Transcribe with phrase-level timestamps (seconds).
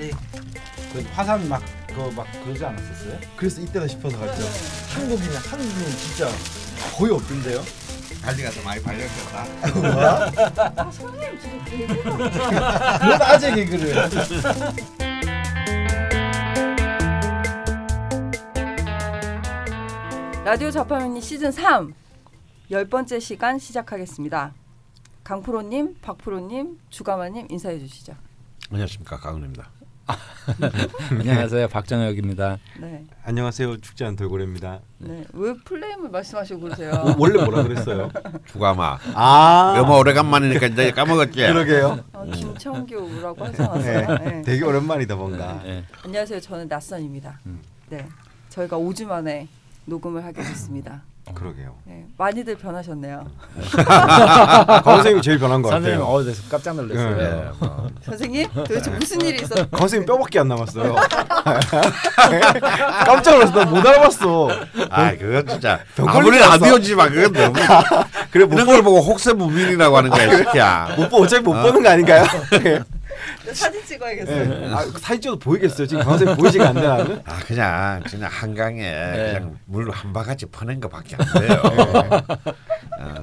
[0.00, 0.10] 빨리
[0.92, 3.18] 그 화산 막 그거 막 그러지 않았었어요?
[3.36, 4.42] 그래서 이때다 싶어서 갔죠.
[4.94, 6.28] 한국인이 한국인 진짜
[6.96, 7.62] 거의 없던데요.
[8.22, 9.44] 관리가 더 많이 발렸겠다.
[10.82, 11.64] 아 선생님 지금
[12.98, 13.94] 그런 아재 개그를.
[20.44, 21.94] 라디오 자파미니 시즌 3
[22.70, 24.54] 열번째 시간 시작하겠습니다.
[25.24, 28.14] 강프로님, 박프로님, 주가마님 인사해 주시죠.
[28.70, 29.79] 안녕하십니까 강은입니다.
[31.10, 32.58] 안녕하세요 박정혁입니다.
[32.80, 33.78] 네, 안녕하세요.
[33.78, 34.80] 축제 않은 돌고래입니다.
[34.98, 35.24] 네.
[35.32, 36.92] 왜 플레임을 말씀하시고 그러세요?
[36.92, 38.10] 어, 원래 뭐라 그랬어요?
[38.50, 38.98] 주가마.
[39.14, 41.36] 아 너무 오래간만이니까 이제 까먹었지.
[41.38, 42.04] 그러게요.
[42.12, 44.18] 어, 김청규라고 하지 않았어요?
[44.18, 44.42] 네.
[44.42, 45.60] 되게 오랜만이다 뭔가.
[45.62, 45.84] 네.
[46.04, 46.40] 안녕하세요.
[46.40, 47.38] 저는 낯선입니다.
[47.46, 47.60] 음.
[47.88, 48.06] 네,
[48.48, 49.48] 저희가 5주 만에
[49.86, 51.02] 녹음을 하게 됐습니다.
[51.34, 51.74] 그러게요.
[51.84, 53.26] 네, 많이들 변하셨네요.
[53.86, 56.14] 강 선생님이 제일 변한 것 선생님 같아요.
[56.14, 57.16] 어 그래서 깜짝 놀랐어요.
[57.16, 57.22] 네.
[57.24, 57.88] 네, 뭐.
[58.04, 59.70] 선생님, 도대체 무슨 일이 있었?
[59.70, 60.94] 강 선생님 뼈밖에 안 남았어요.
[63.06, 64.48] 깜짝 놀라서 나못 알아봤어.
[64.90, 66.64] 아 그건 진짜 병 아무리 걸리지 않았어?
[66.64, 67.54] 라디오지만 그건 너무
[68.30, 70.94] 그래 못, 이런 걸 보고 혹세 무민이라고 하는 거야 이 새끼야.
[70.96, 72.24] 못 보, 어차피 못 보는 거 아닌가요?
[73.52, 74.48] 사진 찍어야겠어요.
[74.48, 74.72] 네.
[74.74, 75.86] 아, 사진 찍어도 보이겠어요.
[75.86, 77.22] 지금 강 선생님 보이지가 않네.
[77.24, 79.32] 아 그냥 그냥 한강에 네.
[79.34, 81.62] 그냥 물 한 바가지 퍼낸 거밖에 안 돼요.
[83.00, 83.14] 어,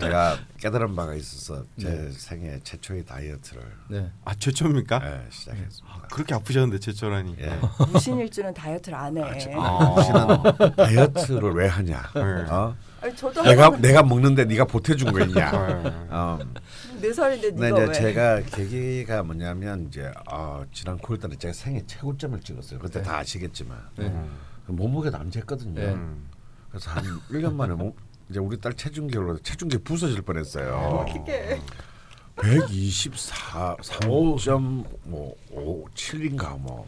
[0.00, 4.10] 제가 깨달은 바가 있어서 제 생애 최초의 다이어트를 네.
[4.24, 5.00] 아 최초입니까?
[5.04, 6.08] 예, 시작했습니다.
[6.10, 7.36] 그렇게 아프셨는데 최초라니.
[7.40, 7.58] 예.
[7.92, 9.22] 무신일주는 다이어트를 안 해.
[9.56, 9.94] 아.
[9.94, 12.02] 당신은 다이어트를 왜 하냐?
[12.14, 12.20] 네.
[12.50, 12.74] 어?
[13.04, 15.50] 아니, 저도 내가 내가 먹는데 네가 보태준 거 있냐?
[15.50, 15.92] 네.
[16.10, 16.38] 어.
[17.02, 17.92] 네 살인데 네가 이제 왜?
[17.92, 22.78] 제가 계기가 뭐냐면 이제 어, 지난 9월달에 제가 생애 최고점을 찍었어요.
[22.78, 24.10] 그때 다 아시겠지만 네.
[24.66, 25.74] 몸무게도 안 쟀거든요.
[25.74, 25.92] 네.
[25.92, 26.26] 음.
[26.70, 27.92] 그래서 한 1년 만에 몸,
[28.30, 31.04] 이제 우리 딸 체중계로 체중계 부서질 뻔했어요.
[31.06, 31.60] 어떻게?
[32.36, 36.86] 124 3.57인가 뭐.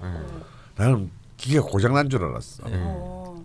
[0.76, 2.62] 나는 기계 고장 난 줄 알았어.
[2.66, 3.44] 어.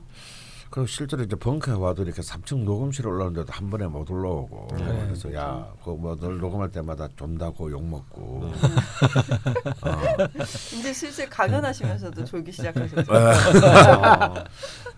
[0.72, 4.68] 그리고 실제로 이제 벙커에 와도 이렇게 3층 녹음실에 올라오는데도 한 번에 못 올라오고.
[4.70, 8.50] 그래서 야, 그뭐늘 녹음할 때마다 좀다고 욕 먹고.
[10.74, 13.04] 이제 슬슬 강연하시면서도 졸기 시작하셨죠.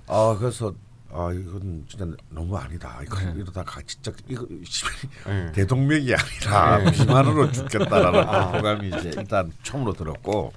[0.06, 0.72] 아 그래서
[1.12, 3.00] 아 이건 진짜 너무 아니다.
[3.02, 4.46] 이거 이러다 가 진짜 이거
[5.26, 5.52] 네.
[5.54, 8.24] 대동맥이 아니라 비만으로 죽겠다라는
[8.58, 10.54] 호감이 이제 일단 처음으로 들었고.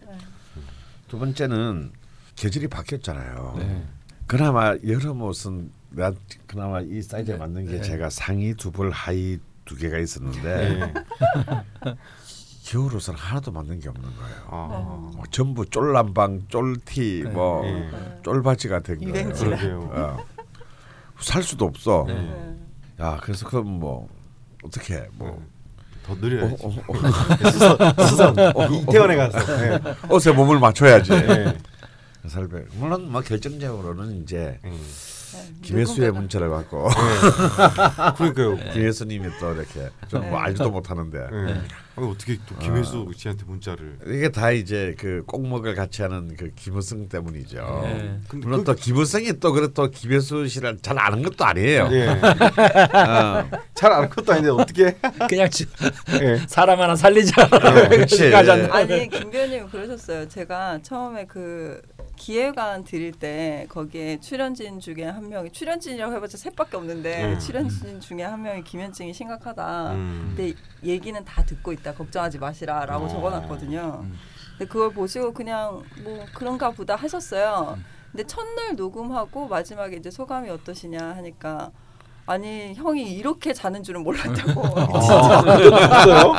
[1.08, 1.92] 두 번째는
[2.34, 3.95] 계절이 바뀌었잖아요.
[4.26, 4.36] 네.
[4.36, 6.12] 그나마 여름 옷은 내가
[6.46, 7.38] 그나마 이 사이즈에 네.
[7.38, 7.82] 맞는 게 네.
[7.82, 10.92] 제가 상의 두 벌, 하의 두 개가 있었는데
[11.82, 11.94] 네.
[12.64, 14.36] 겨울 옷은 하나도 맞는 게 없는 거예요.
[14.48, 14.66] 아.
[15.14, 17.30] 뭐 전부 쫄남방, 쫄티, 네.
[17.30, 17.88] 뭐 네.
[18.24, 19.32] 쫄바지가 된 거예요.
[19.32, 19.90] 그러게요.
[19.92, 20.16] 어.
[21.20, 22.04] 살 수도 없어.
[22.08, 22.56] 네.
[23.00, 24.08] 야 그래서 그럼 뭐
[24.64, 25.38] 어떻게 뭐더
[26.08, 26.56] 어, 느려야지.
[26.64, 27.78] 어, 어, 수선,
[28.08, 28.72] 수선.
[28.72, 29.56] 이태원에 가서.
[29.56, 29.80] 네.
[30.10, 31.10] 옷에 몸을 맞춰야지.
[31.10, 31.56] 네.
[32.28, 32.64] 살배.
[32.74, 34.72] 물론 뭐 결정적으로는 이제 네.
[35.62, 36.88] 김혜수의 문자를 받고
[38.16, 38.56] 그러니까요.
[38.72, 41.60] 김혜수님이 또 이렇게 좀 뭐 알지도 못하는데 네.
[41.96, 43.98] 아니, 어떻게 또 김혜수 씨한테 문자를?
[44.06, 47.80] 이게 다 이제 그 꼭먹을 같이 하는 그 김우성 때문이죠.
[47.84, 48.18] 네.
[48.28, 51.88] 근데 물론 그- 또 김우성이 또 그래 또 김혜수 씨를 잘 아는 것도 아니에요.
[51.92, 52.08] 예.
[52.08, 54.96] 어, 잘 아는 것도 아닌데 어떻게?
[55.28, 55.66] 그냥 지-
[56.20, 56.38] 예.
[56.48, 57.48] 사람 하나 살리자.
[57.48, 58.28] 그렇지.
[58.30, 60.28] 까지 않는- 아니 김변님 그러셨어요.
[60.28, 61.80] 제가 처음에 그
[62.16, 67.38] 기획안 드릴 때 거기에 출연진 중에 한 명이 출연진이라고 해봤자 셋밖에 없는데 음.
[67.38, 69.92] 출연진 중에 한 명이 김현증이 심각하다.
[69.92, 70.34] 음.
[70.36, 71.94] 근데 얘기는 다 듣고 있다.
[71.94, 73.08] 걱정하지 마시라라고 어.
[73.08, 74.00] 적어놨거든요.
[74.04, 74.18] 음.
[74.58, 77.78] 근데 그걸 보시고 그냥 뭐 그런가 보다 하셨어요.
[78.10, 81.70] 근데 첫날 녹음하고 마지막에 이제 소감이 어떠시냐 하니까
[82.26, 86.32] 아니 형이 이렇게 자는 줄은 몰랐다고 없어요?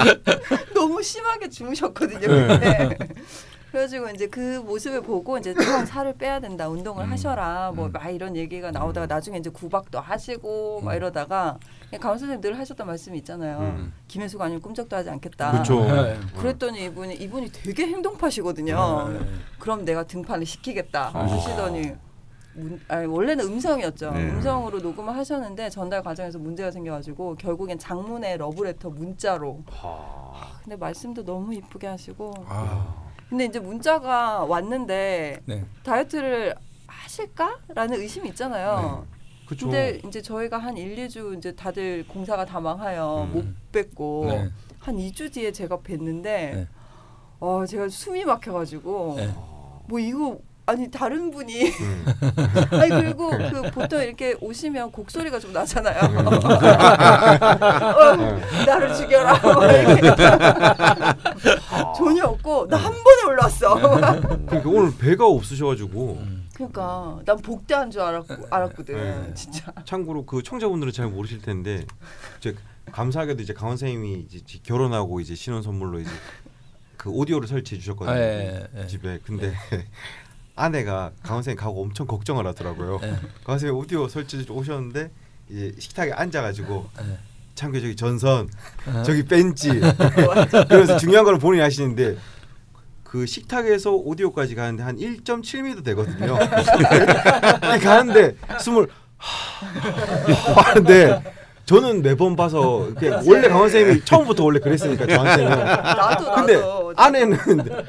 [0.74, 2.90] 너무 심하게 주무셨거든요 네.
[2.90, 2.98] 그때.
[3.72, 7.12] 그래가지고 이제 그 모습을 보고 이제 형 살을 빼야 된다 운동을 음.
[7.12, 7.92] 하셔라 뭐 음.
[7.92, 10.98] 막 이런 얘기가 나오다가 나중에 이제 구박도 하시고 막 음.
[10.98, 11.58] 이러다가
[12.00, 13.94] 강 선생님 늘 하셨던 말씀이 있잖아요 음.
[14.08, 15.80] 김혜수가 아니면 꿈쩍도 하지 않겠다 그렇죠.
[15.86, 16.18] 네.
[16.38, 19.20] 그랬더니 이분이 이분이 되게 행동파시거든요 네.
[19.60, 21.24] 그럼 내가 등판을 시키겠다 아.
[21.24, 21.94] 하시더니
[22.54, 24.12] 문, 아니, 원래는 음성이었죠.
[24.14, 24.32] 네.
[24.32, 29.64] 음성으로 녹음을 하셨는데 전달 과정에서 문제가 생겨가지고 결국엔 장문의 러브레터 문자로.
[30.64, 32.34] 근데 말씀도 너무 이쁘게 하시고.
[32.48, 35.66] 아, 근데 이제 문자가 왔는데 네.
[35.84, 36.56] 다이어트를
[36.88, 39.06] 하실까라는 의심이 있잖아요.
[39.46, 39.66] 그렇죠.
[39.66, 43.34] 근데 이제 저희가 한 1, 2주 이제 다들 공사가 다 망하여 음.
[43.34, 44.50] 못 뵙고 네.
[44.80, 46.68] 한 2주 뒤에 제가 뵀는데 네.
[47.40, 49.34] 어 제가 숨이 막혀 가지고 네.
[49.88, 52.06] 뭐 이거 아니 다른 분이 음.
[52.72, 56.02] 아니 그리고 그 보통 이렇게 오시면 곡 소리가 좀 나잖아요.
[56.20, 58.16] 어,
[58.66, 59.40] 나를 죽여라.
[59.40, 60.12] 뭐 이렇게.
[61.98, 63.76] 전혀 없고 나 한 번에 올라왔어.
[63.80, 66.22] 그러니까 오늘 배가 없으셔가지고
[66.54, 68.96] 그러니까 난 복대한 줄 알았고, 알았거든.
[68.96, 69.34] 네.
[69.36, 69.72] 진짜.
[69.86, 71.86] 참고로 그 청자분들은 잘 모르실 텐데
[72.40, 72.56] 이제
[72.92, 76.10] 감사하게도 이제 강원 선생님이 이제 지- 결혼하고 이제 신혼 선물로 이제
[76.98, 78.88] 그 오디오를 설치해 주셨거든요 아, 예, 예.
[78.88, 79.54] 집에 근데
[80.58, 83.08] 아내가 강원 선생님 가고 엄청 걱정을 하더라고요 예.
[83.08, 85.12] 강원 선생님 오디오 설치해 주- 오셨는데
[85.50, 87.18] 이제 식탁에 앉아가지고 예.
[87.56, 88.50] 참고 저기 전선
[89.06, 89.70] 저기 벤치.
[90.70, 92.18] 그래서 중요한 거는 본인이 하시는데
[93.04, 96.38] 그 식탁에서 오디오까지 가는데 한 1.7m 되거든요.
[97.82, 98.88] 가는데 숨을
[99.18, 101.24] 하- 하는데
[101.68, 102.88] 저는 매번 봐서
[103.26, 106.32] 원래 강원 선생님이 처음부터 원래 그랬으니까 저한테는 나도 나도.
[106.34, 106.56] 근데
[106.96, 107.38] 아내는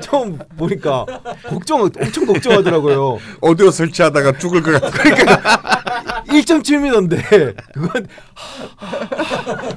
[0.01, 1.07] 처음 보니까
[1.47, 3.19] 걱정 엄청 걱정하더라고요.
[3.41, 4.91] 오디오 설치하다가 죽을 것 같아.
[4.91, 8.09] 그러니까 1.7m인데 그건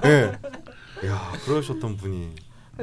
[0.06, 0.32] 예.
[1.08, 2.36] 야 그러셨던 분이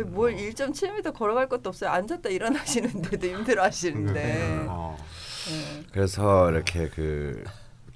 [0.07, 1.91] 뭘 1.7m 걸어갈 것도 없어요.
[1.91, 4.67] 앉았다 일어나시는데도 힘들어하시는데.
[4.69, 4.97] 어.
[5.49, 5.83] 네.
[5.91, 7.43] 그래서 이렇게 그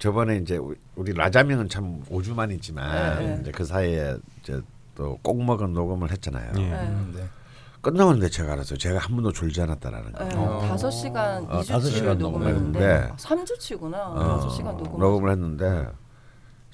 [0.03, 0.59] 저번에 이제
[0.95, 3.37] 우리- 라자명은 참 오주만이지만 네, 네.
[3.41, 4.61] 이제 그 사이에 이제
[4.95, 6.51] 또 꼭 먹은 녹음을 했잖아요.
[6.57, 6.61] 예.
[6.61, 6.73] 네.
[6.89, 7.23] 음, 네.
[7.79, 8.77] 끝나는데 제가 알았어요.
[8.77, 10.23] 제가 한 번도 졸지 않았다라는 거.
[10.25, 10.59] 네, 어.
[10.67, 13.13] 다섯 시간 어, 다섯 2주치를 시간 녹음했는데 녹음했는데.
[13.13, 13.93] 아, 3주치구나.
[13.93, 14.99] 어, 다섯 시간 녹음.
[14.99, 15.87] 녹음을 했는데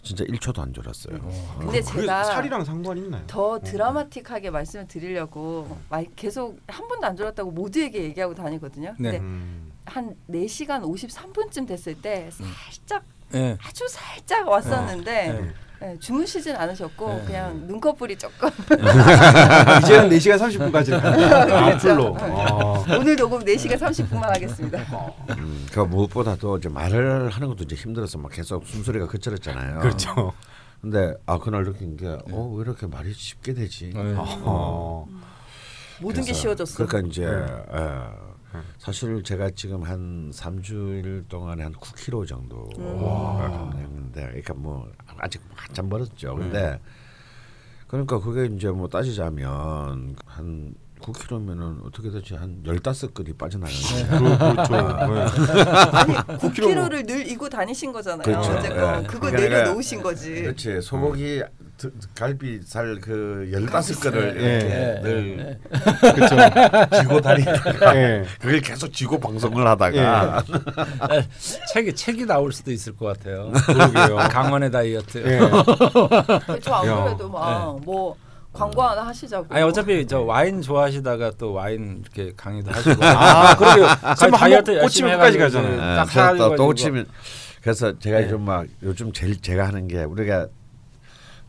[0.02, 1.20] 진짜 1초도 안 졸았어요.
[1.20, 3.24] 근데 그게 제가 살이랑 상관 있나요?
[3.28, 8.96] 더 드라마틱하게 말씀을 드리려고 말- 계속 한 번도 안 졸았다고 모두에게 얘기하고 다니거든요.
[8.98, 9.12] 네.
[9.12, 9.72] 근데 음.
[9.86, 13.04] 한 4시간 53분쯤 됐을 때 살짝
[13.36, 13.58] 예.
[13.64, 15.54] 아주 살짝 왔었는데 네.
[15.82, 17.24] 네, 주무시진 않으셨고 네.
[17.26, 18.50] 그냥 눈꺼풀이 조금
[19.82, 22.18] 이제는 4시간 30분까지 앞으로.
[22.20, 22.98] 아.
[22.98, 24.80] 오늘 녹음 4시간 30분만 하겠습니다.
[25.38, 29.80] 음, 그 무엇보다도 이제 말을 하는 것도 이제 힘들어서 막 계속 숨소리가 그쳐졌잖아요.
[29.80, 30.34] 그렇죠.
[30.82, 33.92] 근데 아 그날 느낀 게어왜 이렇게 말이 쉽게 되지?
[33.96, 34.16] 예.
[34.18, 35.06] 어.
[36.02, 36.86] 모든 게 그래서 쉬워졌어.
[36.86, 38.29] 그러니까 이제 예.
[38.78, 43.72] 사실 제가 지금 한 3주일 동안에 한 9kg 정도 음.
[43.78, 44.88] 했는데 그러니까 뭐
[45.18, 46.36] 아직 한참 멀었죠.
[46.36, 46.80] 근데
[47.88, 54.38] 그러니까 그게 이제 뭐 따지자면 한 9kg면은 어떻게 되지 한 15근이 빠져나가는 거예요.
[54.54, 54.74] 그렇죠.
[54.74, 55.62] 네.
[55.98, 58.24] 아니 9kg를 늘 이고 다니신 거잖아요.
[58.24, 58.52] 그렇죠.
[58.52, 59.08] 어쨌건 예.
[59.08, 60.42] 그거 그러니까 내려놓으신 거지.
[60.42, 61.69] 그렇지 소고기 드-
[62.16, 64.58] 갈비살 그 15근을 예.
[64.58, 65.02] 이렇게 예.
[65.02, 65.60] 늘
[66.16, 66.36] 그렇죠.
[67.02, 68.26] 쥐고 다니다가 예.
[68.40, 70.44] 그걸 계속 쥐고 방송을 하다가
[71.74, 73.52] 책이 책이 나올 수도 있을 것 같아요.
[73.66, 74.18] 그러게요.
[74.30, 75.18] 강원의 다이어트.
[75.20, 75.40] 예.
[76.62, 76.96] 저 야.
[76.98, 78.16] 아무래도 막뭐
[78.52, 79.48] 광고 하나 하시자고.
[79.50, 83.04] 아니 어차피 저 와인 좋아하시다가 또 와인 이렇게 강의도 하시고.
[83.04, 85.10] 아, 설마 다이어트 해가지고
[85.40, 85.74] 가잖아요.
[85.76, 87.06] 이제 예, 딱 그래서 또, 사가지고 또 치면
[87.62, 88.30] 그래서 제가 네.
[88.30, 90.48] 좀막 요즘 제일 제가 하는 게 우리가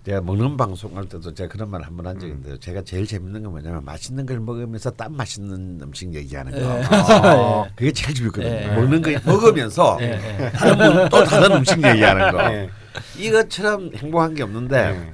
[0.05, 2.59] 제가 먹는 방송 할 때도 제가 그런 말 한 번 한 적이 있는데요.
[2.59, 6.81] 제가 제일 재밌는 건 뭐냐면 맛있는 걸 먹으면서 딴 맛있는 음식 얘기하는 거.
[6.97, 7.69] 아.
[7.77, 8.49] 그게 제일 재밌거든요.
[8.51, 8.67] 예.
[8.75, 10.51] 먹는 거 먹으면서 예, 예.
[10.53, 12.43] 다른 분, 또 다른 음식 얘기하는 거.
[12.53, 12.71] 예.
[13.19, 15.13] 이것처럼 행복한 게 없는데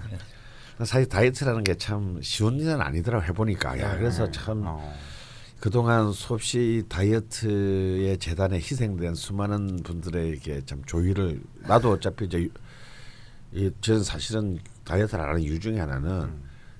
[0.80, 0.84] 예.
[0.84, 3.80] 사실 다이어트라는 게 참 쉬운 일은 아니더라고 해보니까.
[3.80, 4.94] 야 그래서 참 어.
[5.58, 12.48] 그동안 수없이 다이어트의 재단에 희생된 수많은 분들에게 참 조의를 나도 어차피 이제
[13.52, 16.30] 이 저는 사실은 다이어트를 안 하는 이유 중에 하나는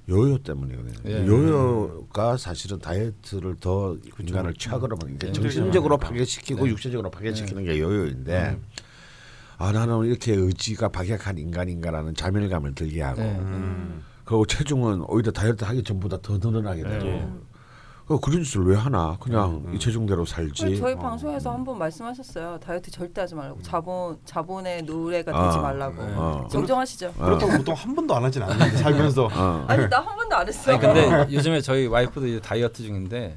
[0.09, 1.11] 요요 때문이거든요.
[1.11, 1.27] 예.
[1.27, 8.59] 요요가 사실은 다이어트를 더 인간을 최악으로 만든 게 정신적으로 파괴시키고 육체적으로 파괴시키는 게 요요인데
[9.59, 13.37] 아 나는 이렇게 의지가 박약한 인간인가라는 자멸감을 들게 하고 네.
[13.39, 14.03] 음.
[14.25, 17.46] 그리고 체중은 오히려 다이어트 하기 전보다 더 늘어나게 되고
[18.07, 20.97] 그 그런 짓을 왜 하나 그냥 이 체중대로 살지 저희 어.
[20.99, 22.61] 방송에서 한 번 말씀하셨어요.
[22.61, 23.61] 다이어트 절대 하지 말라고.
[23.63, 25.47] 자본 자본의 노래가 어.
[25.51, 25.95] 되지 말라고.
[25.99, 26.47] 어.
[26.49, 27.13] 정정하시죠.
[27.15, 29.65] 그렇다고 보통 한 번도 안 하진 않는데 살면서 어.
[29.67, 30.71] 아니 나 한 번도 안 했어.
[30.71, 33.37] 아니 근데 요즘에 저희 와이프도 이제 다이어트 중인데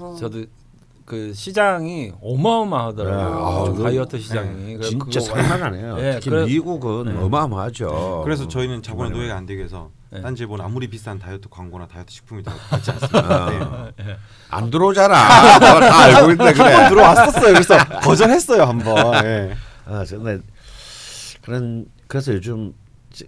[0.00, 0.16] 어.
[0.18, 0.44] 저도
[1.04, 3.16] 그 시장이 어마어마하더라고요.
[3.28, 3.42] 네.
[3.42, 4.74] 아, 저 그- 다이어트 시장이.
[4.76, 5.96] 그래서 진짜 장난 아니에요.
[5.98, 7.18] 예, 특히 그래- 미국은 네.
[7.22, 8.22] 어마어마하죠.
[8.24, 9.12] 그래서 저희는 자본의.
[9.12, 10.22] 노예가 안 되기 위해서 네.
[10.22, 13.92] 딴지보는 아무리 비싼 다이어트 광고나 다이어트 식품이 다 받지 않습니다.
[13.96, 14.16] 네.
[14.48, 15.14] 안 들어오잖아.
[15.60, 16.72] 다 알고 있는데 그래.
[16.72, 17.52] 한번 들어왔었어요.
[17.52, 19.24] 그래서 거절했어요 한번.
[19.24, 19.54] 예.
[19.84, 20.40] 아, 근데
[21.42, 22.74] 그런 그래서 요즘 지-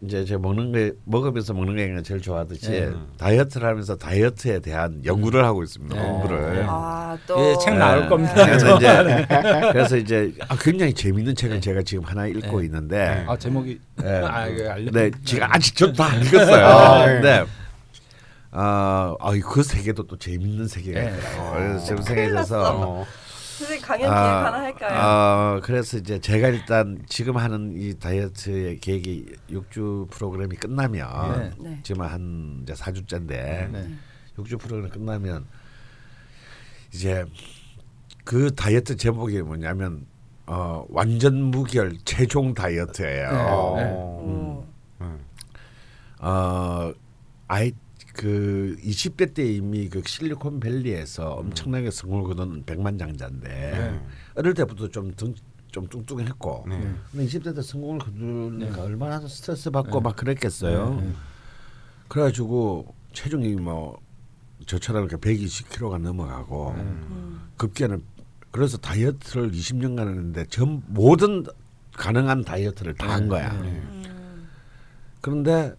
[0.03, 2.93] 이제 제가 먹는 게 먹으면서 먹는 게 그냥 제일 좋아하듯이 예.
[3.19, 5.97] 다이어트를 하면서 다이어트에 대한 연구를 하고 있습니다.
[5.97, 6.01] 예.
[6.01, 6.65] 공부를.
[6.69, 7.41] 아 또.
[7.41, 8.35] 예, 책 나올 겁니다.
[8.47, 9.27] 그래서 이제
[9.73, 12.67] 그래서 이제 아, 굉장히 재밌는 책을 제가 지금 하나 읽고 예.
[12.67, 14.09] 있는데 아 제목이 예.
[14.25, 14.91] 아 이거 알려.
[14.91, 16.67] 네, 지금 아직 저도 다안 읽었어요.
[16.67, 17.13] 아, 예.
[17.15, 17.45] 근데
[18.53, 21.09] 아, 아, 그 세계도 또 재밌는 세계가 예.
[21.09, 21.81] 있더라고요.
[21.87, 23.07] 큰일 생각해서 어.
[23.61, 25.01] 선생님 강연 기획 하나 할까요?
[25.01, 31.51] 어, 그래서 이제 제가 일단 지금 하는 이 다이어트의 계획이 6주 프로그램이 끝나면 네.
[31.59, 31.81] 네.
[31.83, 33.95] 지금 한 이제 4주째인데 네.
[34.39, 35.47] 6주 프로그램 끝나면
[36.93, 37.25] 이제
[38.25, 40.07] 그 다이어트 제목이 뭐냐면
[40.47, 43.75] 어, 완전 무결 최종 다이어트예요.
[43.77, 43.93] 네.
[43.93, 44.67] 오.
[46.23, 46.93] 어,
[47.49, 47.73] 아이
[48.21, 53.99] 그 20대 때 이미 그 실리콘밸리에서 엄청나게 성공을 거둔 백만장자인데
[54.35, 55.35] 어릴 때부터 좀 등,
[55.73, 56.95] 좀 뚱뚱했고 네.
[57.13, 61.03] 근데 20대 때 성공을 거두니까 얼마나 스트레스 받고 막 그랬겠어요.
[62.09, 63.99] 그래가지고 체중이 뭐
[64.67, 66.75] 저처럼 이렇게 120kg가 넘어가고
[67.57, 68.03] 급기야는
[68.51, 71.43] 그래서 다이어트를 20년간 했는데 전 모든
[71.95, 73.51] 가능한 다이어트를 다 한 거야.
[75.23, 75.75] 그런데 체,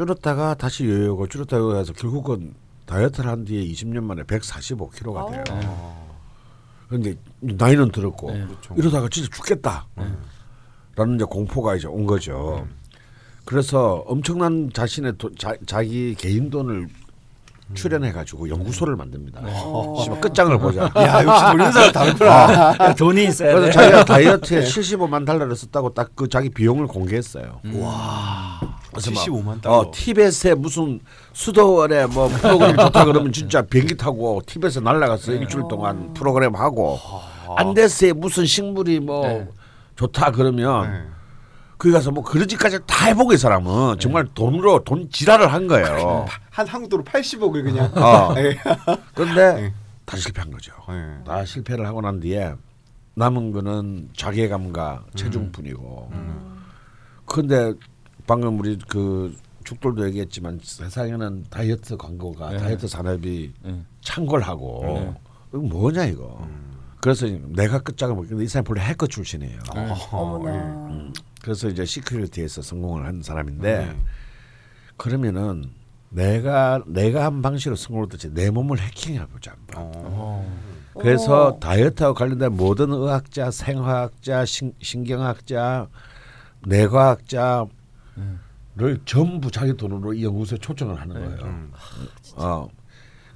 [0.00, 2.54] 줄었다가 다시 요요고 줄었다가 해서 결국은
[2.86, 5.44] 다이어트를 한 뒤에 20년 만에 145kg가 돼요.
[6.88, 8.46] 그런데 나이는 들었고 네.
[8.46, 8.74] 그렇죠.
[8.78, 9.86] 이러다가 진짜 죽겠다.
[10.96, 12.66] 라는 이제 공포가 이제 온 거죠.
[13.44, 16.88] 그래서 엄청난 자신의 도, 자, 자기 개인 돈을
[17.74, 19.40] 출연해 가지고 연구소를 만듭니다.
[20.02, 20.82] 씨발 끝장을 보자.
[20.96, 22.76] 야 역시 돌리는 사람 다르구나.
[22.80, 23.72] 야, 돈이 있어야 그래서 돼.
[23.72, 27.60] 자기가 다이어트에 75만 달러를 썼다고 딱 그 자기 비용을 공개했어요.
[27.62, 29.76] 그래서 막, 75만 달러.
[29.76, 31.00] 어, 티벳에 무슨
[31.32, 36.98] 수도원에 뭐 프로그램 좋다 그러면 진짜 비행기 타고 티벳에 날아가서 일주일 동안 프로그램 하고
[37.56, 39.48] 안데스에 무슨 식물이 뭐 네.
[39.96, 41.02] 좋다 그러면 네.
[41.80, 46.26] 거기 가서 뭐 그런 짓까지 다 해보고 이 사람은 정말 돈으로 돈 지랄을 한 거예요.
[46.50, 47.90] 한 한국도로 80억을 그냥.
[47.96, 48.34] 어.
[48.36, 48.54] 네.
[49.14, 49.74] 그런데 네.
[50.04, 50.74] 다 실패한 거죠.
[50.90, 51.24] 네.
[51.24, 52.52] 다 실패를 하고 난 뒤에
[53.14, 56.12] 남은 거는 자괴감과 체중뿐이고.
[57.24, 57.72] 그런데
[58.26, 59.34] 방금 우리 그
[59.64, 62.58] 죽돌도 얘기했지만 세상에는 다이어트 광고가 네.
[62.58, 63.82] 다이어트 산업이 네.
[64.02, 65.14] 창궐하고 네.
[65.48, 66.46] 이거 뭐냐 이거.
[67.00, 69.58] 그래서 내가 끝장을 먹겠는데 이 사람 본래 해커 출신이에요.
[70.12, 71.12] 어머나.
[71.42, 73.96] 그래서 이제 security에서 성공을 한 사람인데 네.
[74.96, 75.70] 그러면은
[76.10, 79.92] 내가 내가 한 방식으로 성공을 했지 내 몸을 해킹해 보자 한번.
[79.94, 80.70] 어.
[80.98, 81.60] 그래서 오.
[81.60, 85.88] 다이어트하고 관련된 모든 의학자, 생화학자, 신, 신경학자,
[86.66, 87.68] 뇌과학자를
[89.06, 91.44] 전부 자기 돈으로 이 연구소에 초청을 하는 거예요.
[91.44, 91.72] 음.
[92.36, 92.68] 어.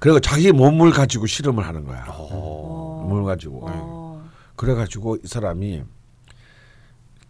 [0.05, 2.05] 그리고 자기 몸을 가지고 실험을 하는 거야.
[2.09, 3.07] 어.
[3.09, 3.61] 몸을 가지고.
[3.67, 4.29] 어.
[4.55, 5.83] 그래가지고 이 사람이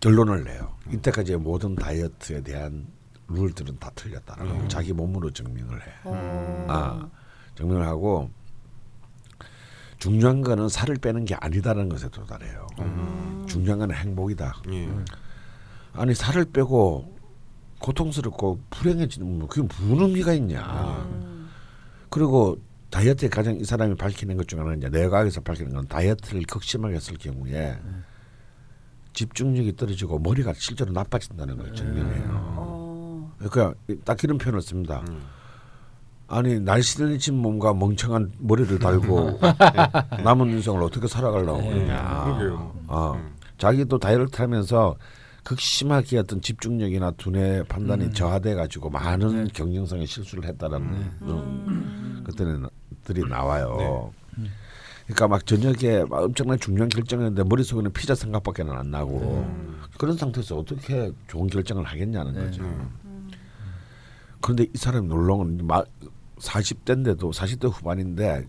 [0.01, 0.75] 결론을 내요.
[0.91, 2.85] 이때까지의 모든 다이어트에 대한
[3.29, 4.67] 룰들은 다 틀렸다라고 음.
[4.67, 5.85] 자기 몸으로 증명을 해.
[6.03, 6.65] 어.
[6.67, 7.09] 아,
[7.55, 8.29] 증명을 하고
[9.97, 12.67] 중요한 거는 살을 빼는 게 아니다라는 것에 도달해요.
[12.79, 13.45] 음.
[13.47, 14.53] 중요한 건 행복이다.
[14.73, 14.89] 예.
[15.93, 17.15] 아니 살을 빼고
[17.79, 21.34] 고통스럽고 불행해지는 뭐 그게 무슨 의미가 있냐.
[22.15, 22.19] 음.
[22.19, 22.57] 그리고
[22.89, 27.17] 다이어트에 가장 이 사람이 밝히는 것 중에 하나는 이제 내과학에서 밝히는 건 다이어트를 극심하게 했을
[27.17, 27.77] 경우에
[29.13, 32.25] 집중력이 떨어지고 머리가 실제로 나빠진다는 걸 증명해요.
[32.57, 33.35] 어.
[33.37, 33.73] 그러니까
[34.05, 35.03] 딱 이런 표현을 씁니다.
[35.09, 35.21] 음.
[36.27, 39.39] 아니 날씬해진 몸과 멍청한 머리를 달고
[40.23, 42.23] 남은 인생을 어떻게 살아가려고 그러냐.
[42.23, 42.75] 그러게요.
[42.87, 43.13] 어.
[43.15, 43.35] 음.
[43.57, 44.95] 자기도 다이어트 하면서
[45.45, 52.49] 극심하게 어떤 집중력이나 두뇌 판단이 저하돼 가지고 많은 경영상의 실수를 했다라는 그런 것들이
[53.03, 54.11] 들이 나와요.
[55.05, 59.47] 그러니까 막 저녁에 막 엄청난 중요한 결정했는데 머릿속에는 피자 생각밖에는 안 나고
[59.99, 62.63] 그런 상태에서 어떻게 좋은 결정을 하겠냐는 거죠.
[64.41, 65.83] 그런데 이 사람이 놀라운 건
[66.39, 68.47] 40대인데도 40대 후반인데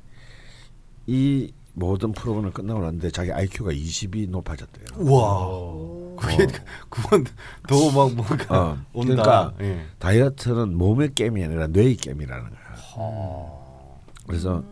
[1.06, 4.86] 이 모든 프로그램을 끝나고 났는데 자기 IQ가 20이 높아졌대요.
[4.96, 5.95] 우와.
[6.16, 6.46] 그게
[6.88, 7.24] 그건
[7.68, 9.52] 더 막 뭔가 어, 온다.
[9.52, 9.84] 그러니까 예.
[9.98, 12.66] 다이어트는 몸의 게임이 아니라 뇌의 게임이라는 거야.
[14.26, 14.64] 그래서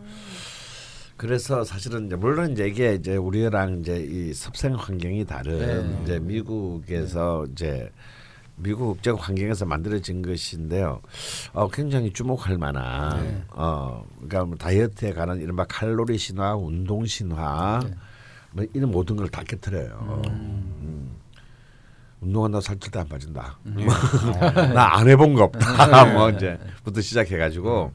[1.17, 5.99] 그래서 사실은 이제 물론 이제 이게 이제 우리랑 이제 이 섭생 환경이 다른 네.
[6.03, 7.89] 이제 미국에서 이제
[8.57, 11.01] 미국 국제 환경에서 만들어진 것인데요.
[11.53, 17.81] 어, 굉장히 주목할 만한 어, 그러니까 뭐 다이어트에 관한 이른바 칼로리 신화, 운동 신화
[18.51, 20.21] 뭐 이런 모든 걸 다 깨뜨려요.
[20.29, 21.14] 음.
[22.25, 23.59] 운동한다 살찔 때 안 빠진다.
[24.73, 26.05] 나안 해본 거 없다.
[26.13, 27.91] 뭐 이제부터 시작해가지고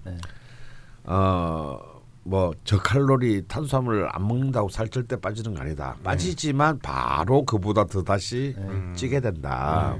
[1.04, 5.96] 어뭐 저칼로리 탄수화물 안 먹는다고 살찔 때 빠지는 거 아니다.
[6.04, 8.54] 빠지지만 바로 그보다 더 다시
[8.94, 9.96] 찌게 된다.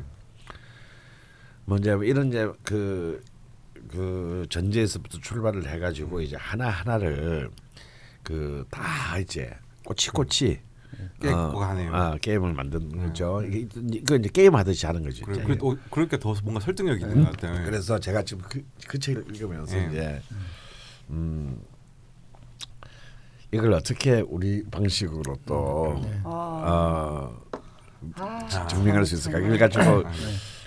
[1.65, 3.23] 뭐 이제 이런 이제 그,
[3.89, 7.51] 그 전제에서부터 출발을 해가지고 이제 하나 하나를
[8.23, 9.51] 그 다 이제
[9.85, 10.61] 꼬치꼬치
[11.21, 11.95] 깨고 가네요.
[11.95, 13.43] 아, 게임을 만드는 거죠.
[13.47, 15.25] 이게 이거 이제 게임 하듯이 하는 거죠.
[15.27, 15.43] 그래.
[15.45, 17.61] 그래, 어, 그러니까 더 뭔가 설득력 있는 것 같아요.
[17.61, 17.65] 예.
[17.65, 19.87] 그래서 제가 지금 그, 그 책을 읽으면서 예.
[19.89, 20.23] 이제
[21.11, 21.61] 음
[23.53, 26.21] 이걸 어떻게 우리 방식으로 또 네.
[26.25, 26.29] 아,
[27.33, 27.41] 어,
[28.17, 29.39] 아, 증명할 수 있을까?
[29.41, 30.05] 이걸 가지고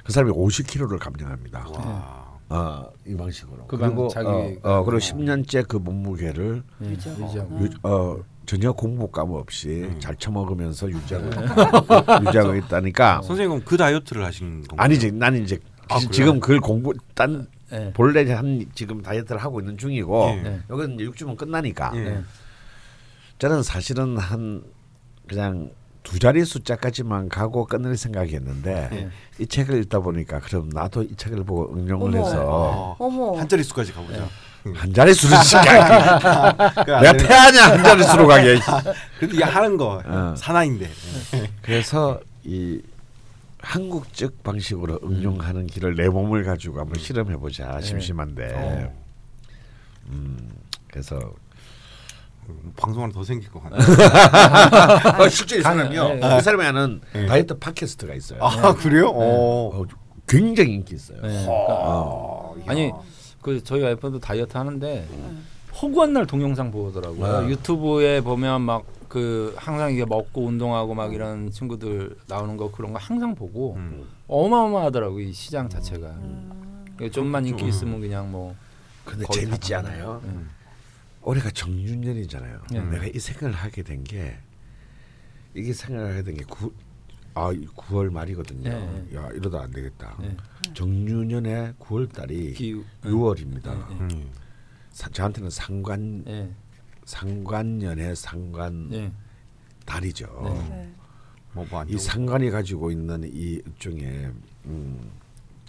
[0.04, 1.66] 그 사람이 50kg를 감량합니다.
[1.70, 2.34] 와.
[2.50, 3.66] 어, 이 방식으로.
[3.68, 7.24] 그 방- 그리고 자기- 어, 어, 그리고 10년째 그 몸무게를 예, 유지하고.
[7.25, 7.63] 유지하고.
[7.63, 12.27] 유, 어, 전혀 공복감 없이 잘 처먹으면서 유지하고 네.
[12.27, 13.21] 유지하고 있다니까.
[13.25, 14.85] 선생님 그럼 그 다이어트를 하신 건가요?
[14.85, 15.59] 아니지, 나는 이제
[15.89, 16.09] 아, 지-?
[16.09, 17.91] 지금 그걸 공부 딴 예.
[17.93, 20.41] 본래 한 지금 다이어트를 하고 있는 중이고 예.
[20.41, 20.59] 네.
[20.69, 21.91] 여기는 이제 6주면 끝나니까.
[21.95, 22.00] 예.
[22.01, 22.21] 네.
[23.39, 24.63] 저는 사실은 한
[25.27, 25.71] 그냥
[26.03, 29.09] 두 자리 숫자까지만 가고 끝낼 생각이었는데 예.
[29.39, 32.17] 이 책을 읽다 보니까 그럼 나도 이 책을 보고 응용을 어머.
[32.17, 33.39] 해서 어, 어머.
[33.39, 34.27] 한 자리 수까지 가보자.
[34.74, 35.29] 한 자리 시켜
[35.62, 38.58] 그러니까 내가 패하냐 한 자리 수로 가게
[39.20, 40.36] 근데 이게 하는 거 어.
[40.38, 40.89] 사나인데.
[41.62, 42.82] 그래서 이
[43.60, 48.93] 한국적 방식으로 응용하는 길을 내 몸을 가지고 한번 실험해 보자 심심한데 어.
[50.08, 50.50] 음
[50.89, 51.17] 그래서
[52.75, 53.77] 방송 하나 더 생길 것 같네.
[55.24, 57.25] 어, 실제 이 사람이요 예, 그 사람이 하는 예.
[57.25, 59.08] 다이어트 팟캐스트가 있어요 아 그래요?
[59.10, 59.82] 어.
[59.82, 59.86] 어,
[60.27, 61.22] 굉장히 인기 있어요 예.
[61.22, 62.55] 그러니까 어.
[62.67, 62.91] 아니
[63.43, 65.07] 그 저희 와이프도 다이어트 하는데
[65.81, 67.41] 허구한 날 동영상 보더라고요.
[67.41, 67.50] 네.
[67.50, 72.97] 유튜브에 보면 막 그 항상 이게 먹고 운동하고 막 이런 친구들 나오는 거 그런 거
[72.97, 74.07] 항상 보고 음.
[74.27, 76.07] 어마어마하더라고 이 시장 자체가.
[76.07, 76.83] 음.
[77.12, 77.69] 좀만 인기 음.
[77.69, 78.55] 있으면 그냥 뭐
[79.05, 80.19] 근데 재밌지 다 않아요?
[80.23, 80.50] 음.
[81.21, 82.62] 올해가 정준년이잖아요.
[82.71, 82.79] 네.
[82.85, 84.35] 내가 이 생각을 하게 된 게
[85.53, 86.73] 이게 생각을 하게 된게 구,
[87.36, 88.70] 아 9월 말이거든요.
[88.70, 89.08] 네.
[89.16, 90.16] 야 이러다 안 되겠다.
[90.20, 90.36] 네.
[90.74, 93.63] 정유년의 9월 달이 기후 6월입니다.
[93.63, 93.96] 네, 네.
[94.00, 94.32] 음.
[94.92, 96.52] 사, 저한테는 상관 예.
[97.06, 99.12] 상관년의 상관 예.
[99.86, 100.28] 달이죠.
[100.70, 100.94] 네.
[101.54, 104.32] 뭐뭐안 이 상관이 가지고 있는 이 일종의
[104.66, 105.12] 음,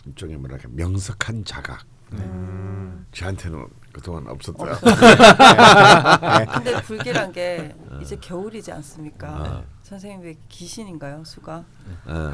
[0.07, 1.87] 일종의 뭐랄까 명석한 자각.
[2.13, 3.07] 음.
[3.13, 4.77] 저한테는 그동안 없었어요.
[6.55, 7.99] 근데 불길한 게 어.
[8.03, 9.65] 이제 겨울이지 않습니까?
[9.95, 11.23] 선생님 왜 귀신인가요?
[11.25, 11.65] 수가
[12.07, 12.33] 어.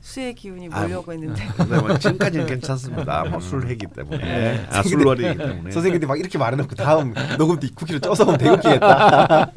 [0.00, 3.24] 수의 기운이 아, 몰려오고 있는데 근데 뭐 지금까지는 괜찮습니다.
[3.24, 5.70] 뭐 술회기 때문에, 아, 술월이기 때문에.
[5.72, 9.50] 선생님들이 막 이렇게 말해놓고 다음 녹음 때 쿠키를 쪄서 하면 대웃기겠다.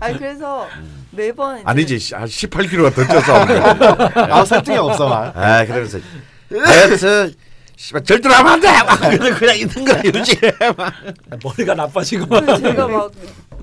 [0.00, 0.66] 아니 그래서
[1.12, 3.34] 매번 이제 아니지, 시- 한 18kg가 더 쪄서.
[4.32, 5.36] 아 설득이 없어 막.
[5.36, 5.98] 아, 그러면서
[6.48, 7.34] 다이어트
[7.76, 8.68] 씨발 절대로 하면 안 돼.
[8.68, 10.52] 막 그냥 그냥 있는 거야 유지해.
[10.76, 10.92] 막.
[11.42, 13.10] 머리가 나빠지고 그래서 제가 막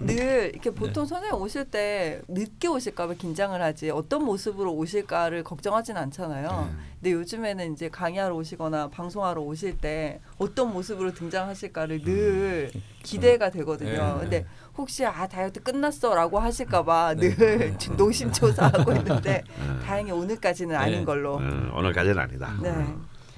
[0.01, 6.73] 늘 이렇게 보통 선생님 오실 때 늦게 오실까봐 긴장을 하지 어떤 모습으로 오실까를 걱정하진 않잖아요.
[6.95, 12.71] 근데 요즘에는 이제 강의하러 오시거나 방송하러 오실 때 어떤 모습으로 등장하실까를 늘
[13.03, 14.15] 기대가 되거든요.
[14.15, 14.19] 네.
[14.21, 14.45] 근데
[14.77, 19.43] 혹시 아 다이어트 끝났어라고 하실까봐 늘 노심초사하고 있는데
[19.85, 21.05] 다행히 오늘까지는 아닌 네.
[21.05, 21.35] 걸로.
[21.35, 22.53] 어, 오늘까지는 아니다.
[22.61, 22.73] 네.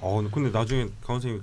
[0.02, 1.42] 어 근데 나중에 강 선생님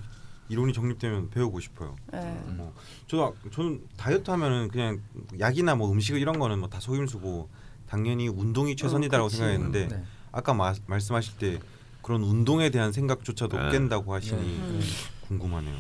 [0.50, 1.96] 이론이 정립되면 배우고 싶어요.
[2.12, 2.40] 네.
[2.48, 2.74] 뭐
[3.08, 5.00] 저도 아- 저는 다이어트 하면은 그냥
[5.40, 7.48] 약이나 뭐 음식 이런 거는 뭐 다 속임수고
[7.88, 9.38] 당연히 운동이 최선이다라고 그치.
[9.38, 10.04] 생각했는데 네.
[10.32, 11.60] 아까 마, 말씀하실 때
[12.02, 13.72] 그런 운동에 대한 생각조차도 네.
[13.72, 14.82] 깬다고 하시니 음.
[15.28, 15.76] 궁금하네요.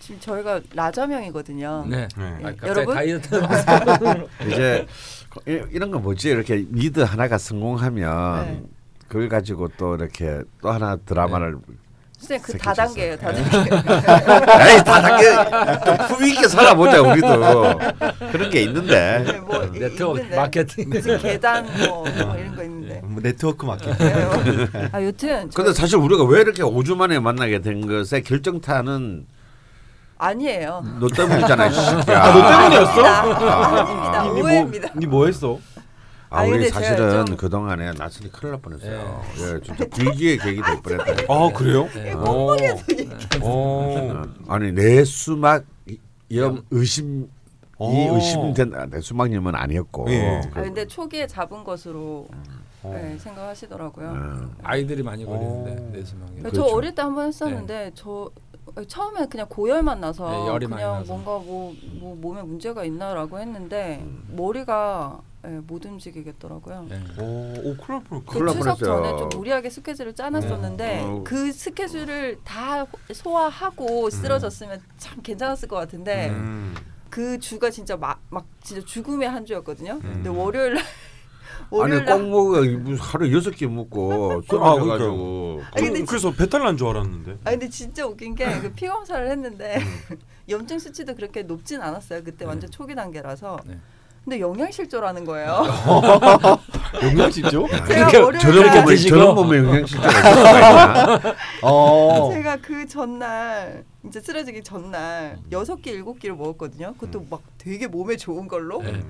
[0.00, 1.86] 지금 저희가 라저명이거든요.
[1.88, 2.08] 네.
[2.16, 2.24] 네.
[2.24, 2.94] 아, 갑자기 여러분?
[2.94, 3.28] 다이어트
[4.50, 4.86] 이제
[5.48, 6.30] 이- 이런 거 뭐지?
[6.30, 8.62] 이렇게 리드 하나가 성공하면 네.
[9.08, 11.58] 그걸 가지고 또 이렇게 또 하나 드라마를
[12.22, 13.16] 선생님 그 다단계예요.
[13.16, 13.50] 다단계.
[13.74, 17.78] 에이 다단계 좀 품위 있게 살아보자 우리도
[18.30, 20.36] 그런 게 있는데 네, 뭐 이- 네트워크 있는데.
[20.36, 20.88] 마케팅.
[20.88, 23.00] 무슨 계단 뭐, 뭐 이런 거 있는데.
[23.02, 23.94] 뭐 네트워크 마케팅.
[23.98, 24.34] 네, 뭐.
[24.92, 29.26] 아 여튼 저- 근데 사실 우리가 왜 이렇게 5주 만에 만나게 된 것의 결정타는
[30.18, 30.84] 아니에요.
[31.00, 31.64] 너 때문이잖아.
[31.64, 31.68] 아,
[32.32, 33.04] 너 때문이었어?
[33.04, 34.22] 아닙니다.
[34.32, 34.88] 니 오해입니다.
[34.92, 35.58] 뭐, 니 뭐 했어?
[36.32, 39.22] 아 우리 사실은 좀- 그동안에 나순이 큰일 날 뻔했어요.
[39.38, 41.32] 예, 진짜 불기의 계기 될 뻔했다.
[41.32, 41.88] 아 그래요?
[41.94, 42.12] 네.
[42.14, 42.56] 오.
[43.42, 43.44] 오.
[43.44, 45.64] 어, 아니 내 수막
[46.34, 47.28] 염 의심
[47.80, 48.14] 이 오.
[48.14, 50.06] 의심된 아, 내 수막염은 아니었고.
[50.10, 50.40] 예.
[50.52, 52.28] 그- 아 근데 초기에 잡은 것으로
[52.84, 52.90] 어.
[52.94, 54.08] 네, 생각하시더라고요.
[54.08, 54.50] 어.
[54.62, 55.28] 아이들이 많이 오.
[55.28, 56.36] 걸리는데 뇌수막염.
[56.44, 56.64] 저 그렇죠.
[56.74, 58.30] 어릴 때 한 번 했었는데 저
[58.86, 61.12] 처음에 그냥 고열만 나서 네, 그냥 나서.
[61.12, 66.86] 뭔가 뭐, 뭐 몸에 문제가 있나라고 했는데 머리가 예, 못 움직이겠더라고요.
[66.88, 67.02] 네.
[67.18, 68.24] 오, 오 큰일 날 뻔.
[68.24, 69.02] 그 추석 뻔했어요.
[69.02, 71.02] 전에 좀 무리하게 스케줄을 짜놨었는데 네.
[71.02, 71.22] 어.
[71.24, 76.74] 그 스케줄을 다 소화하고 쓰러졌으면 참 괜찮았을 것 같은데 음.
[77.10, 79.98] 그 주가 진짜 막, 막 진짜 죽음의 한 주였거든요.
[80.00, 80.38] 근데 음.
[80.38, 84.74] 월요일 날 아니 월요일 날꼭 먹어 무슨 하루 여섯 개 먹고 아,
[85.72, 87.38] 아니, 근데 그래서 배탈 난 줄 알았는데.
[87.44, 89.78] 아 근데 진짜 웃긴 게그 피 검사를 했는데
[90.10, 90.18] 음.
[90.48, 92.22] 염증 수치도 그렇게 높진 않았어요.
[92.22, 93.58] 그때 완전 초기 단계라서.
[94.24, 94.38] 네.
[94.38, 95.64] 근데 영양실조라는 거예요.
[97.02, 97.66] 영양실조?
[97.88, 99.16] 제가 저런 드시고.
[99.16, 101.34] 저런 영양실조가 있나?
[101.62, 102.30] 어.
[102.32, 106.94] 제가 그 전날 이제 쓰러지기 전날 여섯 개 일곱 개를 먹었거든요.
[106.94, 108.80] 그것도 막 되게 몸에 좋은 걸로.
[108.82, 109.02] 네.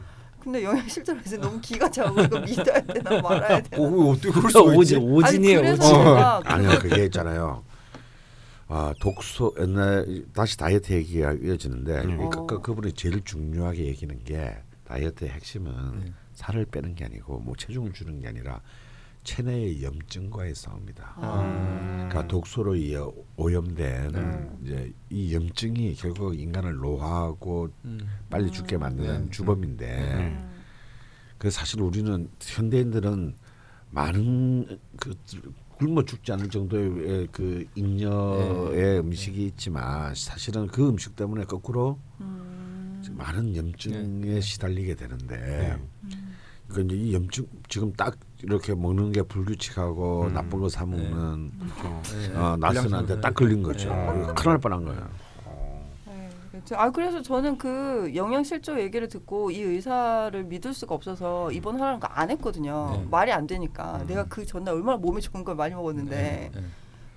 [0.42, 3.82] 근데 영양실조라서 너무 기가 차고 이거 믿어야 되나 말아야 되나.
[3.82, 4.96] 어, 어떻게 그럴 수가 있지?
[4.96, 5.58] 오진 오진이에요.
[5.60, 5.82] 아니, 오진.
[5.82, 7.62] 제가 아니요 그게 있잖아요.
[8.68, 12.30] 아 독소 옛날 다시 다이어트 얘기가 이어지는데 음.
[12.30, 14.56] 그, 그, 그분이 제일 중요하게 얘기는 게
[14.92, 16.12] 다이어트의 핵심은 네.
[16.34, 18.60] 살을 빼는 게 아니고 뭐 체중을 주는 게 아니라
[19.24, 21.16] 체내의 염증과의 싸움이다.
[21.18, 22.08] 음.
[22.08, 24.58] 그러니까 독소로 이어 오염된 음.
[24.62, 28.00] 이제 이 염증이 결국 인간을 노화하고 음.
[28.28, 29.30] 빨리 죽게 만드는 네.
[29.30, 30.50] 주범인데 음.
[31.38, 33.34] 그 사실 우리는 현대인들은
[33.90, 35.14] 많은 그
[35.78, 42.61] 굶어 죽지 않을 정도의 그 잉여의 음식이 있지만 사실은 그 음식 때문에 거꾸로 음.
[43.16, 45.76] 많은 염증에 시달리게 되는데 네.
[46.68, 50.32] 그러니까 이제 이 염증 지금 딱 이렇게 먹는 게 불규칙하고 음.
[50.32, 52.02] 나쁜 거 사 먹는 그렇죠.
[52.18, 52.34] 네.
[52.36, 53.90] 어, 나스한테 딱 걸린 거죠.
[53.90, 54.06] 네.
[54.34, 55.08] 큰일 날 뻔한 거예요.
[56.06, 56.76] 네, 그렇죠.
[56.76, 62.30] 아 그래서 저는 그 영양실조 얘기를 듣고 이 의사를 믿을 수가 없어서 입원하라는 거 안
[62.30, 62.90] 했거든요.
[63.00, 63.06] 네.
[63.10, 64.06] 말이 안 되니까 음.
[64.06, 66.50] 내가 그 전날 얼마나 몸에 좋은 걸 많이 먹었는데 네.
[66.54, 66.62] 네.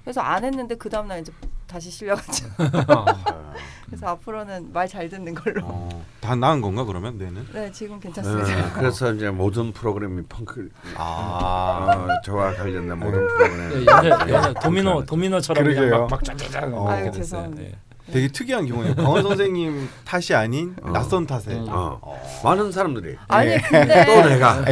[0.06, 1.34] 그래서 안 했는데 그 다음 날 이제
[1.68, 2.46] 다시 실려갔죠.
[3.88, 5.62] 그래서 앞으로는 말 잘 듣는 걸로.
[5.66, 7.48] 어, 다 나은 건가 그러면 뇌는?
[7.54, 8.74] 네 지금 네, 괜찮습니다.
[8.74, 11.92] 그래서 이제 모든 프로그램이 펑크 아.
[12.08, 16.02] 어, 저와 관련된 모든 프로그램 네, 연세, 연세 도미노 도미노처럼 그냥 그러게요.
[16.02, 16.68] 막, 막 짜자자 어.
[16.70, 17.14] 이렇게 아유, 됐어요.
[17.24, 17.62] 죄송합니다.
[17.64, 17.78] 네.
[18.14, 18.94] 되게 특이한 경우예요.
[18.96, 20.92] 강원 선생님 탓이 아닌 어.
[20.92, 21.52] 낯선 탓에.
[21.56, 21.66] 음.
[21.68, 22.22] 어.
[22.44, 24.64] 많은 사람들이 아니 근데 또 내가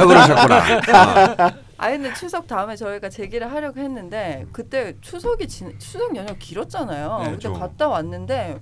[0.00, 1.65] 또 그러셨구나.
[1.78, 1.82] 어.
[1.84, 7.18] 아니 근데 추석 다음에 저희가 제기를 하려고 했는데 그때 추석이 지, 추석 연휴 길었잖아요.
[7.18, 7.52] 네, 근데 그렇죠.
[7.52, 8.58] 갔다 왔는데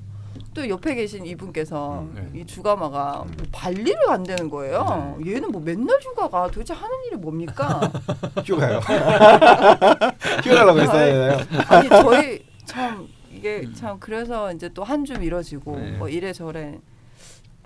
[0.53, 2.41] 또 옆에 계신 이분께서 음, 네.
[2.41, 5.17] 이 주가마가 뭐 발리를 간다는 거예요.
[5.25, 7.81] 얘는 뭐 맨날 휴가가 도대체 하는 일이 뭡니까?
[8.45, 8.79] 휴가요.
[10.45, 11.39] 휴가라고 했어야 되나요?
[11.69, 15.91] 아니 저희 참 이게 참 그래서 이제 또 한 주 미뤄지고 네.
[15.93, 16.79] 뭐 이래저래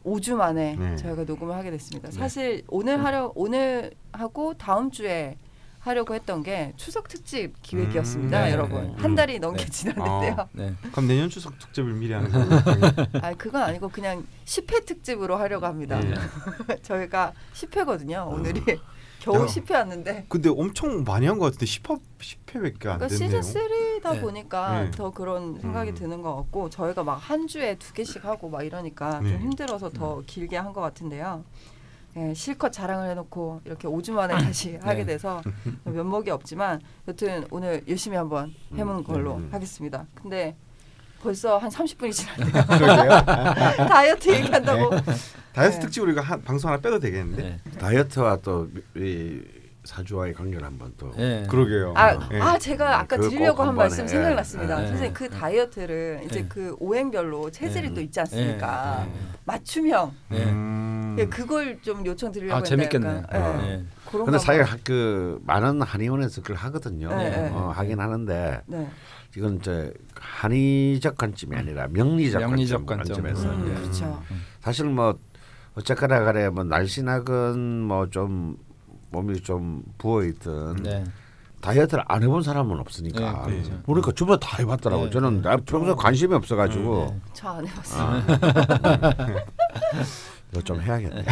[0.04, 0.96] 5주 만에 네.
[0.96, 2.10] 저희가 녹음을 하게 됐습니다.
[2.10, 5.36] 사실 오늘 하려 오늘 하고 다음 주에
[5.80, 8.82] 하려고 했던 게 추석 특집 기획이었습니다, 음, 네, 여러분.
[8.82, 9.14] 네, 한 음.
[9.14, 9.70] 달이 넘게 네.
[9.70, 10.48] 지났는데요.
[10.52, 10.74] 네.
[10.92, 12.92] 그럼 내년 추석 특집을 미리 하는 거예요.
[13.22, 15.98] 아 그건 아니고 그냥 10회 특집으로 하려고 합니다.
[16.00, 16.14] 네.
[16.82, 18.26] 저희가 10회거든요.
[18.26, 18.60] 오늘이
[19.20, 19.46] 겨우 야.
[19.46, 23.42] 10회 왔는데 근데 엄청 많이 한 것 같은데 10화 10회밖에 안 그러니까 됐네요.
[23.42, 23.62] 시즌
[24.00, 24.20] 3다 네.
[24.20, 24.90] 보니까 네.
[24.92, 25.94] 더 그런 생각이 음.
[25.94, 29.30] 드는 것 같고 저희가 막 한 주에 두 개씩 하고 막 이러니까 네.
[29.32, 31.44] 좀 힘들어서 더 길게 한 것 같은데요.
[32.16, 35.42] 예, 실컷 자랑을 해놓고 이렇게 5주 만에 다시 하게 돼서
[35.84, 39.48] 면목이 없지만 여튼 오늘 열심히 한번 해보는 걸로 음.
[39.52, 40.06] 하겠습니다.
[40.14, 40.56] 근데
[41.22, 42.52] 벌써 한 30분이 지났네요.
[43.88, 44.90] 다이어트 얘기한다고.
[45.52, 45.80] 다이어트 네.
[45.80, 47.42] 특집으로 이거 한, 방송 하나 빼도 되겠는데?
[47.42, 47.78] 네.
[47.78, 49.40] 다이어트와 또 이
[49.88, 51.46] 사주와의 관계를 한번 또 네.
[51.48, 51.94] 그러게요.
[51.96, 52.40] 아, 예.
[52.40, 54.08] 아 제가 아까 그거 드리려고 꼭한 말씀 해.
[54.08, 54.80] 생각났습니다.
[54.80, 54.86] 네.
[54.88, 56.46] 선생님 그 다이어트를 이제 네.
[56.46, 57.94] 그 오행별로 체질이 네.
[57.94, 59.06] 또 있지 않습니까?
[59.06, 59.12] 네.
[59.46, 60.14] 맞춤형.
[60.28, 60.44] 네.
[60.44, 61.16] 음.
[61.18, 63.22] 예, 그걸 좀 요청드리려고 아 했는데 재밌겠네.
[63.32, 63.84] 약간, 예, 네.
[64.10, 67.08] 그런 근데 거 사실 그 많은 한의원에서 그걸 하거든요.
[67.08, 67.50] 네, 네.
[67.54, 68.90] 어, 하긴 하는데 네.
[69.38, 73.24] 이건 이제 한의적 관점이 아니라 명리적, 명리적 관점, 관점.
[73.24, 74.22] 관점 에서 음, 그렇죠.
[74.60, 75.16] 사실 뭐
[75.76, 78.56] 어쨌거나 간에 뭐 날씬하건 뭐 좀
[79.10, 81.04] 몸이 좀 부어 있든 네.
[81.60, 83.82] 다이어트를 안 해본 사람은 없으니까 네, 그렇죠.
[83.86, 85.02] 그러니까 주변 다 해봤더라고.
[85.02, 87.20] 요 네, 저는 나 평소에 관심이 없어가지고 네.
[87.32, 88.02] 저안 해봤어요.
[88.02, 88.24] 아.
[90.52, 91.24] 이거 좀 해야겠네.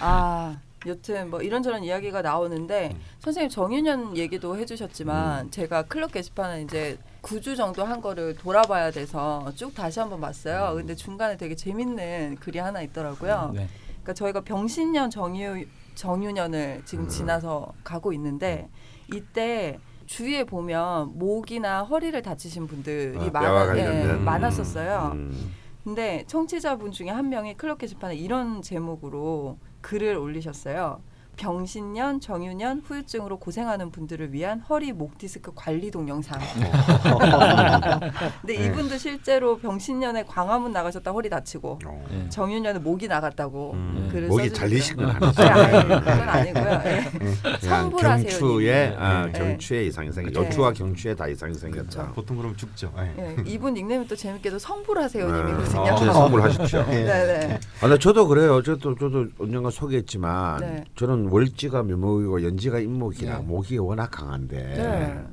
[0.00, 3.00] 아, 여튼 뭐 이런저런 이야기가 나오는데 음.
[3.20, 9.74] 선생님 정윤현 얘기도 해주셨지만 제가 클럽 게시판에 이제 9주 정도 한 거를 돌아봐야 돼서 쭉
[9.74, 10.72] 다시 한번 봤어요.
[10.72, 10.76] 음.
[10.78, 13.52] 근데 중간에 되게 재밌는 글이 하나 있더라고요.
[13.54, 13.68] 네.
[13.86, 17.08] 그러니까 저희가 병신년 정유 정유년을 지금 음.
[17.08, 18.68] 지나서 가고 있는데
[19.12, 25.12] 이때 주위에 보면 목이나 허리를 다치신 분들이 아, 많아, 예, 많았었어요.
[25.14, 25.54] 음.
[25.82, 31.02] 근데 청취자분 중에 한 명이 클럽 게시판에 이런 제목으로 글을 올리셨어요.
[31.36, 36.38] 병신년, 정유년, 후유증으로 고생하는 분들을 위한 허리 목 디스크 관리 동영상.
[38.40, 38.66] 근데 네.
[38.66, 42.04] 이분도 실제로 병신년에 광화문 나가셨다 허리 다치고 어.
[42.10, 42.28] 네.
[42.28, 44.08] 정유년에 목이 나갔다고 음.
[44.12, 44.68] 글을 목이 써주셨어요.
[44.68, 45.42] 잘리신 건 네, 아니죠.
[45.42, 46.82] 아니, 그건 아니고요.
[46.84, 47.10] 예.
[47.10, 48.38] 그냥 성불하세요.
[48.38, 48.96] 경추에.
[48.98, 49.32] 아, 네.
[49.32, 50.32] 경추에 이상이 생겼.
[50.32, 50.46] 네.
[50.46, 52.12] 여추와 경추에 다 이상이 생겼다.
[52.12, 52.92] 보통 그러면 죽죠.
[52.98, 53.14] 예.
[53.18, 55.38] 예, 이분 닉네임이 또 재밌게도 성불하세요 네.
[55.38, 55.80] 님이거든요.
[55.82, 56.84] 아, 제 선물하십시오.
[56.88, 56.94] 예.
[57.04, 57.54] 네네.
[57.54, 58.62] 아, 근데 저도 그래요.
[58.62, 60.84] 저도 저도 언젠가 소개했지만 네.
[61.24, 63.44] 저는 월지가 묘목이고 연지가 임목이라 네.
[63.44, 65.24] 목이 워낙 강한데 네.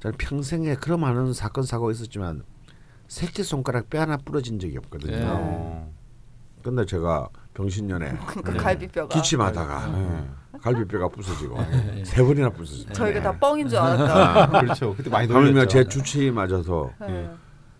[0.00, 2.42] 저는 평생에 그런 많은 사건 사고가 있었지만
[3.08, 5.16] 새끼 손가락 뼈 하나 부러진 적이 없거든요.
[5.16, 5.26] 네.
[5.28, 5.92] 어.
[6.62, 8.58] 근데 제가 병신년에 그러니까 네.
[8.58, 10.30] 갈비뼈가 기침하다가 네.
[10.60, 11.58] 갈비뼈가 부서지고
[12.04, 12.92] 세 번이나 부서졌어요.
[12.92, 14.60] 저희가 다 뻥인 줄 알았다.
[14.60, 14.94] 그렇죠.
[14.94, 15.68] 그때 많이 하물며 놀랐죠.
[15.68, 17.30] 제 주치의마저도 네.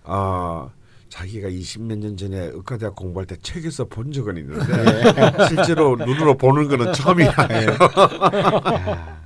[0.05, 0.69] 아
[1.13, 5.13] 자기가 20몇 년 전에 의과대학 공부할 때 책에서 본 적은 있는데 네.
[5.47, 7.35] 실제로 눈으로 보는 거는 처음이야.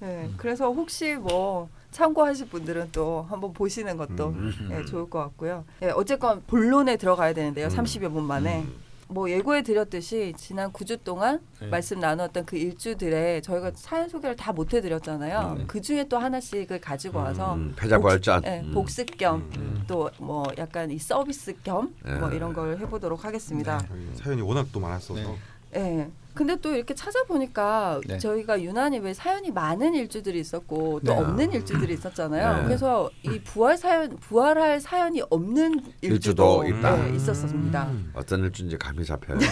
[0.00, 4.66] 네, 그래서 혹시 뭐 참고하실 분들은 또 한번 보시는 것도 음.
[4.68, 5.64] 네, 좋을 것 같고요.
[5.78, 7.68] 네, 어쨌건 본론에 들어가야 되는데요.
[7.68, 7.70] 음.
[7.70, 8.66] 30여 분 만에.
[9.10, 11.66] 뭐 예고해 드렸듯이 지난 9주 동안 네.
[11.66, 15.54] 말씀 나누었던 그 일주들에 저희가 사연 소개를 다 못 해드렸잖아요.
[15.58, 15.64] 네.
[15.68, 18.42] 그 중에 또 하나씩을 가지고 와서 음, 패자부활전.
[18.42, 18.72] 네, 음.
[18.72, 19.84] 복습 겸 음.
[19.86, 22.36] 또뭐 약간 이 서비스 겸뭐 네.
[22.36, 23.78] 이런 걸 해보도록 하겠습니다.
[23.88, 25.36] 저희 사연이 워낙 또 많았어서
[25.72, 26.10] 네.
[26.30, 26.34] 네.
[26.34, 28.18] 근데 또 이렇게 찾아보니까 네.
[28.18, 31.18] 저희가 유난히 왜 사연이 많은 일주들이 있었고 또 네.
[31.18, 32.58] 없는 일주들이 있었잖아요.
[32.58, 32.64] 네.
[32.64, 36.96] 그래서 이 부활 사연 부활할 사연이 없는 일주도 일주도, 있다.
[36.96, 37.86] 네, 있었습니다.
[37.88, 38.10] 음.
[38.14, 39.38] 어떤 일주인지 감이 잡혀요.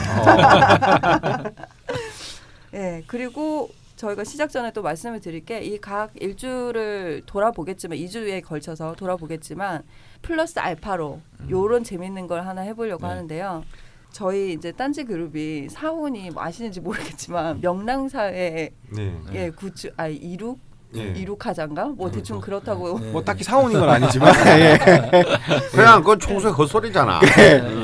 [2.73, 3.03] 네.
[3.07, 9.83] 그리고 저희가 시작 전에 또 말씀을 드릴 게 이 각 일주를 돌아보겠지만 2주에 걸쳐서 돌아보겠지만
[10.23, 13.09] 플러스 알파로 요런 재밌는 걸 하나 해보려고 네.
[13.13, 13.65] 하는데요.
[14.13, 19.21] 저희 이제 딴지 그룹이 사원이 뭐 아시는지 모르겠지만 명랑사의 네.
[19.35, 20.59] 예 구주 아 이룩
[20.97, 21.03] 예.
[21.17, 23.11] 이룩하장가 뭐 대충 그렇다고 네.
[23.13, 24.79] 뭐 딱히 사원인 건 아니지만 예.
[25.71, 27.21] 그냥 그건 총수의 헛소리잖아.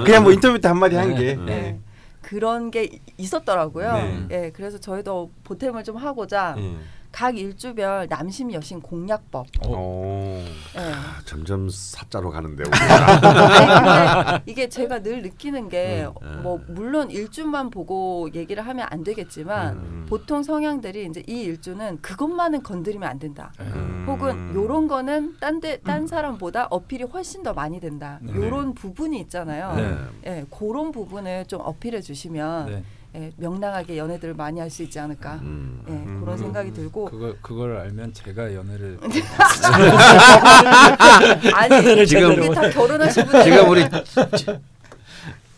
[0.04, 1.34] 그냥 뭐 인터뷰 때 한마디 한 게.
[1.36, 1.52] 네.
[1.52, 1.78] 예.
[2.22, 3.92] 그런 게 이- 있었더라고요.
[3.92, 4.26] 네.
[4.30, 6.76] 예, 그래서 저희도 보탬을 좀 하고자 예.
[7.14, 9.46] 각 일주별 남심 여신 공략법.
[9.68, 10.44] 어.
[10.74, 10.80] 예.
[10.80, 16.40] 아, 점점 사자로 가는데 근데 이게 제가 늘 느끼는 게 음.
[16.42, 20.06] 뭐 물론 일주만 보고 얘기를 하면 안 되겠지만 음.
[20.08, 23.52] 보통 성향들이 이제 이 일주는 그것만은 건드리면 안 된다.
[23.60, 24.06] 음.
[24.08, 28.18] 혹은 요런 거는 딴, 데, 딴 사람보다 어필이 훨씬 더 많이 된다.
[28.22, 28.34] 네.
[28.34, 29.74] 요런 부분이 있잖아요.
[29.76, 29.96] 네.
[30.26, 32.82] 예, 그런 부분을 좀 어필해 주시면 네.
[33.16, 35.34] 예, 명랑하게 연애들을 많이 할 수 있지 않을까.
[35.42, 35.82] 음.
[35.88, 36.20] 예, 음.
[36.20, 38.98] 그런 생각이 들고 그걸 그걸 알면 제가 연애를
[41.54, 43.90] 아니 지금 우리 다 결혼하신 분들 지금 우리 예.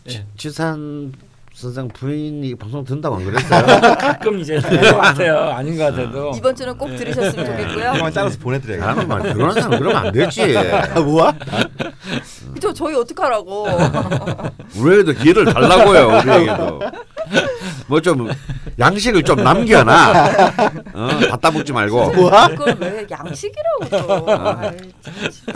[0.09, 1.11] 지- 지산
[1.57, 3.65] 선생 부인이 방송 듣는다고 안 그랬어요?
[3.97, 5.39] 가끔 이제 같아요.
[5.49, 7.93] 아닌 것 같아도 이번 주는 꼭 들으셨으면 좋겠고요.
[7.97, 8.93] 이만 잘라서 보내드려야겠다.
[8.93, 10.53] 나는 말 결혼한 사람 그러면 안 되지.
[11.03, 11.33] 뭐야?
[12.61, 13.65] 저 저희 어떡하라고.
[14.77, 16.19] 우리에게도 기회를 달라고요.
[16.19, 16.79] 우리에게도.
[17.87, 18.29] 뭐 좀
[18.77, 20.11] 양식을 좀 남겨놔.
[20.93, 22.11] 어, 갖다 묻지 말고.
[22.11, 24.31] 그걸 왜 양식이라고 또.
[24.31, 24.59] 아.
[24.61, 25.53] 아이, 참, 진짜.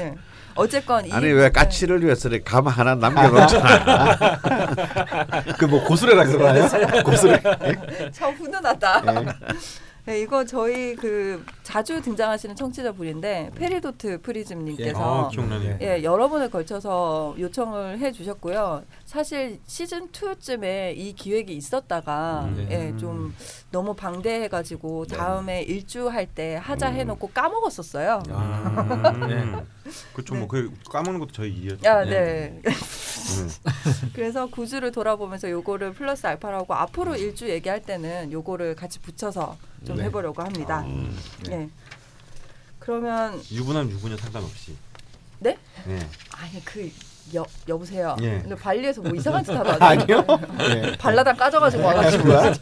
[0.00, 0.14] 예.
[0.56, 4.40] 어쨌건 이 아니 왜 까치를 위해서 감 하나 남겨놓잖아.
[5.58, 7.02] 그 뭐 고수레라 그러나요?
[7.02, 7.40] 고수레.
[8.12, 9.02] 참 훈훈하다.
[10.06, 15.78] 네, 이거 저희 그 자주 등장하시는 청취자 분인데 페리도트 프리즘님께서 아, 기억나네.
[15.82, 18.82] 예, 여러 번에 걸쳐서 요청을 해 주셨고요.
[19.06, 22.68] 사실 시즌 2쯤에 이 기획이 있었다가 음.
[22.70, 23.32] 예, 좀
[23.70, 28.22] 너무 방대해 가지고 다음에 일주할 때 하자 해 놓고 까먹었었어요.
[28.28, 29.66] 음.
[30.12, 30.34] 그렇죠.
[30.34, 30.40] 네.
[30.40, 31.84] 뭐그 까먹는 것도 저희 일이었죠.
[31.88, 32.60] 야, 네.
[32.66, 33.50] 음.
[34.12, 40.04] 그래서 구주를 돌아보면서 요거를 플러스 알파라고 앞으로 일주 얘기할 때는 요거를 같이 붙여서 좀 네.
[40.04, 40.80] 해보려고 합니다.
[40.80, 41.16] 음.
[41.48, 41.70] 네.
[42.80, 44.74] 그러면 유부남 유부녀 상관없이.
[45.38, 45.56] 네?
[45.86, 45.98] 네.
[46.32, 46.90] 아니 그
[47.34, 48.16] 여, 여보세요.
[48.22, 48.38] 예.
[48.40, 49.82] 근데 발리에서 뭐 이상한 짓 하러 왔죠?
[49.84, 50.24] 아니요.
[50.58, 50.96] 네.
[50.96, 52.24] 발라당 까져가지고 와가지고.
[52.24, 52.52] 뭐야?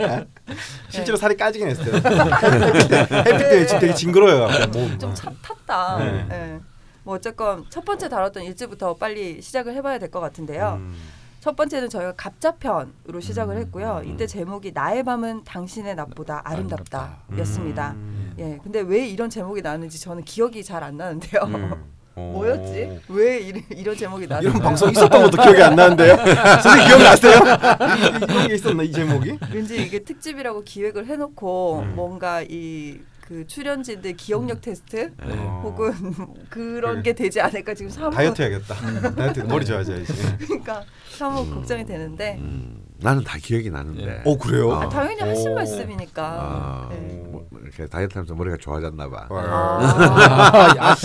[0.88, 1.94] 실제로 살이 까지긴 했어요.
[1.96, 4.66] 햇빛 때 때문에 지금 되게 징그러워요.
[4.72, 4.98] 몸.
[4.98, 5.98] 좀 차, 탔다.
[5.98, 6.26] 네.
[6.30, 6.60] 예.
[7.02, 10.76] 뭐 어쨌건 첫 번째 다뤘던 일주부터 빨리 시작을 해봐야 될 것 같은데요.
[10.80, 10.94] 음.
[11.40, 14.00] 첫 번째는 저희가 갑자편으로 시작을 했고요.
[14.06, 17.90] 이때 제목이 나의 밤은 당신의 낮보다 아름답다였습니다.
[17.96, 18.34] 음.
[18.38, 21.42] 예, 근데 왜 이런 제목이 나왔는지 저는 기억이 잘 안 나는데요.
[21.42, 21.84] 음.
[22.16, 22.30] 어.
[22.34, 23.00] 뭐였지?
[23.08, 26.16] 왜 이런, 이런 제목이 나왔는지 이런 방송 있었던 것도 기억이 안 나는데요.
[26.62, 27.34] 선생님 기억나세요?
[28.28, 29.38] 이런 게 있었나 이 제목이?
[29.52, 31.94] 왠지 이게 특집이라고 기획을 해놓고 음.
[31.96, 35.62] 뭔가 이 그 출연진들 기억력 테스트 어.
[35.64, 35.94] 혹은
[36.50, 38.74] 그런 게 되지 않을까 지금 사뭇 다이어트 해야겠다.
[39.14, 40.12] 다이어트 머리 좋아져야지.
[40.40, 44.22] 그러니까 사뭇 걱정이 되는데 음, 나는 다 기억이 나는데.
[44.24, 44.72] 어 그래요?
[44.72, 45.54] 아, 당연히 하신 오.
[45.54, 46.96] 말씀이니까 아, 네.
[47.26, 49.28] 뭐 이렇게 다이어트 하면서 머리가 좋아졌나 봐.
[49.30, 50.96] 아,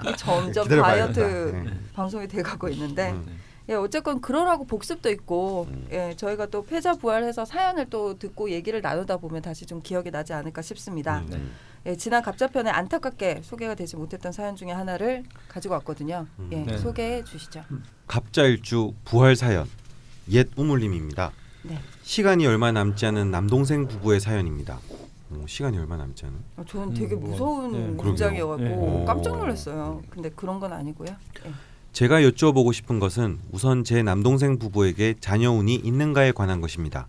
[0.00, 1.12] 이게 점점 기다려봐야겠다.
[1.12, 1.72] 다이어트 네.
[1.94, 3.38] 방송이 돼가고 있는데 음.
[3.68, 5.86] 예 어쨌건 그러라고 복습도 있고 음.
[5.92, 10.32] 예 저희가 또 패자 부활해서 사연을 또 듣고 얘기를 나누다 보면 다시 좀 기억이 나지
[10.32, 11.18] 않을까 싶습니다.
[11.32, 11.52] 음.
[11.86, 16.26] 예 지난 갑자편에 안타깝게 소개가 되지 못했던 사연 중에 하나를 가지고 왔거든요.
[16.40, 16.50] 음.
[16.52, 16.78] 예 네.
[16.78, 17.62] 소개해 주시죠.
[18.08, 19.68] 갑자일주 부활 사연
[20.30, 21.32] 옛 우물님입니다.
[21.62, 21.78] 네.
[22.02, 24.80] 시간이 얼마 남지 않은 남동생 부부의 사연입니다.
[25.30, 26.36] 어, 시간이 얼마 남지 않은?
[26.56, 28.02] 어, 저는 되게 음, 뭐, 무서운 네.
[28.02, 29.04] 문장이어갖고 그러게요.
[29.04, 29.38] 깜짝 네.
[29.38, 30.02] 놀랐어요.
[30.10, 31.08] 근데 그런 건 아니고요.
[31.46, 31.52] 예.
[31.92, 37.08] 제가 여쭈어보고 싶은 것은 우선 제 남동생 부부에게 자녀운이 있는가에 관한 것입니다.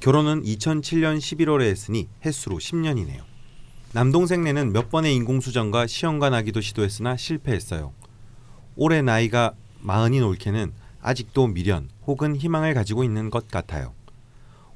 [0.00, 3.22] 결혼은 2007년 11월에 했으니 횟수로 10년이네요.
[3.94, 7.92] 남동생네는 몇 번의 인공수정과 시험관 나기도 시도했으나 실패했어요.
[8.76, 13.92] 올해 나이가 마흔인 올케는 아직도 미련 혹은 희망을 가지고 있는 것 같아요.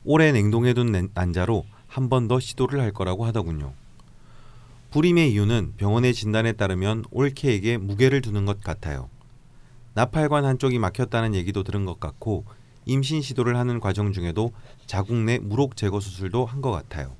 [0.04, 3.72] 올해 냉동해둔 난- 난자로 한 번 더 시도를 할 거라고 하더군요.
[4.90, 9.08] 불임의 이유는 병원의 진단에 따르면 올케에게 무게를 두는 것 같아요.
[9.94, 12.44] 나팔관 한쪽이 막혔다는 얘기도 들은 것 같고
[12.84, 14.52] 임신 시도를 하는 과정 중에도
[14.86, 17.12] 자궁 내 무록 제거 수술도 한 것 같아요.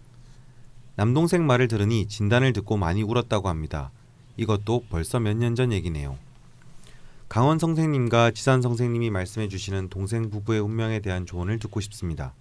[0.96, 3.90] 남동생 말을 들으니 진단을 듣고 많이 울었다고 합니다.
[4.36, 6.16] 이것도 벌써 몇 년 전 얘기네요.
[7.28, 12.34] 강원 선생님과 지산 선생님이 말씀해 주시는 동생 부부의 운명에 대한 조언을 듣고 싶습니다.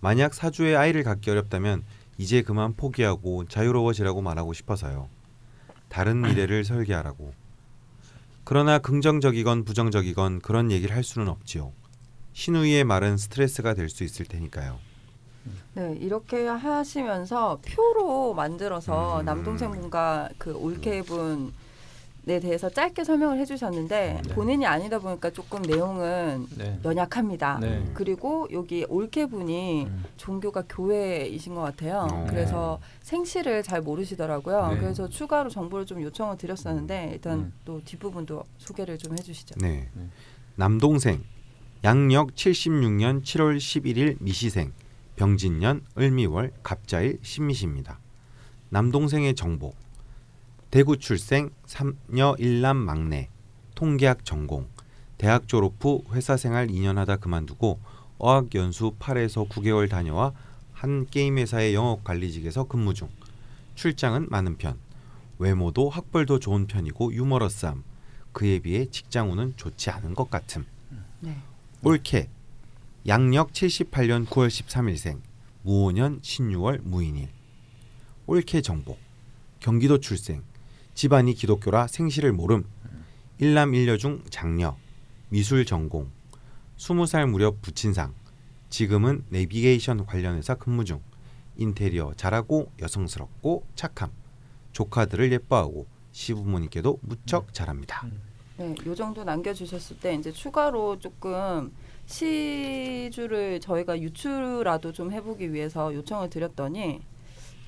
[0.00, 1.82] 만약 사주에 아이를 갖기 어렵다면
[2.16, 5.08] 이제 그만 포기하고 자유로워지라고 말하고 싶어서요.
[5.88, 7.32] 다른 미래를 설계하라고.
[8.44, 11.72] 그러나 긍정적이건 부정적이건 그런 얘기를 할 수는 없지요.
[12.32, 14.78] 신우이의 말은 스트레스가 될 수 있을 테니까요.
[15.74, 19.24] 네, 이렇게 하시면서 표로 만들어서 음.
[19.24, 21.52] 남동생분과 그 올케분
[22.30, 24.34] 에 대해서 짧게 설명을 해주셨는데 네.
[24.34, 26.78] 본인이 아니다 보니까 조금 내용은 네.
[26.84, 27.58] 연약합니다.
[27.60, 27.84] 네.
[27.94, 30.04] 그리고 여기 올케분이 음.
[30.18, 32.06] 종교가 교회이신 것 같아요.
[32.10, 32.26] 어.
[32.28, 34.72] 그래서 생시를 잘 모르시더라고요.
[34.72, 34.78] 네.
[34.78, 37.52] 그래서 추가로 정보를 좀 요청을 드렸었는데 일단 음.
[37.64, 39.54] 또 뒷부분도 소개를 좀 해주시죠.
[39.60, 39.88] 네.
[39.94, 40.08] 네.
[40.56, 41.24] 남동생
[41.84, 44.72] 양력 76년 7월 11일 미시생
[45.16, 47.98] 병진년 을미월 갑자일 신미시입니다.
[48.70, 49.72] 남동생의 정보
[50.70, 53.30] 대구 출생 3녀 1남 막내
[53.74, 54.68] 통계학 전공
[55.16, 57.80] 대학 졸업 후 회사 생활 2년 하다 그만두고
[58.18, 60.34] 어학 연수 8에서 9개월 다녀와
[60.72, 63.08] 한 게임 회사의 영업 관리직에서 근무 중.
[63.74, 64.78] 출장은 많은 편.
[65.38, 67.82] 외모도 학벌도 좋은 편이고 유머러스함.
[68.32, 70.66] 그에 비해 직장운은 좋지 않은 것 같음.
[71.20, 71.36] 네.
[71.82, 72.28] 올케
[73.06, 75.20] 양력 78년 9월 13일생
[75.62, 77.30] 무오년 신유월 무인일.
[78.26, 78.96] 올케 정보
[79.60, 80.42] 경기도 출생
[80.98, 82.64] 집안이 기독교라 생시를 모름.
[83.38, 84.76] 일남 일녀 중 장녀
[85.28, 86.10] 미술 전공
[86.76, 88.12] 20살 무렵 부친상
[88.68, 91.00] 지금은 내비게이션 관련 회사 근무 중.
[91.56, 94.10] 인테리어 잘하고 여성스럽고 착함.
[94.72, 98.04] 조카들을 예뻐하고 시부모님께도 무척 잘합니다.
[98.56, 101.72] 네, 요 정도 남겨주셨을 때 이제 추가로 조금
[102.06, 107.02] 시주를 저희가 유추라도 좀 해보기 위해서 요청을 드렸더니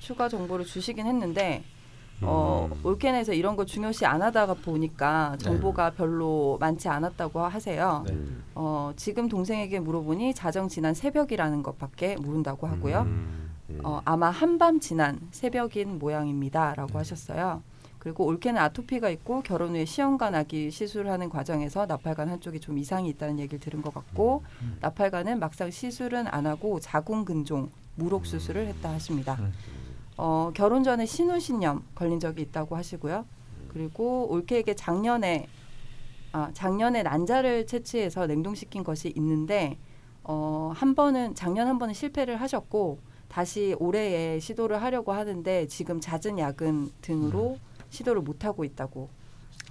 [0.01, 1.63] 추가 정보를 주시긴 했는데
[2.21, 2.79] 어, 음.
[2.85, 8.03] 올케넷에서 이런 걸 중요시 안 하다가 보니까 정보가 별로 많지 않았다고 하세요.
[8.07, 8.17] 네.
[8.55, 13.01] 어, 지금 동생에게 물어보니 자정 지난 새벽이라는 것밖에 모른다고 하고요.
[13.01, 13.51] 음.
[13.83, 17.61] 어, 아마 한밤 지난 새벽인 모양입니다라고 하셨어요.
[17.99, 23.37] 그리고 올케는 아토피가 있고 결혼 후에 시험관 아기 시술하는 과정에서 나팔관 한쪽이 좀 이상이 있다는
[23.39, 24.43] 얘기를 들은 것 같고
[24.81, 29.37] 나팔관은 막상 시술은 안 하고 자궁 근종 무록 수술을 했다 하십니다.
[30.21, 30.23] 음.
[30.23, 33.25] 어, 결혼 전에 신우신염 걸린 적이 있다고 하시고요.
[33.69, 35.47] 그리고 올케에게 작년에
[36.33, 39.77] 아, 작년에 난자를 채취해서 냉동시킨 것이 있는데
[40.23, 46.37] 어, 한 번은 작년 한 번은 실패를 하셨고 다시 올해에 시도를 하려고 하는데 지금 잦은
[46.37, 47.57] 야근 등으로
[47.89, 49.09] 시도를 못 하고 있다고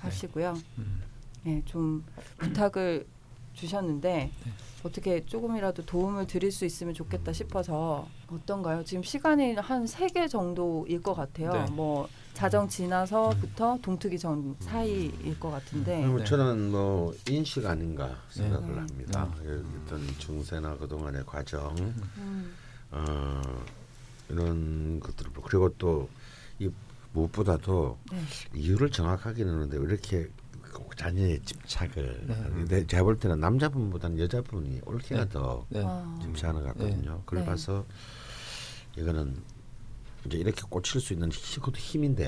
[0.01, 0.55] 하시고요.
[0.79, 1.03] 음.
[1.45, 2.05] 네, 좀
[2.39, 3.07] 부탁을
[3.55, 4.31] 주셨는데
[4.83, 8.83] 어떻게 조금이라도 도움을 드릴 수 있으면 좋겠다 싶어서 어떤가요?
[8.85, 11.53] 지금 시간이 한 세 개 정도일 것 같아요.
[11.53, 11.67] 네.
[11.71, 16.25] 뭐 자정 지나서부터 동트기 전 사이일 것 같은데 그리고 네.
[16.25, 18.79] 저는 뭐 인식 아닌가 생각을 네.
[18.81, 19.29] 합니다.
[19.85, 21.75] 어떤 중세나 그동안의 과정
[22.17, 22.55] 음,
[22.91, 23.43] 어,
[24.31, 26.09] 이런 것들을 보- 그리고 또
[26.59, 26.71] 이
[27.15, 28.21] 무엇보다도 네.
[28.55, 30.40] 이유를 정확하게 넣는데 왜 이렇게 꼭
[30.97, 32.35] 자녀의 집착을 네.
[32.55, 35.31] 근데 제가 볼 때는 남자분보다는 여자분이 올케가 네.
[35.31, 35.83] 더 네.
[35.85, 37.23] 아, 집착하는 것 같거든요.
[37.25, 37.45] 그걸 네.
[37.47, 37.85] 봐서
[38.97, 39.37] 이거는
[40.27, 42.25] 이제 이렇게 꽂힐 수 있는 힘, 그것도 힘인데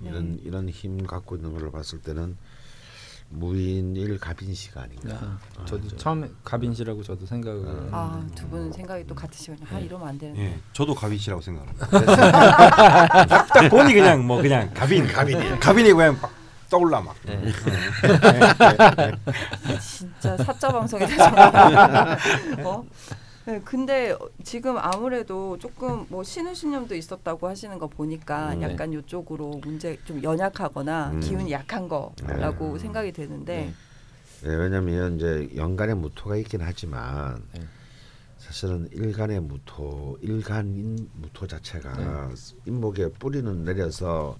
[0.00, 0.08] 네.
[0.08, 2.36] 이런 이런 힘 갖고 있는 걸 봤을 때는
[3.30, 5.18] 무인일 갑인시가 아닌가.
[5.20, 8.34] 아, 아, 저도 저- 처음에 갑인시라고 저도 생각을 아, 했는데.
[8.34, 9.66] 두 분은 생각이 또 같으시군요.
[9.70, 10.42] 아, 이러면 안 되는데.
[10.42, 11.86] 예, 저도 가빈 씨라고 생각합니다.
[13.26, 16.32] 딱, 딱 보니 그냥 뭐 그냥 가빈, 가빈이, 가빈이 그냥 막
[16.70, 17.16] 떠올라 막.
[19.80, 22.18] 진짜 사자 방송이다.
[22.64, 22.84] 어?
[23.46, 24.14] 네, 근데
[24.44, 28.60] 지금 아무래도 조금 뭐 신우신염도 있었다고 하시는 거 보니까 음.
[28.62, 31.20] 약간 이쪽으로 문제 좀 연약하거나 음.
[31.20, 32.78] 기운이 약한 거라고 네.
[32.78, 33.72] 생각이 되는데
[34.42, 37.62] 네, 왜냐하면 이제 연간의 무토가 있긴 하지만 네.
[38.36, 42.30] 사실은 일간의 무토, 일간인 무토 자체가
[42.66, 44.36] 인목에 뿌리는 내려서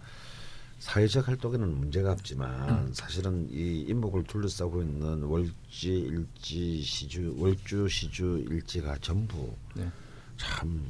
[0.79, 8.99] 사회적 활동에는 문제가 없지만 사실은 이 인목을 둘러싸고 있는 월지 일지 시주 월주 시주 일지가
[8.99, 9.91] 전부 네.
[10.37, 10.89] 참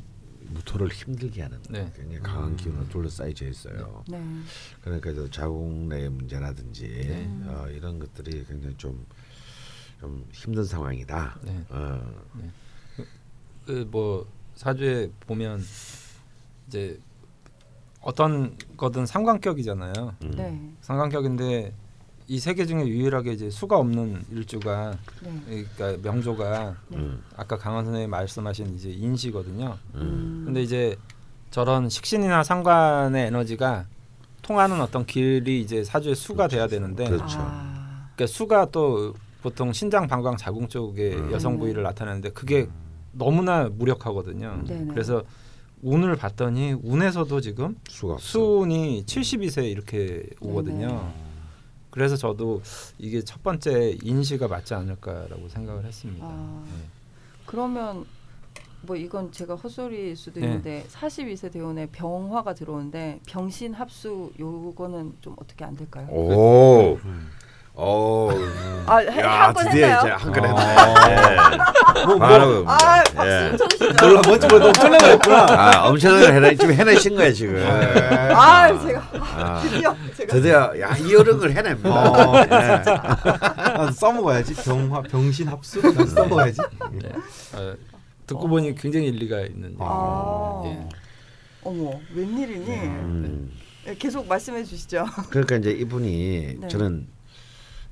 [0.50, 1.90] 무토를 힘들게 하는 네.
[1.96, 4.04] 굉장히 강한 기운으로 둘러싸여져 있어요.
[4.08, 4.22] 네.
[4.82, 7.26] 그러니까 저 자궁 내 문제라든지 네.
[7.46, 9.06] 어, 이런 것들이 굉장히 좀,
[10.00, 11.38] 좀 힘든 상황이다.
[11.42, 11.64] 네.
[11.70, 12.24] 어,
[13.66, 15.62] 그뭐 사주에 보면
[16.66, 16.98] 이제
[18.00, 19.92] 어떤 거든 상관격이잖아요.
[20.22, 20.30] 음.
[20.36, 20.60] 네.
[20.80, 21.72] 상관격인데
[22.30, 25.64] 이 세 개 중에 유일하게 이제 수가 없는 일주가 네.
[25.76, 29.76] 그러니까 명조가 음, 아까 강원 선생님이 말씀하신 이제 인시거든요.
[29.94, 30.42] 음.
[30.44, 30.94] 근데 이제
[31.50, 33.86] 저런 식신이나 상관의 에너지가
[34.42, 37.38] 통하는 어떤 길이 이제 사주의 수가 돼야 되는데 그렇죠.
[37.40, 41.32] 아, 그러니까 수가 또 보통 신장, 방광, 자궁 쪽에 음.
[41.32, 42.68] 여성 부위를 나타내는데 그게
[43.12, 44.64] 너무나 무력하거든요.
[44.66, 44.92] 네네.
[44.92, 45.22] 그래서
[45.82, 47.76] 운을 봤더니 운에서도 지금.
[47.88, 51.12] 수운이 72세 이렇게 오거든요.
[51.90, 52.62] 그래서 저도
[52.98, 56.26] 이게 첫 번째 인시가 맞지 않을까라고 생각을 했습니다.
[56.26, 56.64] 아.
[56.66, 56.84] 네.
[57.46, 58.04] 그러면
[58.82, 60.46] 뭐 이건 제가 헛소리일 수도 네.
[60.46, 66.06] 있는데 42세 대운에 병화가 들어오는데 병신 합수 요거는 좀 어떻게 안 될까요?
[66.08, 66.98] 오,
[67.88, 68.28] 오,
[68.86, 70.00] 아, 야 한번 드디어 했나요?
[70.00, 72.06] 이제 한건 했네.
[72.06, 73.14] 뭐, 뭐, 바로 아, 예.
[73.14, 74.06] 박수 쳐주시죠.
[74.06, 75.46] 몰라 뭔지 몰라 엄청난 거 했구나.
[75.50, 77.64] 아 엄청나게 해내 지금 해내신 거야 지금.
[78.34, 81.88] 아, 제가 아, 드디어 제가 드디어 야 이 어려운 걸 해냅니다.
[82.10, 82.34] 어,
[83.86, 83.92] 예.
[83.92, 86.60] 써먹어야지 병화 병신 합수 나도 써먹어야지.
[86.92, 87.08] 네.
[87.54, 87.74] 어,
[88.26, 90.62] 듣고 보니 굉장히 일리가 있는 아.
[90.66, 90.80] 예.
[91.62, 92.66] 어머 웬일이니?
[92.70, 93.52] 음,
[93.84, 95.06] 네, 계속 말씀해 주시죠.
[95.30, 96.68] 그러니까 이제 이분이 네.
[96.68, 97.06] 저는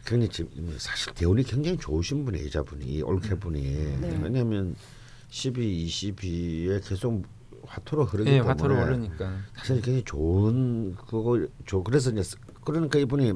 [0.07, 3.61] 굉장히 지금 사실 대운이 굉장히 좋으신 분이 여자분이 올케분이
[4.01, 4.21] 네.
[4.23, 4.77] 왜냐하면
[5.29, 7.25] 12, 22에 계속
[7.67, 9.39] 화토로 흐르기 예, 때문에 화토로 오르니까.
[9.57, 13.33] 사실 굉장히 좋은 그거 저 그래서 이제 스- 그러니까 이분이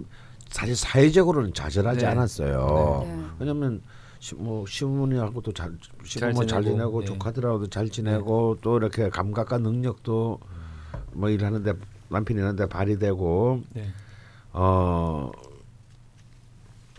[0.48, 2.06] 사실 사회적으로는 좌절하지 네.
[2.06, 3.02] 않았어요.
[3.04, 3.24] 네.
[3.40, 3.82] 왜냐면
[4.20, 5.72] 시, 뭐 시어머니하고도 잘
[6.04, 7.06] 시부모 잘 지내고, 네.
[7.06, 10.38] 조카들하고도 잘 지내고 또 이렇게 감각과 능력도
[11.14, 11.72] 뭐 일하는데
[12.08, 13.88] 남편이 일하는데 발휘되고 네.
[14.52, 15.30] 어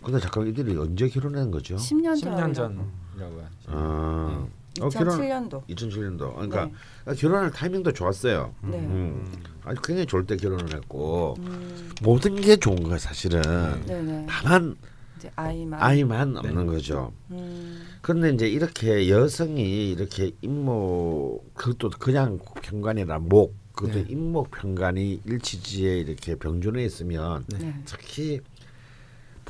[0.02, 1.76] 근데 잠깐 이들이 언제 결혼한 거죠?
[1.76, 2.34] 10년 전.
[2.34, 3.68] 10년 전이라고 하죠.
[3.68, 4.46] 아,
[4.80, 5.66] 어, 결혼 2007년도.
[5.68, 6.70] 2007년도 그러니까
[7.06, 7.14] 네.
[7.14, 8.54] 결혼할 타이밍도 좋았어요.
[8.62, 8.78] 네.
[8.78, 9.30] 음.
[9.64, 13.42] 아주 굉장히 좋을 때 결혼을 했고 음, 모든 게 좋은 거야 사실은.
[13.86, 14.26] 네네.
[14.28, 14.76] 다만
[15.18, 15.80] 이제 아이만.
[15.80, 17.12] 아이만 없는 거죠.
[17.30, 24.06] 음, 그런데 이제 이렇게 여성이 이렇게 임목 그것도 그냥 편관이라 목 그것도 네.
[24.08, 27.74] 임목 편관이 일치지에 이렇게 병존해 있으면 네.
[27.84, 28.40] 특히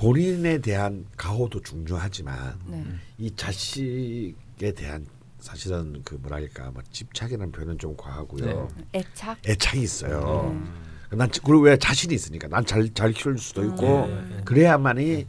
[0.02, 2.84] 본인에 대한 가호도 중요하지만 네.
[3.18, 5.06] 이 자식에 대한
[5.38, 8.68] 사실은 그 뭐랄까 뭐 집착이라는 표현은 좀 과하고요.
[8.90, 8.98] 네.
[8.98, 9.38] 애착.
[9.48, 10.50] 애착이 있어요.
[10.52, 11.16] 음.
[11.16, 14.40] 난 지- 그리고 왜 자신이 있으니까 난 잘 잘 키울 수도 있고 네, 네.
[14.44, 15.26] 그래야만이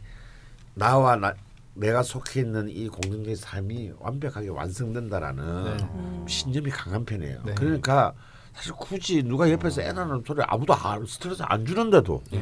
[0.74, 1.34] 나와 나,
[1.74, 5.84] 내가 속해 있는 이 공동체의 삶이 완벽하게 완성된다라는 네.
[5.84, 6.26] 음.
[6.28, 7.42] 신념이 강한 편이에요.
[7.46, 7.54] 네.
[7.54, 8.12] 그러니까
[8.54, 12.38] 사실 굳이 누가 옆에서 애 낳는 소리 아무도 안- 스트레스 안 주는데도 네.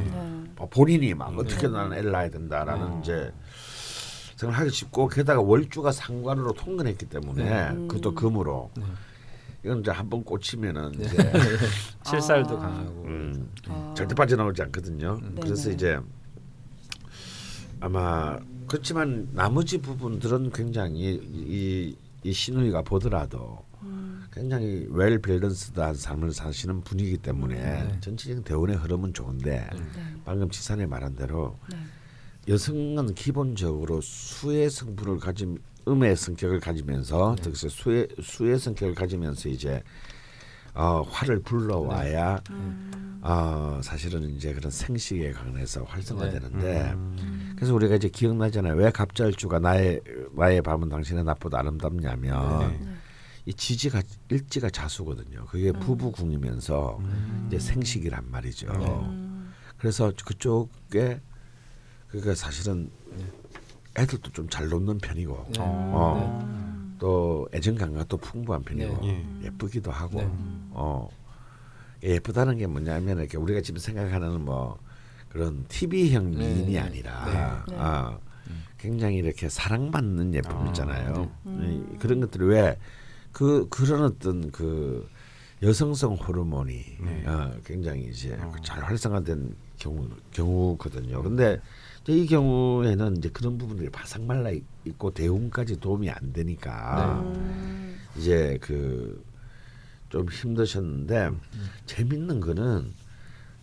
[0.56, 3.32] 뭐 본인이 막 어떻게 나는 애를 낳아야 된다라는 이제
[4.36, 7.86] 생각을 하기 쉽고 게다가 월주가 상관으로 통근했기 때문에 네.
[7.88, 8.84] 그것도 금으로 네.
[9.64, 11.04] 이건 이제 한 번 꽂히면은 네.
[11.06, 11.16] 이제
[12.04, 12.60] 칠살도 아.
[12.60, 13.02] 강하고.
[13.04, 13.94] 음, 아.
[13.96, 15.18] 절대 빠져나오지 않거든요.
[15.22, 15.74] 네, 그래서 네.
[15.74, 15.98] 이제
[17.80, 23.71] 아마 그렇지만 나머지 부분들은 굉장히 이, 이 신우이가 보더라도 음,
[24.32, 28.00] 굉장히 웰 밸런스드한 삶을 사시는 분이기 때문에 네.
[28.00, 29.80] 전체적인 대운의 흐름은 좋은데 네.
[30.24, 31.76] 방금 지산이 말한 대로 네.
[32.48, 37.42] 여성은 기본적으로 수의 성분을 가진 음의 성격을 가지면서 네.
[37.42, 39.82] 특히 수의 수의 성격을 가지면서 이제
[40.74, 47.52] 어, 화를 불러와야 음, 어, 사실은 이제 그런 생식에 관해서 활성화되는데 음.
[47.54, 48.74] 그래서 우리가 이제 기억나잖아요.
[48.76, 50.00] 왜 갑절주가 나의
[50.34, 52.91] 나의 밤은 당신의 낮보다 아름답냐면 네.
[53.44, 55.46] 이 지지가 일지가 자수거든요.
[55.46, 57.00] 그게 부부 궁이면서
[57.48, 58.68] 이제 생식이란 말이죠.
[58.70, 61.20] 음, 그래서 그쪽에
[62.08, 62.90] 그러니까 사실은
[63.98, 65.58] 애들도 좀 잘 놓는 편이고 네.
[65.60, 69.26] 어, 또 애정 감각도 풍부한 편이고 네.
[69.44, 70.30] 예쁘기도 하고 네.
[70.70, 71.08] 어
[72.02, 74.78] 예쁘다는 게 뭐냐면 이렇게 우리가 지금 생각하는 뭐
[75.28, 76.38] 그런 TV형 네.
[76.54, 76.78] 미인이 네.
[76.78, 77.76] 아니라 네.
[77.78, 78.18] 아,
[78.78, 81.30] 굉장히 이렇게 사랑받는 예쁨 아, 있잖아요.
[81.46, 81.88] 음.
[81.92, 82.78] 이- 그런 것들이 왜
[83.32, 85.08] 그 그런 어떤 그
[85.62, 87.24] 여성성 호르몬이 네.
[87.26, 88.52] 어, 굉장히 이제 어.
[88.64, 91.22] 잘 활성화된 경우 경우거든요.
[91.22, 91.60] 근데
[92.02, 97.98] 이제 이 경우에는 이제 그런 부분들이 바삭 말라 있- 있고 대운까지 도움이 안 되니까 음,
[98.16, 99.22] 이제 그
[100.12, 101.30] 좀 힘드셨는데
[101.86, 102.92] 재밌는 거는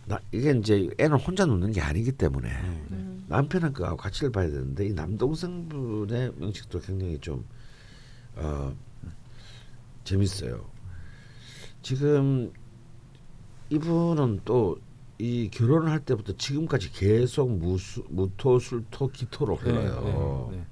[0.06, 2.48] 나 이게 이제 애는 혼자 놓는 게 아니기 때문에
[2.90, 3.24] 음.
[3.28, 7.44] 남편은 그하고 가치를 봐야 되는데 이 남동생분의 명식도 굉장히 좀
[8.34, 8.74] 어,
[10.10, 10.70] 재밌어요.
[11.82, 12.52] 지금
[13.70, 14.78] 이분은 또
[15.20, 20.48] 이 결혼을 할 때부터 지금까지 계속 무수, 무토, 술토, 기토로 흘러요.
[20.50, 20.64] 네, 네.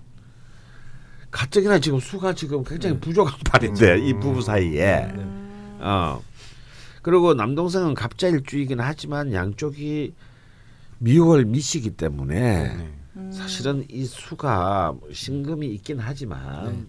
[1.30, 3.01] 가뜩이나 지금 수가 지금 굉장히 네.
[3.01, 5.78] 부족한 판인데 이 부부 사이에 음.
[5.82, 6.22] 어
[7.03, 10.14] 그리고 남동생은 갑자일주이긴 하지만 양쪽이
[10.99, 12.91] 미월 미시기 때문에 네.
[13.16, 13.30] 음.
[13.30, 16.86] 사실은 이 수가 신금이 있긴 하지만 네.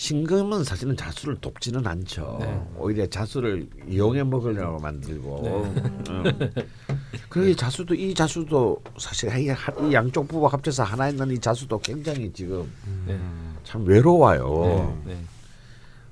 [0.00, 2.38] 신금은 사실은 자수를 돕지는 않죠.
[2.40, 2.66] 네.
[2.78, 5.42] 오히려 자수를 이용해 먹으려고 만들고.
[5.42, 5.92] 네.
[6.08, 7.46] 음.
[7.46, 12.72] 이 자수도 이 자수도 사실 이, 양쪽 부부 합쳐서 하나 있는 이 자수도 굉장히 지금
[13.06, 13.20] 네.
[13.62, 15.02] 참 외로워요.
[15.04, 15.22] 네.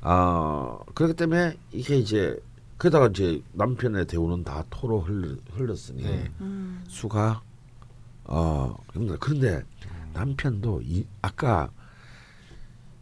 [0.03, 2.39] 아 그렇기 때문에 이게 이제
[2.77, 6.31] 그러다가 이제 남편의 대우는 다 토로 흘, 흘렀으니 네.
[6.43, 6.85] 음.
[6.89, 7.41] 수가
[8.25, 9.17] 어 힘들어.
[9.19, 9.63] 그런데
[10.13, 11.71] 남편도 이 아까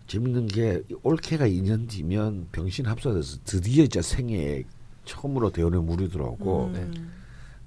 [0.06, 4.62] 재밌는 게 올케가 2년 뒤면 병신 합사돼서 드디어 이제 생애
[5.04, 7.12] 처음으로 대원에 물이 들어오고 음.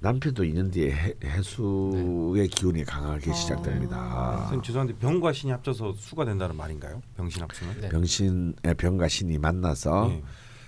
[0.01, 3.33] 남편도 2년 뒤에 해, 해수의 기운이 강하게 어.
[3.33, 4.37] 시작됩니다.
[4.37, 7.01] 선생님 죄송한데 병과 신이 합쳐서 수가 된다는 말인가요?
[7.17, 7.81] 병신 합치면?
[7.81, 7.89] 네.
[7.89, 10.23] 병신의 병과 신이 만나서 네.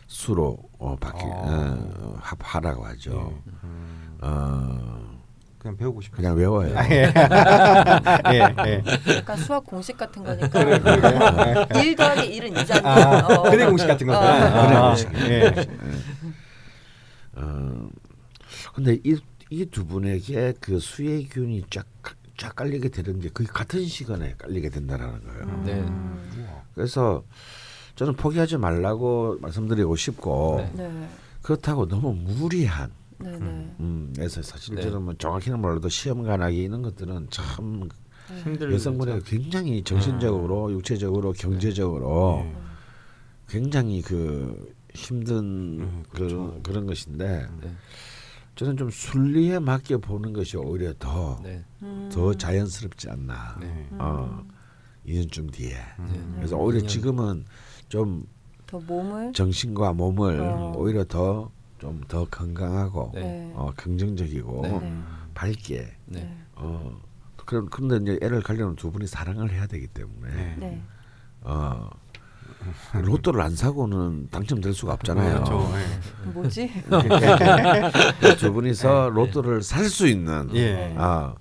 [0.08, 1.78] 수로 어, 바뀌 아.
[2.00, 3.12] 어, 합하라고 하죠.
[3.12, 3.52] 예.
[3.64, 5.21] 음, 어,
[5.62, 6.18] 그냥 배우고 싶어요.
[6.18, 6.74] 그냥 외워요.
[6.90, 8.84] 예, 예.
[9.18, 10.60] 약간 수학 공식 같은 거니까
[11.80, 13.30] 1 더하기 1은 2잖아.
[13.30, 13.44] 어.
[13.44, 14.18] 근해 공식 같은 거.
[14.18, 14.68] 어.
[14.68, 15.14] 그래 공식.
[15.30, 15.54] 예.
[17.36, 17.90] 어,
[18.74, 19.16] 근데 이
[19.54, 21.86] 이 두 분에게 그 수의 기운이 쫙,
[22.38, 25.64] 쫙 깔리게 되는 게 거의 같은 시간에 깔리게 된다라는 거예요.
[25.66, 25.86] 네.
[26.74, 27.22] 그래서
[27.98, 30.88] 저는 포기하지 말라고 말씀드리고 싶고 네.
[30.88, 31.10] 네.
[31.42, 32.90] 그렇다고 너무 무리한.
[33.26, 34.82] 음, 그래서 사실 네.
[34.82, 37.90] 저는 뭐 정확히는 몰라도 시험 간하기 이런 것들은 참
[38.44, 42.56] 힘들 여성분에게 굉장히 정신적으로 육체적으로 경제적으로 예.
[43.50, 45.38] 굉장히 그 힘든
[45.82, 46.60] 음, 그, 그렇죠.
[46.64, 47.72] 그런 것인데 네.
[48.56, 51.64] 저는 좀 순리에 맡겨 보는 것이 오히려 더더 네.
[51.82, 52.10] 음.
[52.38, 53.58] 자연스럽지 않나.
[53.60, 53.88] 네.
[53.94, 54.46] 어,
[55.06, 55.76] 2년쯤 뒤에.
[56.00, 56.34] 음.
[56.38, 56.88] 그래서 오히려 2년.
[56.88, 57.46] 지금은
[57.90, 58.26] 좀
[58.72, 60.74] 더 몸을 정신과 몸을 어.
[60.78, 61.52] 오히려 더
[61.82, 63.22] 좀 더 건강하고 네.
[63.22, 63.52] 네.
[63.56, 64.80] 어, 긍정적이고 네.
[64.80, 65.04] 네.
[65.34, 66.38] 밝게 네.
[66.56, 66.92] 어
[67.46, 70.82] 그런 그런데 이제 애를 가려면 두 분이 사랑을 해야 되기 때문에.
[71.42, 71.90] 어
[72.94, 75.44] 로또를 안 사고는 당첨될 수가 없잖아요.
[75.44, 75.72] 그렇죠.
[76.34, 76.72] 뭐지?
[78.38, 80.94] 두 분이서 로또를 살 수 있는 예.
[80.98, 81.34] 아,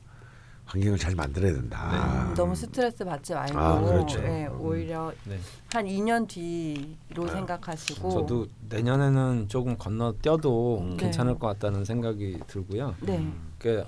[0.71, 2.29] 환경을 잘 만들어야 된다.
[2.29, 4.21] 음, 너무 스트레스 받지 말고 아, 그렇죠.
[4.21, 5.37] 네, 오히려 네.
[5.73, 10.97] 한 2년 뒤로 생각하시고 저도 내년에는 조금 건너뛰어도 음.
[10.97, 11.39] 괜찮을 네.
[11.41, 12.95] 것 같다는 생각이 들고요.
[13.01, 13.27] 네.
[13.59, 13.85] 그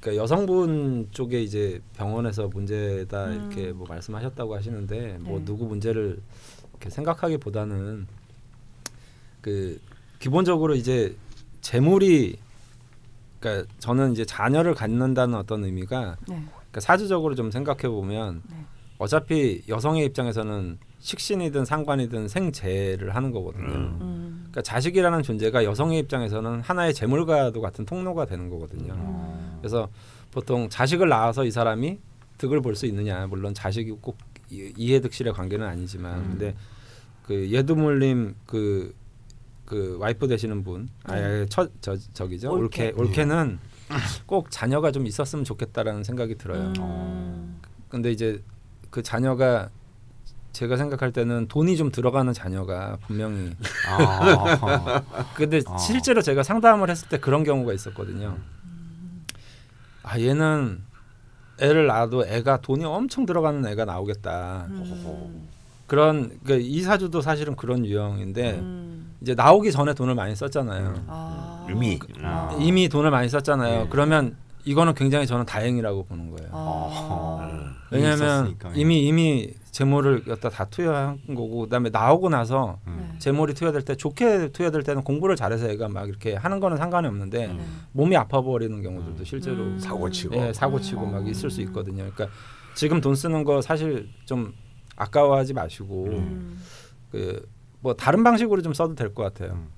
[0.00, 3.34] 그러니까 여성분 쪽에 이제 병원에서 문제다 음.
[3.34, 5.44] 이렇게 뭐 말씀하셨다고 하시는데 뭐 네.
[5.44, 6.18] 누구 문제를
[6.70, 8.06] 이렇게 생각하기보다는
[9.42, 9.78] 그
[10.18, 11.14] 기본적으로 이제
[11.60, 12.38] 재물이
[13.42, 16.44] 그러니까 저는 이제 자녀를 갖는다는 어떤 의미가 네.
[16.46, 18.56] 그러니까 사주적으로 좀 생각해 보면 네.
[18.98, 23.66] 어차피 여성의 입장에서는 식신이든 상관이든 생재를 하는 거거든요.
[23.66, 23.98] 음.
[24.00, 24.36] 음.
[24.42, 28.92] 그러니까 자식이라는 존재가 여성의 입장에서는 하나의 재물과도 같은 통로가 되는 거거든요.
[28.94, 29.56] 음.
[29.58, 29.88] 그래서
[30.30, 31.98] 보통 자식을 낳아서 이 사람이
[32.38, 34.16] 득을 볼 수 있느냐 물론 자식이 꼭
[34.50, 36.28] 이- 이해득실의 관계는 아니지만 음.
[36.30, 36.54] 근데
[37.26, 38.94] 그 예두물님 그,
[39.72, 42.88] 그 와이프 되시는 분 아예 첫 저 저기죠 올케.
[42.90, 43.58] 올케 올케는
[44.26, 46.72] 꼭 자녀가 좀 있었으면 좋겠다라는 생각이 들어요.
[46.78, 47.58] 음.
[47.88, 48.42] 근데 이제
[48.90, 49.70] 그 자녀가
[50.52, 53.54] 제가 생각할 때는 돈이 좀 들어가는 자녀가 분명히
[53.88, 55.02] 아.
[55.34, 55.78] 근데 아.
[55.78, 58.36] 실제로 제가 상담을 했을 때 그런 경우가 있었거든요.
[60.02, 60.82] 아 얘는
[61.60, 64.66] 애를 낳아도 애가 돈이 엄청 들어가는 애가 나오겠다.
[64.68, 65.48] 음.
[65.86, 69.14] 그런 그이 사주도 사실은 그런 유형인데 음.
[69.20, 71.04] 이제 나오기 전에 돈을 많이 썼잖아요.
[71.06, 71.66] 아.
[71.68, 71.98] 의미.
[72.22, 72.56] 아.
[72.60, 73.82] 이미 돈을 많이 썼잖아요.
[73.84, 73.86] 네.
[73.90, 76.50] 그러면 이거는 굉장히 저는 다행이라고 보는 거예요.
[76.52, 77.74] 아.
[77.90, 78.72] 왜냐하면 있었으니까.
[78.74, 83.14] 이미 이미 재물을 갖다 다 투여한 거고 그다음에 나오고 나서 음.
[83.18, 87.48] 재물이 투여될 때 좋게 투여될 때는 공부를 잘해서 애가 막 이렇게 하는 거는 상관이 없는데
[87.48, 87.60] 네.
[87.92, 89.78] 몸이 아파 버리는 경우들도 실제로 음.
[89.78, 90.36] 사고 치고.
[90.36, 92.08] 예, 사고 치고 막 있을 수 있거든요.
[92.14, 92.28] 그러니까
[92.74, 94.54] 지금 돈 쓰는 거 사실 좀
[94.96, 96.60] 아까워하지 마시고 음.
[97.10, 99.52] 그뭐 다른 방식으로 좀 써도 될 것 같아요.
[99.54, 99.68] 음.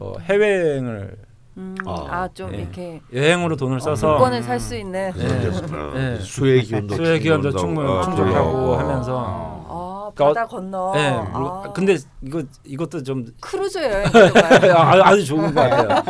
[0.00, 1.16] 어, 해외여행을
[1.56, 1.76] 음.
[1.86, 2.06] 아.
[2.10, 2.58] 아, 좀 예.
[2.58, 5.48] 이렇게 여행으로 돈을 써서 물건을 살수 있는 네.
[5.48, 6.18] 어, 네.
[6.20, 10.92] 수의 기운도 수의 기운도 충분 어, 충족하고 어, 하면서 아, 그러니까 바다 건너.
[10.96, 11.06] 예.
[11.08, 11.38] 아.
[11.38, 14.04] 뭐, 근데 이거 이것도 좀 크루즈 여행.
[14.76, 16.02] 아, 아주 좋은 거 같아요.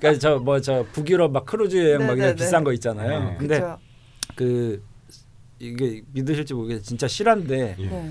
[0.00, 2.34] 그러니까 저 뭐 저 북유럽 막 크루즈 여행 막 이런.
[2.34, 3.20] 비싼 거 있잖아요.
[3.30, 3.36] 네.
[3.38, 3.78] 근데 그쵸?
[4.34, 4.82] 그
[5.64, 7.86] 이게 믿으실지 모르겠는데 진짜 실한데 예.
[7.86, 8.10] 네.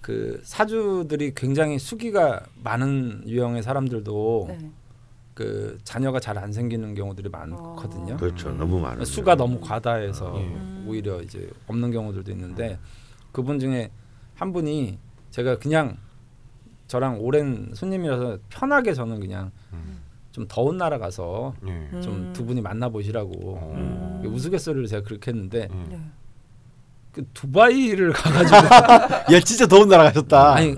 [0.00, 4.70] 그 사주들이 굉장히 수기가 많은 유형의 사람들도 네.
[5.34, 8.14] 그 자녀가 잘 안 생기는 경우들이 많거든요.
[8.14, 8.16] 어.
[8.16, 8.50] 그렇죠.
[8.50, 10.40] 너무 많은 수가 너무 과다해서 예.
[10.44, 10.84] 음.
[10.88, 12.78] 오히려 이제 없는 경우들도 있는데
[13.30, 13.90] 그분 중에
[14.34, 14.98] 한 분이
[15.30, 15.96] 제가 그냥
[16.88, 20.00] 저랑 오랜 손님이라서 편하게 저는 그냥 음.
[20.38, 21.70] 좀 더운 나라 가서 예.
[21.70, 22.00] 음.
[22.02, 24.22] 좀두 분이 만나 보시라고 음.
[24.24, 25.90] 우스갯소리를 제가 그렇게 했는데 예.
[25.90, 26.00] 네.
[27.12, 28.56] 그 두바이를 가가지고
[29.34, 30.54] 야 진짜 더운 나라 가셨다.
[30.54, 30.76] 아니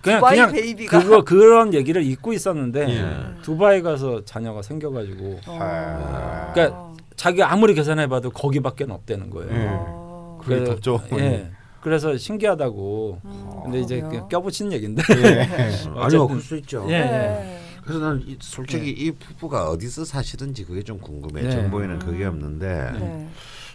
[0.00, 1.00] 그냥 두바이 그냥 베이비가.
[1.00, 3.42] 그거 그런 얘기를 잊고 있었는데 예.
[3.42, 6.50] 두바이 가서 자녀가 생겨가지고 어.
[6.54, 9.52] 그러니까 자기 아무리 계산해봐도 거기밖에 없다는 거예요.
[9.52, 9.66] 예.
[9.68, 10.40] 어.
[10.40, 11.02] 그게 덥죠.
[11.14, 11.50] 예.
[11.80, 13.18] 그래서 신기하다고.
[13.24, 14.00] 음, 근데 이제
[14.30, 15.02] 껴붙인 얘긴데.
[15.16, 15.48] 예.
[15.96, 16.86] 아니요, 그럴 수 있죠.
[16.88, 17.61] 예.
[17.82, 17.86] 네.
[17.86, 21.42] 그래서 나는 이, 솔직히 이 부부가 어디서 사시든지 그게 좀 궁금해.
[21.42, 21.50] 네.
[21.50, 22.30] 정보에는 그게 음.
[22.30, 23.28] 없는데 네.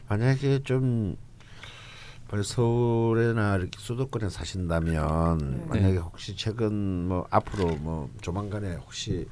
[0.08, 1.18] 만약에 좀
[2.30, 5.66] 만약 서울이나 이렇게 수도권에 사신다면 네.
[5.68, 9.28] 만약에 혹시 최근 뭐 앞으로 뭐 조만간에 혹시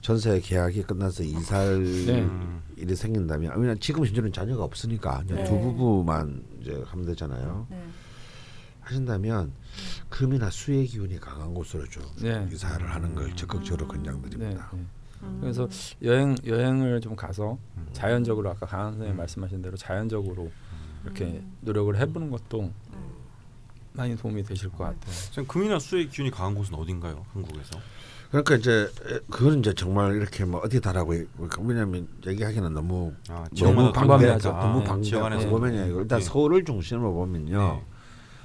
[0.00, 2.28] 전세 계약이 끝나서 이사할 네.
[2.76, 5.44] 일이 생긴다면 왜냐 지금 현재는 자녀가 없으니까 그냥 네.
[5.44, 7.66] 두 부부만 이제 하면 되잖아요.
[7.70, 7.82] 네.
[8.82, 9.52] 하신다면
[10.08, 12.46] 금이나 수의 기운이 강한 곳으로 좀 네.
[12.52, 13.96] 이사를 하는 걸 적극적으로 네.
[13.96, 14.70] 권장드립니다.
[14.72, 14.78] 네.
[15.22, 15.38] 음.
[15.40, 15.68] 그래서
[16.02, 17.56] 여행 여행을 좀 가서
[17.92, 20.50] 자연적으로 아까 강한 선생님 말씀하신 대로 자연적으로
[21.04, 21.56] 이렇게 음.
[21.60, 22.72] 노력을 해보는 것도
[23.92, 25.12] 많이 도움이 되실 것 같아요.
[25.30, 27.24] 지금 금이나 수의 기운이 강한 곳은 어딘가요?
[27.32, 27.78] 한국에서?
[28.30, 31.14] 그러니까 이제 에, 그건 이제 정말 이렇게 뭐 어디 다라고
[31.60, 33.92] 왜냐면 얘기하기는 너무 아, 너무.
[33.92, 34.52] 방대하죠.
[34.52, 35.50] 너무 네, 방대하고.
[35.50, 36.00] 보면요.
[36.00, 36.24] 일단 네.
[36.24, 37.82] 서울을 중심으로 보면요.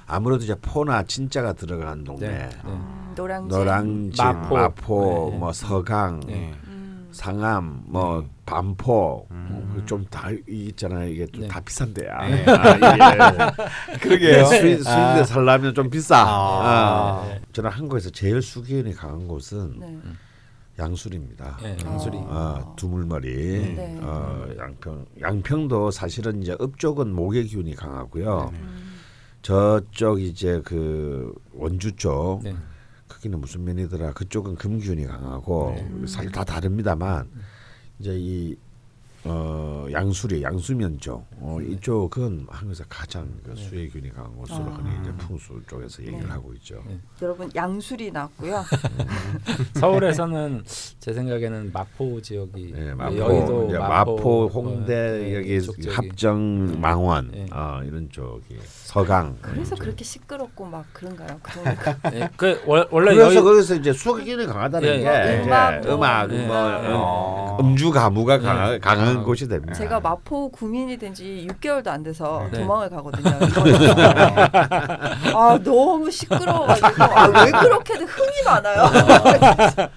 [0.08, 0.14] 네.
[0.14, 2.48] 아무래도 이제 포나 진짜가 들어간 동네, 네.
[2.48, 2.48] 네.
[2.64, 3.58] 음, 노량진.
[3.58, 4.54] 노량진, 마포.
[4.56, 5.38] 마포, 네.
[5.38, 6.54] 뭐 서강, 네.
[6.66, 7.08] 음.
[7.12, 8.28] 상암, 뭐 네.
[8.46, 9.82] 반포 음.
[9.86, 11.08] 좀다 있잖아요.
[11.08, 11.48] 이게 좀 네.
[11.48, 12.26] 다 비싼 데야.
[12.26, 12.44] 네.
[12.46, 14.44] 아, 이게 그러게요.
[14.46, 16.16] 수인 수인데 살려면 좀 비싸.
[16.16, 17.22] 아.
[17.22, 17.38] 아.
[17.52, 19.98] 저는 한국에서 제일 수기운이 강한 곳은 네.
[21.62, 22.16] 네, 양수리.
[22.18, 22.26] 어.
[22.30, 23.74] 아, 두물머리.
[23.74, 23.98] 네.
[24.00, 25.06] 어, 양평.
[25.20, 28.52] 양평도 사실은 이제 읍쪽은 목의 기운이 강하고요.
[28.54, 28.77] 음.
[29.42, 32.54] 저쪽 이제 그 원주 쪽 네.
[33.06, 34.12] 크기는 무슨 면이더라.
[34.12, 35.76] 그쪽은 금 기운이 강하고
[36.06, 37.28] 사실 다 다릅니다만
[37.98, 38.56] 이제 이
[39.24, 44.80] 어, 양수리 양수면 쪽 어, 이쪽은 한국에서 가장 그 수의 기운이 강한 곳으로 아.
[44.82, 46.26] 흔히 이제 풍수 쪽에서 얘기를 네.
[46.30, 46.82] 하고 있죠.
[46.86, 46.98] 네.
[47.22, 48.64] 여러분 양술이 났고요.
[49.74, 50.62] 서울에서는
[51.00, 55.58] 제 생각에는 마포 지역이 예, 마포, 여의도 마포, 마포, 홍대 어, 여기.
[55.88, 57.46] 합정, 망원 예.
[57.52, 59.38] 어, 이런 쪽이 서강.
[59.42, 61.40] 그래서 그렇게 시끄럽고 막 그런가요?
[61.42, 61.58] 그.
[62.14, 66.46] 예, 그 월- 원래 그래서 여의 거기서 이제 수학기운이 강하다는 예, 게 음악, 음악, 뭐,
[66.46, 66.88] 뭐 예.
[66.92, 67.56] 어.
[67.60, 68.78] 음주 가무가 강한, 예.
[68.78, 69.22] 강한 아.
[69.22, 69.72] 곳이 됩니다.
[69.74, 72.60] 제가 마포 구민이 된 지 6개월도 안 돼서 네.
[72.60, 73.30] 도망을 가거든요.
[75.34, 78.82] 아 너무 시끄러워가지고 아, 왜 그렇게든 흥이 많아요.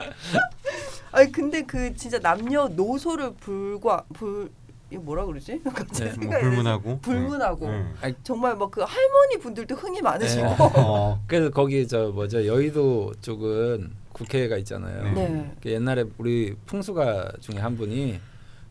[1.11, 4.49] 아니 근데 그 진짜 남녀 노소를 불과 불
[4.93, 5.53] 뭐라 그러지?
[5.63, 6.99] 네, 뭐 생각이 안 불문하고.
[6.99, 8.13] 불문하고 네.
[8.23, 11.21] 정말 막 그 할머니 분들도 흥이 많으시고 어.
[11.27, 15.13] 그래서 거기 저 뭐죠 여의도 쪽은 국회가 있잖아요.
[15.13, 15.51] 네.
[15.61, 18.19] 그 옛날에 우리 풍수가 중에 한 분이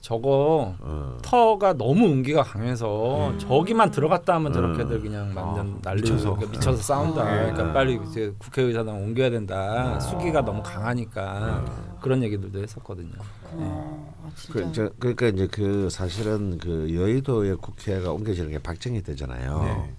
[0.01, 1.18] 저거 어.
[1.22, 3.38] 터가 너무 운기가 강해서 음.
[3.38, 4.53] 저기만 들어갔다 하면 음.
[4.55, 6.34] 저렇게들 그냥 완전 아, 난리 미쳐서.
[6.36, 7.20] 그러니까 미쳐서 싸운다.
[7.20, 7.24] 아.
[7.26, 9.96] 그러니까 빨리 이제 국회의사당 옮겨야 된다.
[9.96, 10.01] 아.
[10.01, 11.64] 수기가 너무 강하니까
[12.01, 13.12] 그런 얘기들도 했었거든요.
[13.53, 14.30] 어, 아.
[14.51, 19.62] 그, 저, 그러니까 이제 그 사실은 그 여의도의 국회가 옮겨지는 게 박정희 때잖아요.
[19.64, 19.94] 네.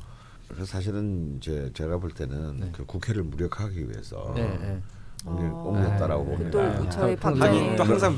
[0.47, 2.69] 그래서 사실은 이제 제가 볼 때는 네.
[2.73, 4.81] 그 국회를 무력화하기 위해서 네, 네.
[5.25, 5.63] 어.
[5.67, 6.29] 옮겼다라고 네.
[6.31, 6.51] 봅니다.
[6.51, 8.17] 또 아, 저희 평- 박정희 또 항상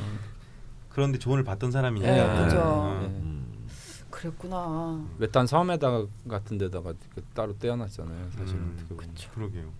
[0.93, 2.11] 그런데 조언을 받던 사람이니까.
[2.11, 2.59] 네, 그죠.
[2.59, 2.99] 어.
[3.01, 3.07] 네.
[3.07, 3.67] 음.
[4.09, 5.03] 그랬구나.
[5.17, 8.29] 외딴 섬에다가 같은 데다가 그 따로 떼어놨잖아요.
[8.31, 9.09] 사실은 음, 보면.
[9.33, 9.71] 그러게요.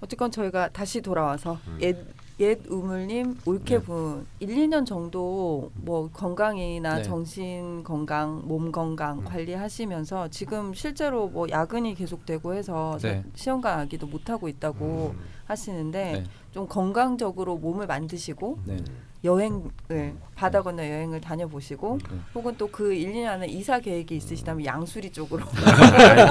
[0.00, 1.78] 어쨌건 저희가 다시 돌아와서 음.
[1.80, 1.96] 옛,
[2.38, 7.02] 옛 우물님 올케분 1, 2년 정도 뭐 건강이나 네.
[7.02, 9.24] 정신 건강, 몸 건강 음.
[9.24, 13.24] 관리하시면서 지금 실제로 뭐 야근이 계속되고 해서 네.
[13.34, 15.24] 시험 가기도 못 하고 있다고 음.
[15.46, 16.24] 하시는데 네.
[16.50, 18.76] 좀 건강적으로 몸을 만드시고 네.
[19.24, 22.16] 여행을 바다 건너 여행을 다녀보시고 네.
[22.34, 25.56] 혹은 또 그 1, 2년 안에 이사 계획이 있으시다면 양수리 쪽으로 꼭.
[25.56, 26.26] 아니라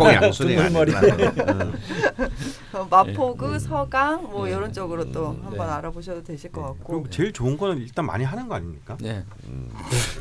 [2.74, 4.52] 어, 마포구, 서강 뭐 네.
[4.52, 5.40] 이런 쪽으로 또 네.
[5.44, 8.98] 한번 알아보셔도 되실 것 같고 그리고 제일 좋은 거는 일단 많이 하는 거 아닙니까?
[9.02, 9.24] 네.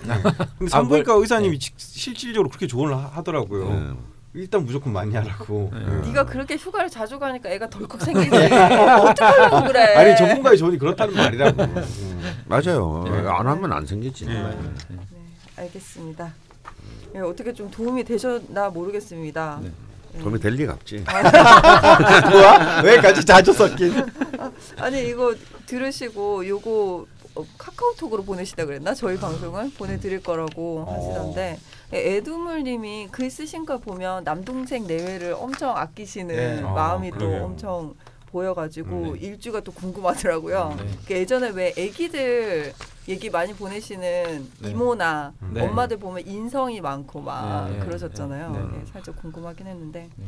[0.00, 3.96] 근데 아, 산부인과 뭘- 의사님이 지- 실질적으로 그렇게 조언을 하- 하더라고요.
[4.34, 4.40] 음.
[4.40, 5.70] 일단 무조건 많이 하라고.
[5.72, 5.80] 네.
[5.80, 6.06] 예.
[6.08, 8.34] 네가 그렇게 휴가를 자주 가니까 애가 덜컥 생기지.
[8.36, 9.94] 어떡하려고 그래.
[9.94, 11.62] 아니 전문가의 조언이 그렇다는 말이라고.
[11.62, 12.44] 음.
[12.46, 13.04] 맞아요.
[13.04, 13.28] 네.
[13.28, 14.26] 안 하면 안 생기지.
[14.26, 14.54] 네,
[15.56, 16.32] 알겠습니다.
[17.14, 19.60] 예, 어떻게 좀 도움이 되셨나 모르겠습니다.
[19.62, 19.70] 네.
[20.16, 20.18] 예.
[20.18, 21.04] 도움이 될 리가 없지.
[22.30, 22.82] 뭐야?
[22.84, 24.04] 왜 같이 자주 섞인?
[24.78, 25.34] 아니 이거
[25.66, 27.06] 들으시고 요거
[27.36, 28.94] 어, 카카오톡으로 보내시다 그랬나?
[28.94, 30.94] 저희 방송을 보내드릴 거라고 어.
[30.94, 31.58] 하시던데
[31.94, 36.62] 예, 애두물님이 글 쓰신 걸 보면 남동생 내외를 엄청 아끼시는 네.
[36.62, 37.44] 어, 마음이 또 그러게요.
[37.44, 37.94] 엄청
[38.26, 40.74] 보여가지고 음, 일주가 또 궁금하더라고요.
[40.76, 40.88] 네.
[41.06, 42.72] 그 예전에 왜 애기들
[43.06, 44.70] 얘기 많이 보내시는 네.
[44.70, 45.60] 이모나 네.
[45.64, 48.50] 엄마들 보면 인성이 많고 막 네, 네, 그러셨잖아요.
[48.50, 48.80] 네, 네.
[48.82, 50.26] 예, 살짝 궁금하긴 했는데 네.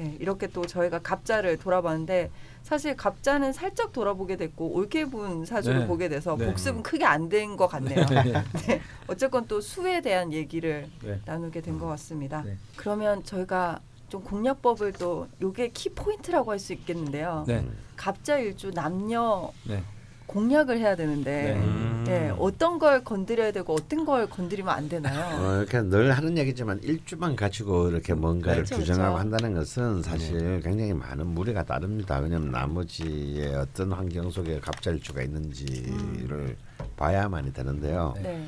[0.00, 2.30] 예, 이렇게 또 저희가 갑자를 돌아봤는데
[2.64, 5.86] 사실 갑자는 살짝 돌아보게 됐고 올케분 사주를 네.
[5.86, 6.46] 보게 돼서 네.
[6.46, 8.04] 복습은 크게 안 된 것 같네요.
[8.06, 8.32] 네.
[8.66, 8.80] 네.
[9.06, 11.20] 어쨌건 또 수에 대한 얘기를 네.
[11.26, 12.40] 나누게 된 것 같습니다.
[12.42, 12.56] 네.
[12.76, 17.44] 그러면 저희가 좀 공략법을 또 요게 키 포인트라고 할 수 있겠는데요.
[17.46, 17.66] 네.
[17.96, 19.82] 갑자 일주 남녀 네.
[20.26, 21.52] 공략을 해야 되는데 네.
[21.54, 22.04] 음.
[22.08, 25.42] 예, 어떤 걸 건드려야 되고 어떤 걸 건드리면 안 되나요?
[25.42, 29.20] 어, 이렇게 늘 하는 얘기지만 일주만 가지고 이렇게 뭔가를 그렇죠, 규정하고 그렇죠.
[29.20, 32.18] 한다는 것은 사실 굉장히 많은 무리가 따릅니다.
[32.18, 36.56] 왜냐하면 나머지의 어떤 환경 속에 갑자일주가 있는지를
[36.96, 38.14] 봐야만이 되는데요.
[38.22, 38.46] 네.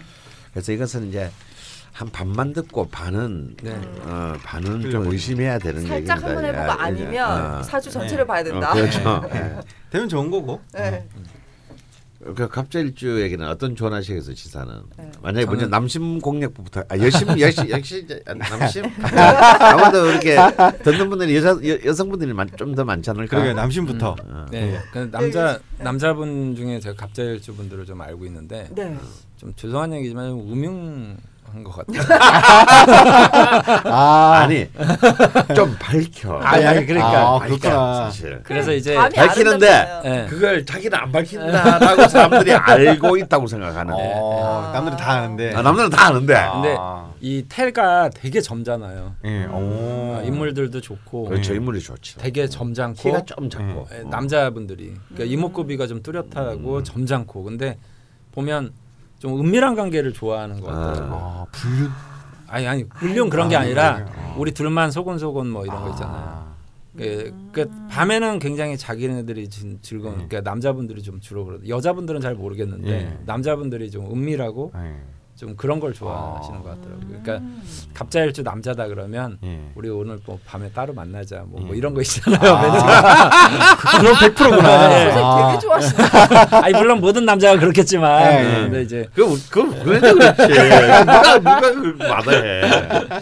[0.53, 1.31] 그래서 이것은 이제
[1.93, 3.75] 한 반만 듣고 반은 네.
[4.03, 5.11] 어, 반은 좀.
[5.11, 6.15] 의심해야 되는 얘기입니다.
[6.15, 8.27] 살짝 한번 해보고 야, 아니면 어, 사주 전체를 네.
[8.27, 8.73] 봐야 어, 된다.
[8.75, 9.23] 그렇죠.
[9.33, 9.57] 예.
[9.91, 10.61] 되면 좋은 거고.
[10.75, 11.07] 네.
[12.35, 14.73] 그 갑자일주에게는 어떤 조언하시겠어요, 지사는?
[14.99, 15.11] 네.
[15.23, 18.07] 만약에 먼저 남심 공략부부터 아 여심 역시 역시
[18.51, 20.37] 남심 아마도 이렇게
[20.83, 23.37] 듣는 분들이 여자 여, 여성분들이 좀 더 많지 않을까?
[23.39, 24.17] 그러게 남신부터.
[24.23, 24.47] 어.
[24.51, 24.79] 네.
[24.93, 28.97] 그 남자 남자분 중에 제가 갑자일주 분들을 좀 알고 있는데 네.
[29.37, 31.17] 좀 죄송한 얘기지만 좀 우명
[31.57, 32.03] 한 것 같아요.
[33.93, 34.67] 아, 아 니
[35.55, 36.35] 좀 밝혀.
[36.39, 37.19] 아니, 아니, 그러니까.
[37.19, 38.05] 아, 밝혀, 그렇구나.
[38.05, 38.41] 사실.
[38.45, 40.01] 그래서 이제 밝히는데.
[40.05, 40.27] 네.
[40.29, 43.95] 그걸 자기는 안 밝힌다라고 사람들이 알고 있다고 생각하는.
[43.97, 44.73] 어, 아.
[44.73, 45.55] 남들은 다 아는데.
[45.55, 46.35] 아, 남들은 다 아는데.
[46.53, 47.11] 근데 아.
[47.21, 49.15] 이 텔가 되게 점잖아요.
[49.25, 49.51] 예, 오.
[49.53, 52.21] 어, 인물들도 좋고 그렇죠 인물이 좋죠.
[52.21, 53.89] 되게 점잖고 키가 좀 작고.
[53.95, 57.79] 예, 남자분들이 그러니까 이목구비가 좀 뚜렷하고 점잖고 근데
[58.33, 58.73] 보면
[59.19, 61.09] 좀 은밀한 관계를 좋아하는 것 같아요.
[61.13, 61.91] 아, 불륜.
[62.49, 64.35] 아니 아니 물론 그런 게 아, 아니라 아.
[64.39, 66.47] 우리 둘만 소곤소곤 뭐 이런 거 있잖아요.
[66.97, 70.29] 그, 그 밤에는 굉장히 자기네들이 진- 즐거운 음.
[70.29, 73.19] 그러니까 남자분들이 좀 주로 그러 여자분들은 잘 모르겠는데 예.
[73.27, 74.95] 남자분들이 좀 은밀하고 예.
[75.37, 76.63] 좀 그런 걸 좋아하시는 아.
[76.63, 77.07] 것 같더라고요.
[77.09, 77.63] 그러니까 음.
[77.93, 79.71] 갑자일주 남자다 그러면 예.
[79.75, 81.79] 우리 오늘 뭐 밤에 따로 만나자 뭐, 뭐 예.
[81.79, 82.41] 이런 거 있잖아요.
[82.41, 83.31] 멘트가.
[84.01, 84.89] 그럼 100%구나.
[84.89, 85.13] 네.
[85.13, 86.57] 선생님 되게 좋아하시다.
[86.65, 88.63] 아니 물론 모든 남자가 그렇겠지만 예, 예.
[88.63, 90.47] 근데 이제 그 그건 왜 그렇지?
[90.49, 93.21] 누가 누가 그걸 마다해?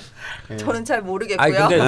[0.58, 1.42] 저는 잘 모르겠고요.
[1.42, 1.80] 아니 근데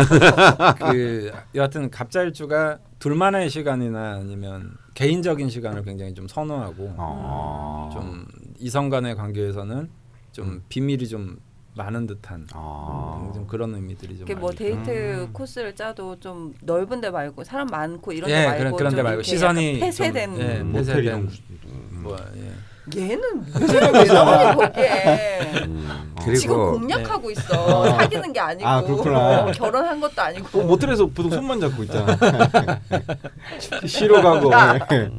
[0.81, 7.91] 그 여하튼 갑자일주가 둘만의 시간이나 아니면 개인적인 시간을 굉장히 좀 선호하고 아.
[7.93, 8.27] 좀
[8.59, 9.89] 이성 간의 관계에서는
[10.37, 11.39] 좀 비밀이 좀
[11.77, 13.33] 많은 듯한 아.
[13.35, 15.33] 좀 그런 의미들이 좀 이렇게 뭐 데이트 음.
[15.33, 19.05] 코스를 짜도 좀 넓은 데 말고 사람 많고 이런 데 예, 말고 그런 그런 데좀
[19.05, 22.53] 말고 시선이 폐쇄된 좀, 예, 모텔 폐쇄된 이런 뭐 예.
[22.95, 29.43] 얘는 문제를 왜 나오니 거기에 음, 지금 공략하고 있어 사귀는 게 아니고 아, 그렇구나.
[29.43, 32.17] 뭐 결혼한 것도 아니고 어, 모텔에서 보통 손만 잡고 있잖아.
[33.87, 34.53] 쉬러 가고.
[34.93, 35.11] 예.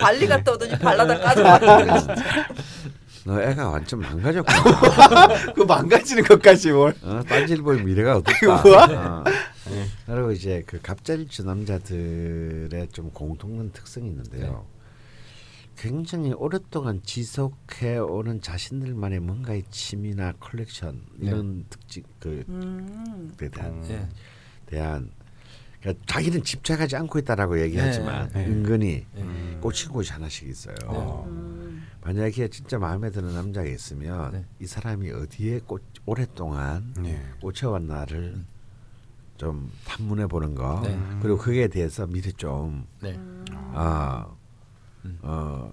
[0.00, 2.14] 발리 갔다 오더니 발라다 진짜.
[3.24, 5.52] 너 애가 완전 망가졌구나.
[5.54, 6.94] 그 망가지는 것까지 뭘.
[7.02, 8.20] 어, 딴지일보의 미래가.
[8.64, 9.24] 뭐야?
[9.26, 9.84] 어.
[10.06, 14.66] 그리고 이제 그 갑자일주 남자들의 좀 공통된 특성이 있는데요.
[15.76, 23.32] 굉장히 오랫동안 지속해 오는 자신들만의 뭔가의 취미나 컬렉션 이런 특징 그 음.
[23.40, 24.08] 에 대한 예.
[24.66, 25.10] 대한
[25.82, 28.46] 그러니까 자기는 집착하지 않고 있다라고 얘기하지만 네.
[28.46, 29.58] 은근히 예.
[29.60, 31.24] 꽂힌 곳이 하나씩 있어요.
[31.26, 31.84] 음.
[32.02, 34.44] 만약에 진짜 마음에 드는 남자가 있으면 네.
[34.60, 37.20] 이 사람이 어디에 꽂, 오랫동안 예.
[37.40, 38.44] 꽂혀왔나를
[39.36, 40.96] 좀 탐문해 보는 거 네.
[41.20, 43.18] 그리고 그에 대해서 미리 좀 네.
[43.72, 44.26] 아,
[45.04, 45.18] 음.
[45.22, 45.72] 어,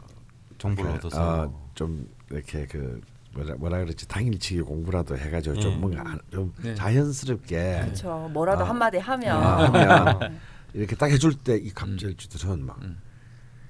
[0.57, 1.43] 정보를 그, 얻어서.
[1.43, 2.99] 어, 좀 이렇게 그
[3.33, 5.81] 뭐라, 뭐라 그러지 당일치기 공부라도 해가지고 좀 음.
[5.81, 6.73] 뭔가 하- 좀 네.
[6.75, 8.69] 자연스럽게 그렇죠 뭐라도 아.
[8.69, 10.39] 한마디 하면 아, 하면
[10.73, 12.97] 이렇게 딱 해줄 때 이 감절주들은 막 음.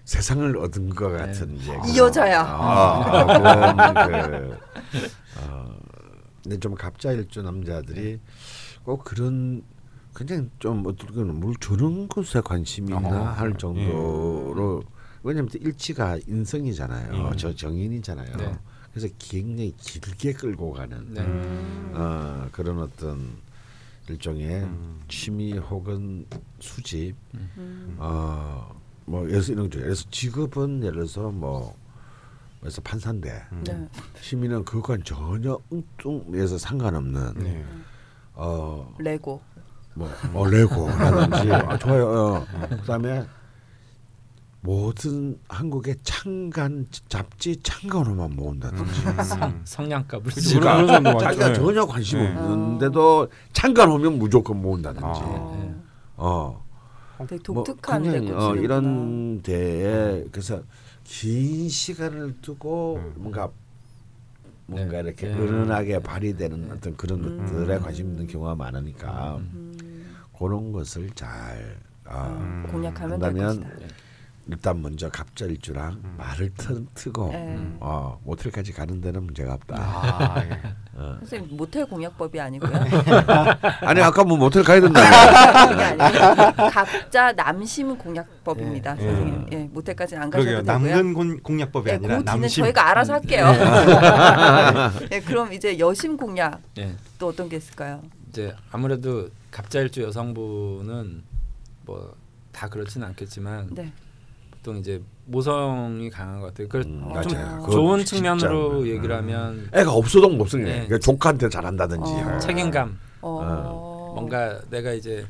[0.05, 2.41] 세상을 얻은 것 같은 이제 이 여자야.
[2.41, 4.57] 아, 아, 그런 그
[5.39, 5.77] 어,
[6.41, 8.19] 근데 좀 갑자일주 남자들이
[8.83, 9.61] 꼭 그런
[10.15, 14.81] 굉장히 좀 어떻게 보면 물 주는 것에 관심이 있나 어, 할 정도로
[15.21, 17.13] 왜냐면 또 일치가 인성이잖아요.
[17.13, 17.37] 음.
[17.37, 18.35] 저 정인이잖아요.
[18.37, 18.57] 네.
[18.99, 21.21] 그래서 굉장히 길게 끌고 가는 네.
[21.21, 21.91] 음.
[21.95, 23.37] 어, 그런 어떤
[24.09, 24.99] 일종의 음.
[25.07, 26.25] 취미 혹은
[26.59, 27.95] 수집 음.
[27.97, 29.79] 어뭐 예를 들어서 이런 거죠.
[29.79, 31.73] 예를 들어서 직업은 예를 들어서 뭐
[32.59, 33.87] 그래서 판사인데 네.
[34.21, 37.65] 취미는 그건 전혀 엉뚱해서 상관없는 네.
[38.33, 39.41] 어뭐 레고.
[40.33, 42.07] 뭐 레고라든지 아, 좋아요.
[42.07, 42.45] 어.
[42.69, 43.25] 그다음에
[44.61, 49.61] 모든 한국의 창간 잡지 창간호만 모은다든지 음.
[50.41, 51.19] 지금 그런 사람도 많죠.
[51.19, 51.53] 자기가 네.
[51.53, 52.35] 전혀 관심 네.
[52.35, 55.69] 없는데도 창간 오면 무조건 모은다든지 아.
[56.17, 56.65] 어.
[57.17, 58.55] 어 되게 뭐 독특한 레고 어.
[58.55, 60.61] 이런 데에 그래서
[61.05, 63.13] 긴 시간을 두고 음.
[63.15, 63.49] 뭔가
[64.65, 65.07] 뭔가 네.
[65.07, 65.33] 이렇게 네.
[65.35, 67.45] 은은하게 발휘되는 어떤 그런 음.
[67.45, 70.17] 것들에 관심 있는 경우가 많으니까 음.
[70.37, 72.67] 그런 것을 잘 아, 음.
[72.69, 73.89] 공략하면 될 한다면.
[74.51, 77.57] 일단 먼저 갑자일주랑 말을 트, 트고 네.
[77.79, 79.75] 어, 모텔까지 가는 데는 문제가 없다.
[79.77, 80.59] 아, 예.
[81.19, 82.71] 선생님 모텔 공략법이 아니고요.
[83.81, 89.01] 아니 아까 뭐 모텔 가야 아니고 각자 남심 공략법입니다, 예.
[89.01, 89.45] 선생님.
[89.51, 90.63] 예, 모텔까지는 안 가셔도 그러게요.
[90.65, 90.93] 되고요.
[90.95, 92.63] 남근 공- 공략법이 예, 아니라 그 남심.
[92.63, 93.45] 저희가 알아서 할게요.
[95.11, 96.17] 예, 그럼 이제 여심
[96.79, 96.95] 예.
[97.17, 98.01] 또 어떤 게 있을까요?
[98.29, 101.23] 이제 아무래도 갑자일주 여성분은
[101.85, 102.15] 뭐
[102.51, 103.93] 다 그렇지는 않겠지만 네.
[104.69, 106.67] 보통 이제 모성이 강한 것 같아요.
[106.67, 108.15] 그걸 음, 좀 좋은 진짜.
[108.15, 108.87] 측면으로 음.
[108.87, 110.63] 얘기를 하면 애가 없어도 못 쓰게.
[110.63, 110.71] 네.
[110.71, 112.11] 그러니까 조카한테 잘한다든지.
[112.11, 112.37] 어.
[112.39, 114.11] 책임감, 어.
[114.15, 115.25] 뭔가 내가 이제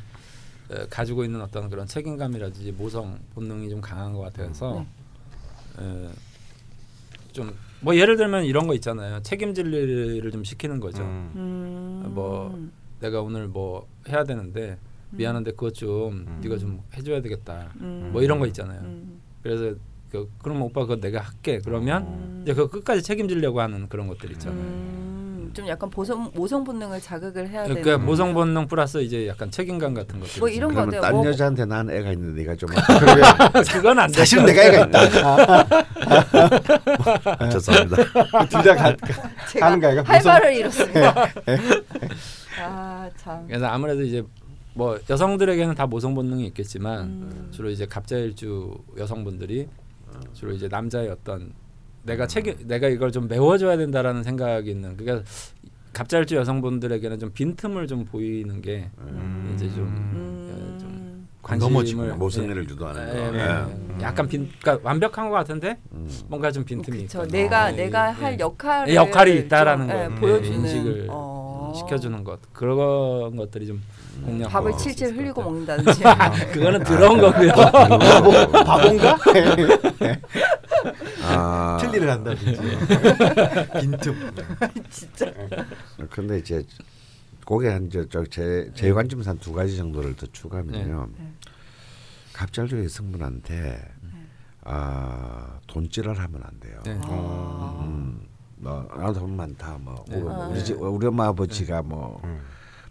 [0.69, 4.85] 어, 가지고 있는 어떤 그런 책임감이라든지 모성 본능이 좀 강한 것 같아서
[5.79, 6.09] 네.
[7.31, 9.21] 좀뭐 예를 들면 이런 거 있잖아요.
[9.21, 11.01] 책임질 일을 좀 시키는 거죠.
[11.01, 11.31] 음.
[11.35, 12.11] 음.
[12.13, 12.59] 뭐
[12.99, 14.77] 내가 오늘 뭐 해야 되는데
[15.11, 16.39] 미안한데 그것 좀 음.
[16.43, 17.71] 네가 좀 해줘야 되겠다.
[17.81, 18.09] 음.
[18.11, 18.81] 뭐 이런 거 있잖아요.
[19.39, 19.43] 음.
[19.43, 19.75] 그래서
[20.11, 21.59] 그, 그럼 오빠 그거 내가 할게.
[21.63, 22.39] 그러면 음.
[22.43, 24.59] 이제 그 끝까지 책임지려고 하는 그런 것들 있잖아요.
[24.59, 27.81] 음, 좀 약간 보성, 모성 본능을 자극을 해야 되는.
[27.81, 30.39] 그러니까 모성 본능 플러스 이제 약간 책임감 같은 것들.
[30.39, 31.01] 뭐 이런 건데요.
[31.01, 32.69] 딴 뭐- 여자한테 난 애가 있는데 네가 좀
[33.71, 34.17] 그건 안 돼.
[34.19, 35.65] 사실은 내가 애가 있다.
[37.51, 37.95] 죄송합니다.
[38.49, 38.95] 둘다 가,
[39.51, 40.01] 제가 하는 거예요?
[40.05, 41.15] 할 말을 잃었습니다.
[42.61, 43.45] 아 참.
[43.47, 44.23] 그래서 아무래도 이제
[44.73, 47.47] 뭐 여성들에게는 다 모성 본능이 있겠지만 음.
[47.51, 49.67] 주로 이제 갑자일주 여성분들이
[50.33, 51.53] 주로 이제 남자의 어떤
[52.03, 55.27] 내가 책임 내가 이걸 좀 메워줘야 된다라는 생각이 있는 그러니까
[55.93, 59.51] 갑자일주 여성분들에게는 좀 빈틈을 좀 보이는 게 음.
[59.53, 60.75] 이제 좀, 음.
[60.75, 61.27] 예, 좀
[61.59, 62.09] 넘어지구나.
[62.09, 62.93] 관심을 모성애를 예, 거.
[62.95, 63.39] 예, 예.
[63.99, 64.03] 예.
[64.03, 66.09] 약간 빈 그러니까 완벽한 것 같은데 음.
[66.27, 67.01] 뭔가 좀 빈틈이.
[67.03, 68.11] 있거나 내가 예, 내가 예.
[68.13, 70.15] 할 역할을 예, 역할이 있다라는 좀, 거 예, 음.
[70.15, 71.73] 보여주는 인식을 어.
[71.75, 73.81] 시켜주는 것 그런 것들이 좀
[74.25, 75.41] 공략 밥을 있을 칠칠 것 흘리고.
[75.43, 76.03] 먹는다든지.
[76.53, 77.51] 그거는 들어온 거고요.
[78.65, 79.17] 바본가?
[81.23, 82.59] 아, 틀리를 한다든지.
[83.79, 84.15] 빈틈.
[84.89, 85.31] 진짜.
[86.09, 86.63] 근데 이제
[87.45, 91.09] 거기에 한저제 제 관점에서 한두 가지 정도를 더 추가하면요.
[91.17, 91.33] 네.
[92.33, 93.81] 갑자기 여성분한테
[94.63, 96.79] 아 돈질을 하면 안 돼요.
[96.85, 96.99] 네.
[97.03, 97.79] 아.
[97.83, 98.21] 음,
[98.57, 99.77] 뭐 나도 돈 많다.
[99.79, 100.17] 뭐 네.
[100.17, 100.87] 우리, 아.
[100.87, 102.39] 우리 엄마 아버지가 뭐, 음.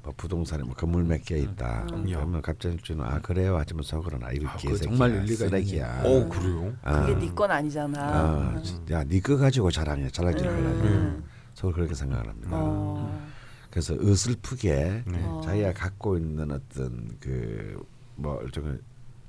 [0.09, 1.87] 뭐 부동산에 뭐 건물 몇 개 있다.
[1.93, 2.05] 음.
[2.07, 6.03] 그러면 갑자기 주는 아 그래요 하지만 속으로는 아 이거 아, 정말 일리가 쓰레기야.
[6.05, 6.75] 어 그래요?
[6.83, 7.99] 아, 그게 네건 아니잖아.
[8.01, 11.25] 아, 야니거 가지고 자랑해 자랑질 하려면 음.
[11.53, 12.49] 서로 그렇게 생각을 합니다.
[12.53, 13.29] 어.
[13.71, 15.25] 그래서 어슬프게 네.
[15.25, 15.43] 어.
[15.45, 18.79] 자기가 갖고 있는 어떤 그뭐 일종의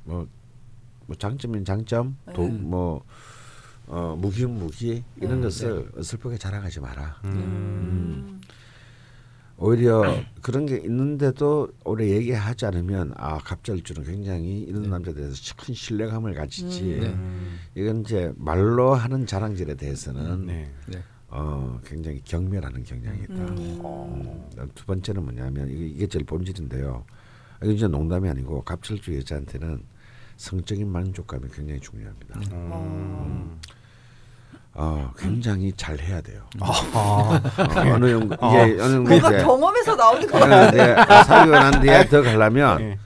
[0.05, 0.25] 뭐,
[1.07, 2.33] 뭐 장점인 장점 네.
[2.33, 3.03] 또뭐
[3.87, 5.41] 어, 무기는 무기 이런 네.
[5.43, 7.17] 것을 어슬프게 자랑하지 마라.
[7.25, 8.39] 음.
[9.59, 16.33] 오히려 그런 게 있는데도 오래 얘기하지 않으면 아 갑절주는 굉장히 이런 남자에 대해서 큰 신뢰감을
[16.33, 16.93] 가지지.
[16.93, 16.99] 음.
[16.99, 17.07] 네.
[17.07, 17.59] 음.
[17.75, 20.71] 이건 이제 말로 하는 자랑질에 대해서는 네.
[20.87, 21.03] 네.
[21.27, 23.33] 어, 굉장히 경멸하는 경향이 있다.
[23.33, 24.47] 음.
[24.57, 27.05] 음, 두 번째는 뭐냐면 이게, 이게 제일 본질인데요.
[27.61, 29.83] 이게 이제 농담이 아니고 갑질주 여자한테는
[30.37, 32.39] 성적인 만족감이 굉장히 중요합니다.
[32.53, 33.59] 음.
[34.73, 36.41] 어, 굉장히 잘 해야 돼요.
[36.61, 36.69] 아.
[36.93, 37.39] 어,
[37.93, 40.95] 어느 정도 이게 어느 정도 뭔가 이제 경험에서 나오는 거 어느 정도 이제
[41.25, 42.97] 사귀고 난 뒤에 더 가려면 네.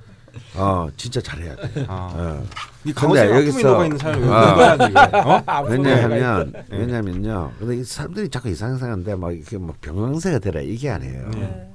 [0.56, 1.86] 어 진짜 잘해야 돼.
[1.88, 2.10] 아.
[2.14, 2.44] 어.
[2.86, 4.78] 이 근데 여기서- 아.
[4.78, 5.42] 거야?
[5.62, 5.64] 어?
[5.68, 7.52] 왜냐하면 왜냐면요.
[7.58, 11.30] 근데 이 사람들이 자꾸 이상상한데 막 이렇게 뭐 병강세가 되라 이게 아니에요.
[11.32, 11.70] 네.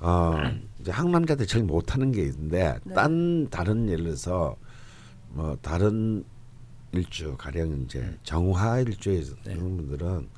[0.00, 0.34] 어
[0.80, 2.94] 이제 한국 남자들 제일 못하는 게 있는데 네.
[2.94, 4.56] 딴 다른 예를 들어서
[5.28, 6.24] 뭐 다른
[6.92, 9.52] 일주 가령 이제 정화 일주에 네.
[9.52, 10.28] 이런 분들은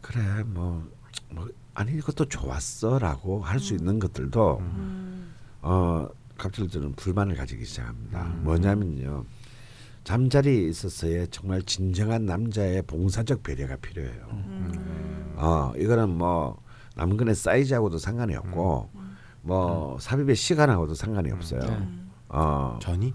[0.00, 0.88] 그래 뭐,
[1.30, 5.34] 뭐 아니 이것도 좋았어라고 할수 있는 것들도 음.
[5.60, 8.24] 어 갑질들은 불만을 가지기 시작합니다.
[8.40, 9.24] 뭐냐면요
[10.04, 14.26] 잠자리에 있어서의 정말 진정한 남자의 봉사적 배려가 필요해요.
[14.32, 15.34] 음.
[15.36, 16.60] 어 이거는 뭐
[16.96, 18.90] 남근의 사이즈하고도 상관이 없고
[19.42, 21.60] 뭐 삽입의 시간하고도 상관이 없어요.
[21.60, 21.88] 네.
[22.28, 23.14] 어 전이?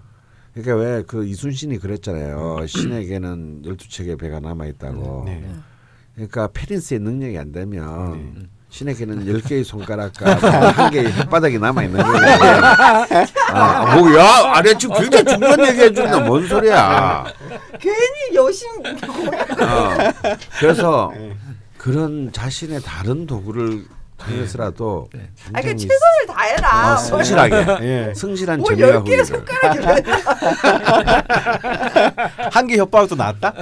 [0.54, 2.66] 그러니까 왜 그 이순신이 그랬잖아요.
[2.66, 5.22] 신에게는 열두 척의 배가 남아 있다고.
[5.26, 5.44] 네.
[6.14, 8.46] 그러니까 페린스의 능력이 안 되면 네.
[8.70, 10.34] 신에게는 열 개의 손가락과
[10.72, 12.36] 한 개의 혓바닥이 남아 있는 거예요.
[13.52, 14.52] 아, 뭐야?
[14.54, 16.20] 아래 지금 굉장히 중요한 얘기 해준다.
[16.20, 17.24] 뭔 소리야?
[17.80, 20.28] 괜히 여심 어.
[20.60, 21.12] 그래서
[21.78, 23.84] 그런 자신의 다른 도구를
[24.18, 25.08] 통해서라도
[25.52, 26.94] 아, 그 최선을 다해라.
[26.94, 27.54] 어, 성실하게
[27.86, 28.12] 예.
[28.14, 29.78] 성실한 뭐 재미와 열 개의 후기를 손가락이
[32.52, 33.54] 한개 협박도 나왔다?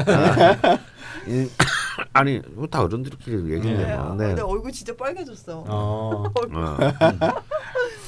[1.29, 1.49] 이-
[2.13, 3.97] 아니 뭐다 어른들끼리 얘기인데 네.
[3.97, 4.15] 뭐.
[4.15, 4.41] 내 네.
[4.43, 5.65] 얼굴 진짜 빨개졌어.
[5.67, 6.25] 어.
[6.53, 6.77] 어.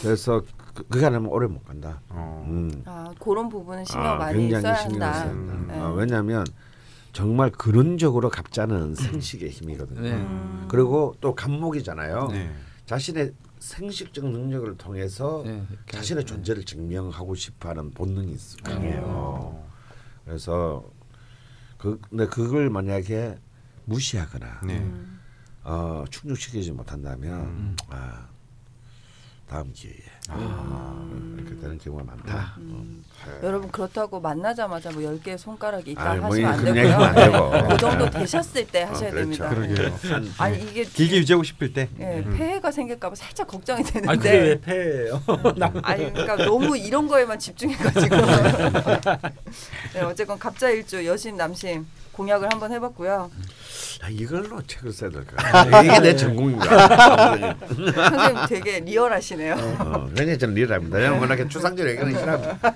[0.03, 0.43] 그래서
[0.75, 2.01] 그, 그게 아니면 오래 못 간다.
[2.11, 2.45] 어.
[2.49, 2.83] 음.
[2.87, 5.25] 아, 그런 부분은 신경 아, 많이 굉장히 써야 신경 한다.
[5.31, 5.65] 음.
[5.69, 5.81] 네.
[5.81, 6.45] 어, 왜냐하면
[7.13, 10.01] 정말 근원적으로 갑자는 생식의 힘이거든요.
[10.01, 10.13] 네.
[10.13, 10.67] 음.
[10.69, 12.29] 그리고 또 간목이잖아요.
[12.29, 12.53] 네.
[12.87, 19.67] 자신의 생식적 능력을 통해서 네, 자신의 존재를 증명하고 싶어하는 본능이 있- 강해요.
[20.25, 20.85] 그래서
[21.77, 23.37] 그 근데 그걸 만약에
[23.87, 24.79] 무시하거나 네.
[24.79, 25.21] 음.
[25.65, 27.77] 어, 충족시키지 못한다면 음.
[27.89, 28.29] 아,
[29.49, 29.97] 다음 기회에
[30.29, 32.55] 아, 이렇게 되는 경우가 많다.
[32.59, 33.03] 음.
[33.27, 33.39] 어.
[33.43, 36.95] 여러분 그렇다고 만나자마자 뭐 10개의 손가락이 있다 아이, 뭐 하시면 안 되고요.
[36.95, 37.51] 안 되고.
[37.69, 39.17] 그 정도 되셨을 때 하셔야 어, 그렇죠.
[39.17, 39.49] 됩니다.
[39.51, 39.99] 그러게요.
[40.15, 41.89] 한- 아니 이게 길게 유지하고 싶을 때.
[41.99, 42.35] 예, 음.
[42.37, 45.23] 폐해가 생길까 봐 살짝 걱정이 아니 그게 되는데 왜 폐예요?
[45.83, 48.17] 아니 그러니까 너무 이런 거에만 집중해가지고
[49.95, 53.31] 네, 어쨌건 갑자일주 여심 남심 공약을 한번 해봤고요.
[54.01, 55.81] 아, 이걸로 책을 써야 될까?
[55.83, 56.65] 이게 내 전공인가?
[57.69, 59.55] 선생님 되게 리얼하시네요.
[59.81, 60.99] 어, 왜냐 저는 리얼합니다.
[61.01, 62.75] 저는 워낙에 추상적 얘기는 싫어합니다.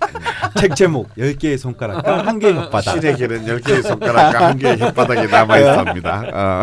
[0.59, 2.83] 책 제목 10개의 손가락과 한 개의 혓바닥.
[2.83, 6.25] 신의 길은 열 개의 손가락과 한 개의 혓바닥이 남아 있습니다.
[6.33, 6.63] 어.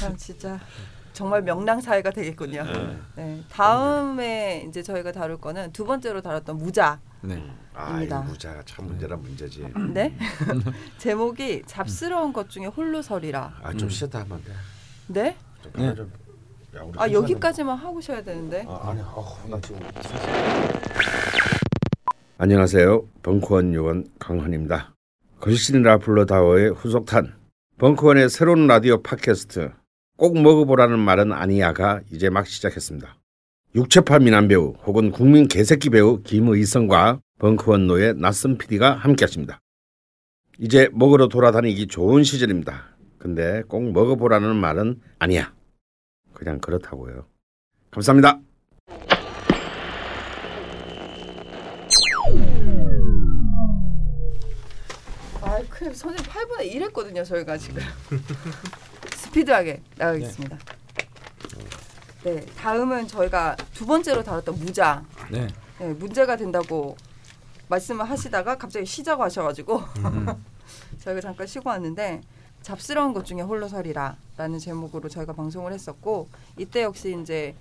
[0.00, 0.58] 참 진짜
[1.16, 2.62] 정말 명랑 사회가 되겠군요.
[3.16, 7.00] 네, 다음에 이제 저희가 다룰 거는 두 번째로 다뤘던 무자.
[7.22, 7.42] 네.
[7.72, 8.20] 아, 이 입니다.
[8.20, 9.66] 무자가 참 문제란 문제지.
[9.94, 10.14] 네?
[10.98, 13.60] 제목이 잡스러운 것 중에 홀로설이라.
[13.62, 14.52] 아, 좀 쉬었다 하면 돼.
[15.06, 15.36] 네?
[15.62, 15.94] 좀 네.
[15.94, 16.12] 좀.
[16.76, 18.66] 야, 우리 아좀 여기까지만 하고 쉬어야 되는데.
[18.68, 19.80] 아, 아니, 어, 나 지금.
[22.36, 23.06] 안녕하세요.
[23.22, 24.94] 벙커원 요원 강헌입니다.
[25.40, 27.34] 걸신이라 불러다오의 후속탄.
[27.78, 29.85] 벙커원의 새로운 라디오 팟캐스트
[30.16, 33.16] 꼭 먹어보라는 말은 아니야가 이제 막 시작했습니다.
[33.74, 39.60] 육체파 미남 배우 혹은 국민 개새끼 배우 김의성과 벙커원 노의 낯선 PD가 함께하십니다.
[40.58, 42.96] 이제 먹으러 돌아다니기 좋은 시절입니다.
[43.18, 45.52] 근데 꼭 먹어보라는 말은 아니야.
[46.32, 47.26] 그냥 그렇다고요.
[47.90, 48.40] 감사합니다.
[55.42, 57.82] 아, 그 선생님 8분의 1 했거든요, 저희가 지금.
[59.36, 60.58] 스피드하게 나가겠습니다.
[62.24, 65.04] 네, 다음은 저희가 두 번째로 다뤘던 무자.
[65.30, 65.46] 네.
[65.78, 66.96] 네, 문제가 된다고
[67.68, 69.82] 말씀을 하시다가 갑자기 쉬자고 하셔가지고
[71.00, 72.22] 저희가 잠깐 쉬고 왔는데
[72.62, 77.54] 잡스러운 것 중에 홀로설이라라는 제목으로 저희가 방송을 했었고 이때 역시 이제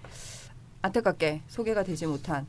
[0.81, 2.47] 안타깝게 소개가 되지 못한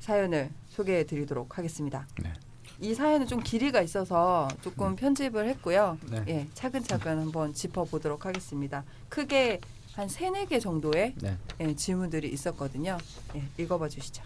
[0.00, 2.06] 사연을 소개해 드리도록 하겠습니다.
[2.22, 2.32] 네.
[2.80, 5.98] 이 사연은 좀 길이가 있어서 조금 편집을 했고요.
[6.10, 6.24] 네.
[6.28, 8.84] 예, 차근차근 한번 짚어보도록 하겠습니다.
[9.08, 9.60] 크게
[9.94, 11.36] 한 세네 개 정도의 네.
[11.60, 12.98] 예, 질문들이 있었거든요.
[13.34, 14.22] 예, 읽어봐 주시죠.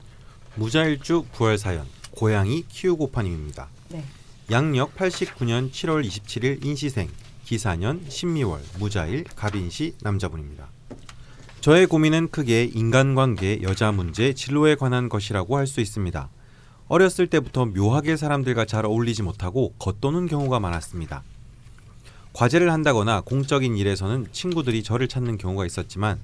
[0.56, 1.86] 무자일주 9월 사연.
[2.10, 3.68] 고양이 키우고파님입니다.
[3.88, 4.04] 네.
[4.50, 7.08] 양력 89년 7월 27일 인시생.
[7.44, 10.68] 기사년 신미월 무자일 갑인시 남자분입니다.
[11.62, 16.28] 저의 고민은 크게 인간관계, 여자 문제, 진로에 관한 것이라고 할 수 있습니다.
[16.88, 21.22] 어렸을 때부터 묘하게 사람들과 잘 어울리지 못하고 겉도는 경우가 많았습니다.
[22.32, 26.18] 과제를 한다거나 공적인 일에서는 친구들이 저를 찾는 경우가 있었지만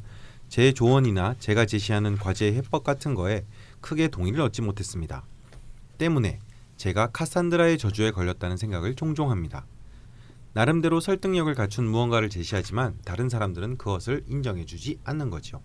[0.48, 3.44] 제 조언이나 제가 제시하는 과제의 해법 같은 거에
[3.80, 5.22] 크게 동의를 얻지 못했습니다.
[5.98, 6.38] 때문에
[6.76, 9.66] 제가 카산드라의 저주에 걸렸다는 생각을 종종 합니다.
[10.54, 15.60] 나름대로 설득력을 갖춘 무언가를 제시하지만 다른 사람들은 그것을 인정해주지 않는 거지요.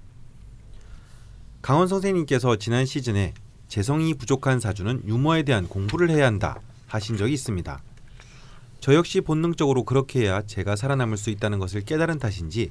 [1.62, 3.34] 강원 선생님께서 지난 시즌에
[3.74, 7.82] 재성이 부족한 사주는 유머에 대한 공부를 해야 한다 하신 적이 있습니다.
[8.80, 12.70] 저 역시 본능적으로 그렇게 해야 제가 살아남을 수 있다는 것을 깨달은 탓인지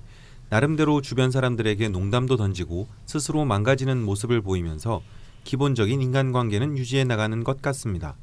[0.49, 5.03] 나름대로 주변 사람들에게 농담도 던지고 스스로 망가지는 모습을 보이면서
[5.43, 8.15] 기본적인 인간관계는 유지해 나가는 것 같습니다.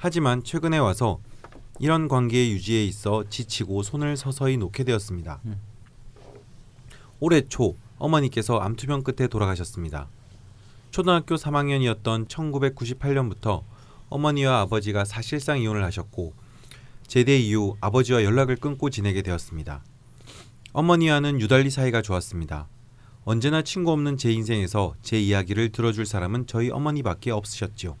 [0.00, 1.18] 하지만 최근에 와서
[1.80, 5.40] 이런 관계의 유지에 있어 지치고 손을 서서히 놓게 되었습니다.
[7.18, 10.06] 올해 초 어머니께서 암투병 끝에 돌아가셨습니다.
[10.92, 13.62] 초등학교 3학년이었던 1998년부터
[14.10, 16.34] 어머니와 아버지가 사실상 이혼을 하셨고
[17.06, 19.82] 제대 이후 아버지와 연락을 끊고 지내게 되었습니다.
[20.74, 22.68] 어머니와는 유달리 사이가 좋았습니다.
[23.24, 27.96] 언제나 친구 없는 제 인생에서 제 이야기를 들어줄 사람은 저희 어머니밖에 없으셨지요.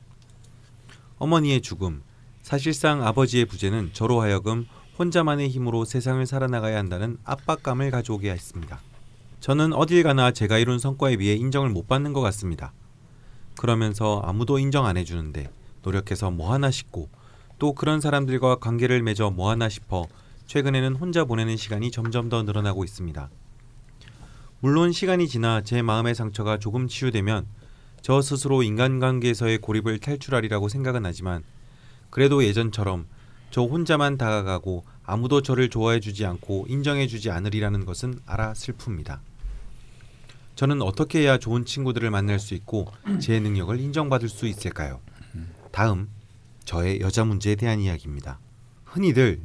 [1.16, 2.02] 어머니의 죽음,
[2.42, 4.66] 사실상 아버지의 부재는 저로 하여금
[4.98, 8.80] 혼자만의 힘으로 세상을 살아나가야 한다는 압박감을 가져오게 했습니다.
[9.40, 12.74] 저는 어딜 가나 제가 이룬 성과에 비해 인정을 못 받는 것 같습니다.
[13.56, 15.50] 그러면서 아무도 인정 안 해주는데
[15.82, 17.08] 노력해서 뭐 하나 싶고
[17.58, 20.06] 또 그런 사람들과 관계를 맺어 뭐 하나 싶어
[20.46, 23.30] 최근에는 혼자 보내는 시간이 점점 더 늘어나고 있습니다.
[24.60, 27.46] 물론 시간이 지나 제 마음의 상처가 조금 치유되면
[28.00, 31.42] 저 스스로 인간관계에서의 고립을 탈출하리라고 생각은 하지만
[32.10, 33.06] 그래도 예전처럼
[33.50, 39.20] 저 혼자만 다가가고 아무도 저를 좋아해주지 않고 인정해주지 않으리라는 것은 알아 슬픕니다.
[40.54, 42.86] 저는 어떻게 해야 좋은 친구들을 만날 수 있고
[43.20, 45.00] 제 능력을 인정받을 수 있을까요?
[45.70, 46.08] 다음
[46.64, 48.38] 저의 여자 문제에 대한 이야기입니다.
[48.84, 49.40] 흔히들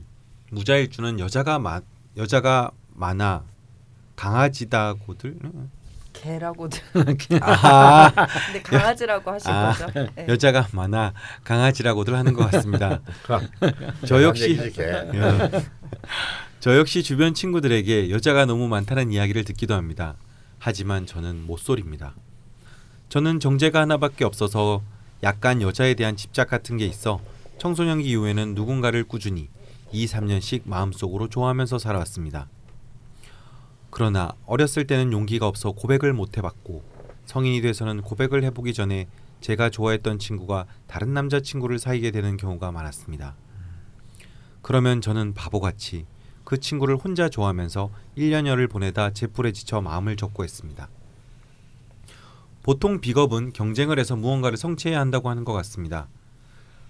[0.52, 1.82] 무자일주는 여자가 마,
[2.18, 3.44] 여자가 많아
[4.16, 5.40] 강아지다고들
[6.14, 6.78] 개라고도.
[7.42, 8.12] 아하
[8.48, 10.10] 근데 강아지라고 하실 아, 거죠?
[10.16, 10.26] 네.
[10.28, 13.02] 여자가 많아 강아지라고들 하는 것 같습니다.
[14.06, 14.60] 저 역시.
[14.80, 15.50] 예.
[16.60, 20.16] 저 역시 주변 친구들에게 여자가 너무 많다는 이야기를 듣기도 합니다.
[20.60, 22.14] 하지만 저는 못소리입니다.
[23.10, 24.82] 저는 정제가 하나밖에 없어서
[25.24, 27.20] 약간 여자에 대한 집착 같은 게 있어
[27.58, 29.50] 청소년기 이후에는 누군가를 꾸준히
[29.92, 32.48] 2, 3년씩 마음속으로 좋아하면서 살아왔습니다.
[33.90, 36.84] 그러나 어렸을 때는 용기가 없어 고백을 못 해봤고
[37.26, 39.08] 성인이 돼서는 고백을 해보기 전에
[39.42, 43.36] 제가 좋아했던 친구가 다른 남자친구를 사귀게 되는 경우가 많았습니다.
[44.62, 46.06] 그러면 저는 바보같이
[46.48, 50.88] 그 친구를 혼자 좋아하면서 1년여를 보내다 제풀에 지쳐 마음을 접고 했습니다.
[52.64, 56.08] 보통 비겁은 경쟁을 해서 무언가를 성취해야 한다고 하는 것 같습니다.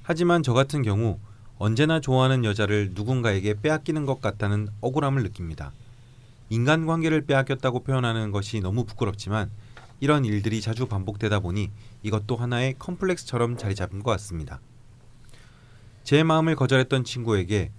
[0.03, 1.17] 하지만 저 같은 경우
[1.57, 5.71] 언제나 좋아하는 여자를 누군가에게 빼앗기는 것 같다는 억울함을 느낍니다.
[6.51, 9.49] 인간관계를 빼앗겼다고 표현하는 것이 너무 부끄럽지만
[9.99, 11.71] 이런 일들이 자주 반복되다 보니
[12.03, 14.59] 이것도 하나의 컴플렉스처럼 자리 잡은 것 같습니다.
[16.03, 17.71] 제 마음을 거절했던 친구에게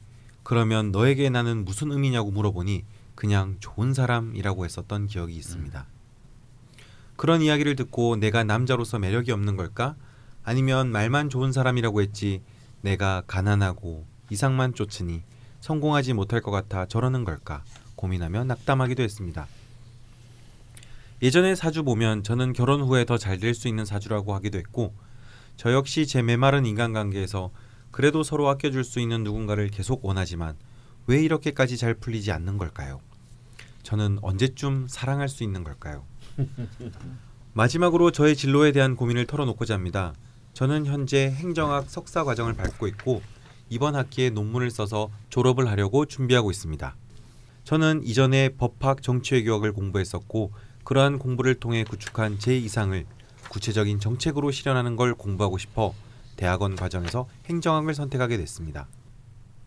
[0.49, 2.83] 그러면 너에게 나는 무슨 의미냐고 물어보니
[3.15, 5.85] 그냥 좋은 사람이라고 했었던 기억이 있습니다.
[7.17, 9.95] 그런 이야기를 듣고 내가 남자로서 매력이 없는 걸까?
[10.45, 12.41] 아니면 말만 좋은 사람이라고 했지
[12.81, 15.21] 내가 가난하고 이상만 쫓으니
[15.61, 17.63] 성공하지 못할 것 같아 저러는 걸까
[17.97, 19.47] 고민하며 낙담하기도 했습니다.
[21.21, 24.95] 예전에 사주 보면 저는 결혼 후에 더 잘 될 수 있는 사주라고 하기도 했고
[25.59, 27.51] 저 역시 제 메마른 인간관계에서
[27.99, 30.55] 그래도 서로 아껴줄 수 있는 누군가를 계속 원하지만
[31.09, 33.01] 왜 이렇게까지 잘 풀리지 않는 걸까요?
[33.83, 36.05] 저는 언제쯤 사랑할 수 있는 걸까요?
[37.55, 40.15] 마지막으로 저의 진로에 대한 고민을 털어놓고자 합니다.
[40.55, 43.21] 저는 현재 행정학 석사 과정을 밟고 있고
[43.69, 46.95] 이번 학기에 논문을 써서 졸업을 하려고 준비하고 있습니다.
[47.65, 50.53] 저는 이전에 법학 정치외교학을 공부했었고
[50.85, 53.05] 그러한 공부를 통해 구축한 제 이상을
[53.49, 55.95] 구체적인 정책으로 실현하는 걸 공부하고 싶어
[56.39, 58.89] 대학원 과정에서 행정학을 선택하게 됐습니다.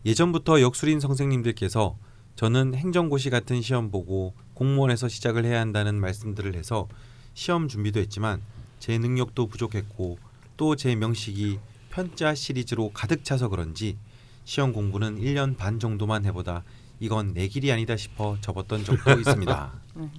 [0.06, 1.96] 예전부터 역술인 선생님들께서
[2.34, 6.88] 저는 행정고시 같은 시험 보고 공무원에서 시작을 해야 한다는 말씀들을 해서
[7.34, 8.40] 시험 준비도 했지만
[8.80, 10.18] 제 능력도 부족했고
[10.56, 11.58] 또 제 명식이
[11.90, 13.98] 편자 시리즈로 가득 차서 그런지
[14.44, 16.64] 시험 공부는 1년 반 정도만 해보다
[17.00, 19.72] 이건 내 길이 아니다 싶어 접었던 적도 있습니다.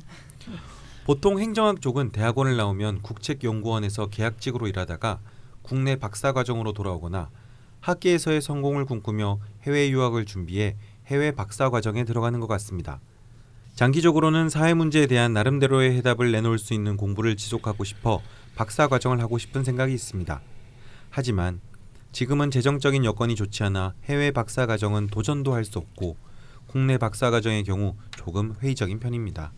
[1.06, 5.20] 보통 행정학 쪽은 대학원을 나오면 국책연구원에서 계약직으로 일하다가
[5.64, 7.30] 국내 박사 과정으로 돌아오거나
[7.80, 10.76] 학계에서의 성공을 꿈꾸며 해외 유학을 준비해
[11.08, 13.02] 해외 박사 과정에 들어가는 것 같습니다.
[13.76, 18.22] 장기적으로는 사회 문제에 대한 나름대로의 해답을 내놓을 수 있는 공부를 지속하고 싶어
[18.56, 20.42] 박사 과정을 하고 싶은 생각이 있습니다.
[21.10, 21.60] 하지만
[22.12, 26.16] 지금은 재정적인 여건이 좋지 않아 해외 박사 과정은 도전도 할 수 없고
[26.68, 29.52] 국내 박사 과정의 경우 조금 회의적인 편입니다.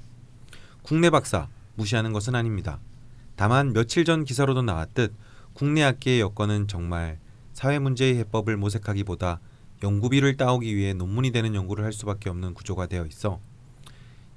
[0.81, 2.79] 국내 박사 무시하는 것은 아닙니다.
[3.35, 5.13] 다만 며칠 전 기사로도 나왔듯
[5.55, 7.17] 국내 학계의 여건은 정말
[7.53, 9.39] 사회 문제의 해법을 모색하기보다
[9.83, 13.39] 연구비를 따오기 위해 논문이 되는 연구를 할 수밖에 없는 구조가 되어 있어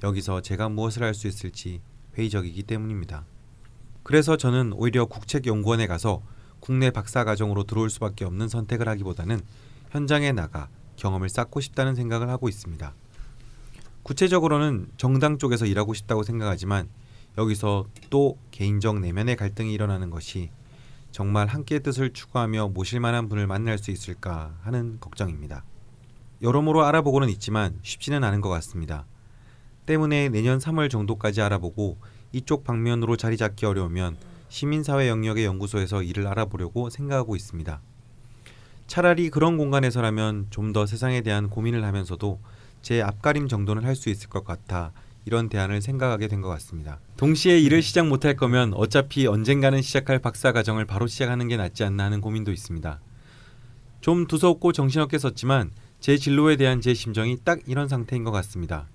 [0.04, 1.80] 여기서 제가 무엇을 할 수 있을지
[2.16, 3.24] 회의적이기 때문입니다.
[4.04, 6.22] 그래서 저는 오히려 국책연구원에 가서
[6.60, 9.40] 국내 박사 과정으로 들어올 수밖에 없는 선택을 하기보다는
[9.90, 12.94] 현장에 나가 경험을 쌓고 싶다는 생각을 하고 있습니다.
[14.04, 16.88] 구체적으로는 정당 쪽에서 일하고 싶다고 생각하지만
[17.36, 20.50] 여기서 또 개인적 내면의 갈등이 일어나는 것이
[21.10, 25.64] 정말 함께 뜻을 추구하며 모실 만한 분을 만날 수 있을까 하는 걱정입니다.
[26.42, 29.04] 여러모로 알아보고는 있지만 쉽지는 않은 것 같습니다.
[29.86, 31.98] 때문에 내년 3월 정도까지 알아보고
[32.32, 34.16] 이쪽 방면으로 자리 잡기 어려우면
[34.48, 37.80] 시민사회 영역의 연구소에서 일을 알아보려고 생각하고 있습니다.
[38.86, 42.38] 차라리 그런 공간에서라면 좀 더 세상에 대한 고민을 하면서도
[42.82, 44.92] 제 앞가림 정도는 할 수 있을 것 같아
[45.28, 47.00] 이런 대안을 생각하게 된 것 같습니다.
[47.18, 52.04] 동시에 일을 시작 못할 거면 어차피 언젠가는 시작할 박사 과정을 바로 시작하는 게 낫지 않나
[52.04, 52.98] 하는 고민도 있습니다.
[54.00, 58.86] 좀 두서없고 정신없게 썼지만 제 진로에 대한 제 심정이 딱 이런 상태인 것 같습니다.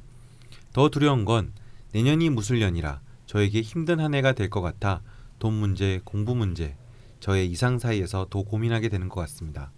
[0.73, 1.51] 더 두려운 건
[1.91, 5.01] 내년이 무술년이라 저에게 힘든 한 해가 될 것 같아
[5.37, 6.75] 돈 문제, 공부 문제,
[7.19, 9.71] 저의 이상 사이에서 더 고민하게 되는 것 같습니다.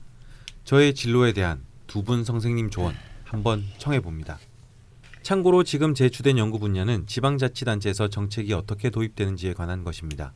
[0.64, 2.95] 저의 진로에 대한 두 분 선생님 조언
[3.26, 4.40] 한번 청해 봅니다.
[5.26, 10.34] 참고로 지금 제 주된 연구 분야는 지방자치단체에서 정책이 어떻게 도입되는지에 관한 것입니다.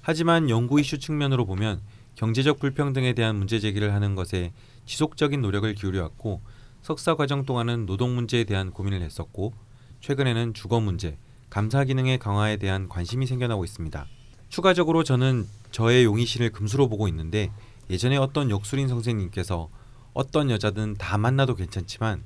[0.00, 1.80] 하지만 연구 이슈 측면으로 보면
[2.14, 4.52] 경제적 불평등에 대한 문제 제기를 하는 것에
[4.84, 6.40] 지속적인 노력을 기울여왔고
[6.82, 9.54] 석사 과정 동안은 노동 문제에 대한 고민을 했었고
[10.00, 11.18] 최근에는 주거 문제,
[11.50, 14.06] 감사 기능의 강화에 대한 관심이 생겨나고 있습니다.
[14.50, 17.50] 추가적으로 저는 저의 용의신을 금수로 보고 있는데
[17.90, 19.68] 예전에 어떤 역술인 선생님께서
[20.12, 22.22] 어떤 여자든 다 만나도 괜찮지만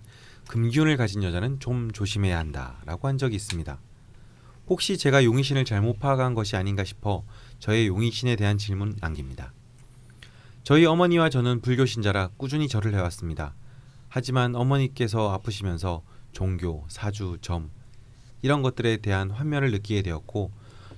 [0.48, 3.78] 금기운을 가진 여자는 좀 조심해야 한다라고 한 적이 있습니다.
[4.66, 7.24] 혹시 제가 용의신을 잘못 파악한 것이 아닌가 싶어
[7.58, 9.52] 저의 용의신에 대한 질문 남깁니다.
[10.62, 13.54] 저희 어머니와 저는 불교 신자라 꾸준히 절을 해왔습니다.
[14.08, 16.02] 하지만 어머니께서 아프시면서
[16.32, 17.70] 종교, 사주, 점
[18.40, 20.50] 이런 것들에 대한 환멸을 느끼게 되었고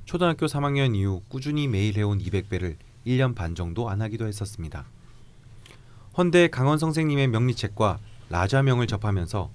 [0.04, 4.86] 초등학교 3학년 이후 꾸준히 매일 해온 200배를 1년 반 정도 안 하기도 했었습니다.
[6.16, 7.98] 헌데 강원 선생님의 명리책과
[8.30, 9.50] 라자명을 접하면서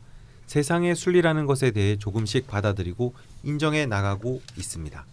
[0.47, 5.05] 세상의 순리라는 것에 대해 조금씩 받아들이고 인정해 나가고 있습니다.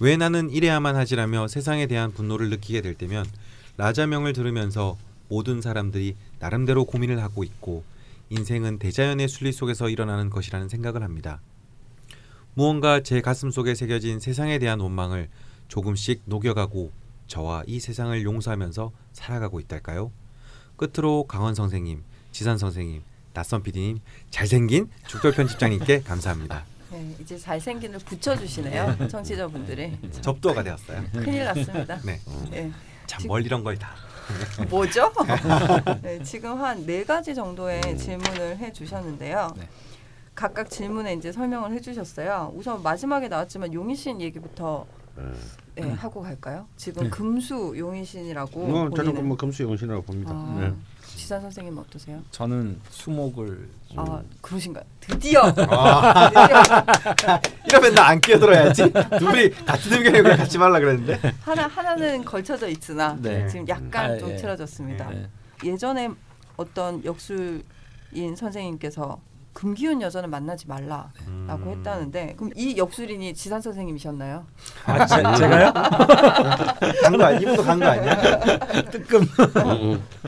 [0.00, 3.24] 왜 나는 이래야만 하지라며 세상에 대한 분노를 느끼게 될 때면
[3.76, 4.96] 라자명을 들으면서
[5.28, 7.84] 모든 사람들이 나름대로 고민을 하고 있고
[8.30, 11.40] 인생은 대자연의 순리 속에서 일어나는 것이라는 생각을 합니다.
[12.54, 15.28] 무언가 제 가슴 속에 새겨진 세상에 대한 원망을
[15.68, 16.92] 조금씩 녹여가고
[17.26, 20.10] 저와 이 세상을 용서하면서 살아가고 있달까요?
[20.76, 22.02] 끝으로 강원 선생님,
[22.34, 23.00] 지산 선생님,
[23.32, 24.00] 낯선 PD님,
[24.30, 26.64] 잘생긴 죽돌 편집장님께 감사합니다.
[26.90, 29.06] 네, 이제 잘생긴을 붙여주시네요.
[29.08, 29.96] 청취자분들이.
[30.20, 31.04] 접두어가 되었어요.
[31.12, 31.96] 큰일 났습니다.
[32.04, 32.20] 네,
[32.50, 32.72] 네.
[33.06, 33.94] 참뭘 이런 걸 다.
[34.68, 35.12] 뭐죠?
[36.02, 39.52] 네, 지금 한 네 가지 정도의 질문을 해주셨는데요.
[39.56, 39.68] 네.
[40.34, 42.52] 각각 질문에 이제 설명을 해주셨어요.
[42.56, 44.86] 우선 마지막에 나왔지만 용의신 얘기부터
[45.76, 46.66] 네, 하고 갈까요?
[46.76, 47.10] 지금 네.
[47.10, 50.32] 금수 용의신이라고 뭐 저는 뭐 금수용신이라고 봅니다.
[50.32, 50.74] 아, 네.
[51.16, 52.20] 지산 선생님 어떠세요?
[52.30, 54.84] 저는 수목을 아 그러신가요?
[55.00, 56.28] 드디어 아.
[56.28, 58.92] 드디어 이러면 나 안 끼어들어야지.
[59.18, 61.18] 둘이 같은 의견에 왜 같이 말라 그랬는데.
[61.40, 63.48] 하나 하나는 걸쳐져 있으나 네.
[63.48, 64.36] 지금 약간 아, 좀 예.
[64.36, 65.08] 틀어졌습니다.
[65.10, 65.28] 네.
[65.64, 66.10] 예전에
[66.56, 69.18] 어떤 역술인 선생님께서
[69.54, 71.68] 금기운 여자는 만나지 말라라고 음.
[71.78, 74.44] 했다는데 그럼 이 역술인이 지산 선생님이셨나요?
[74.84, 75.72] 아, 제, 제가요?
[77.02, 77.40] 간거 아니?
[77.42, 78.14] 이분도 간 거 아니야?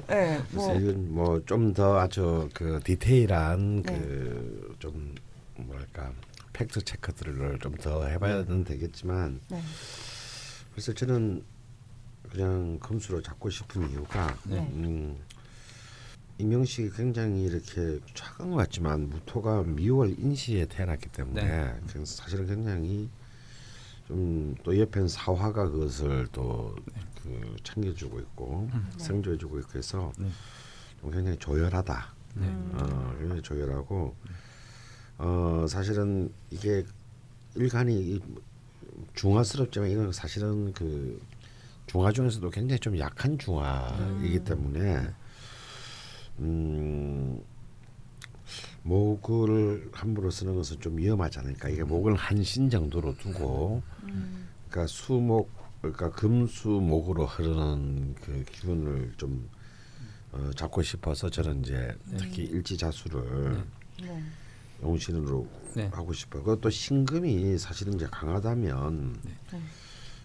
[0.06, 3.92] 네, 그래서 뭐 이건 뭐 좀 더 아주 그 디테일한 네.
[3.98, 5.14] 그좀
[5.56, 6.12] 뭐랄까
[6.52, 9.60] 팩트 체크들을 좀 더 해봐야는 되겠지만 네.
[10.72, 11.42] 그래서 저는
[12.30, 14.58] 그냥 금수로 잡고 싶은 이유가 네.
[14.72, 15.16] 음,
[16.38, 21.80] 임명식이 굉장히 이렇게 차가운 것 같지만 무토가 미월 인시에 태어났기 때문에 네.
[21.88, 23.08] 그래서 사실은 굉장히
[24.06, 30.28] 좀 또 옆엔 사화가 그것을 또그 챙겨주고 있고 생조해주고 있고 해서 네.
[31.00, 32.14] 좀 굉장히 조열하다.
[32.34, 32.46] 네.
[32.72, 34.14] 어, 굉장히 조열하고
[35.18, 36.84] 어 사실은 이게
[37.54, 38.20] 일간이 이
[39.14, 41.20] 중화스럽지만 이건 사실은 그
[41.86, 45.08] 중화 중에서도 굉장히 좀 약한 중화이기 때문에
[46.38, 47.40] 음
[48.82, 53.82] 목을 함부로 쓰는 것은 좀 위험하지 않을까 이게 목을 한신 정도로 두고
[54.68, 55.50] 그러니까 수목
[55.80, 59.48] 그러니까 금수목으로 흐르는 그 기운을 좀
[60.32, 63.64] 어, 잡고 싶어서 저는 이제 특히 일지자수를
[64.02, 64.22] 네.
[64.82, 65.86] 용신으로 네.
[65.92, 66.42] 하고 싶어요.
[66.42, 69.60] 그것도 신금이 사실은 이제 강하다면 네.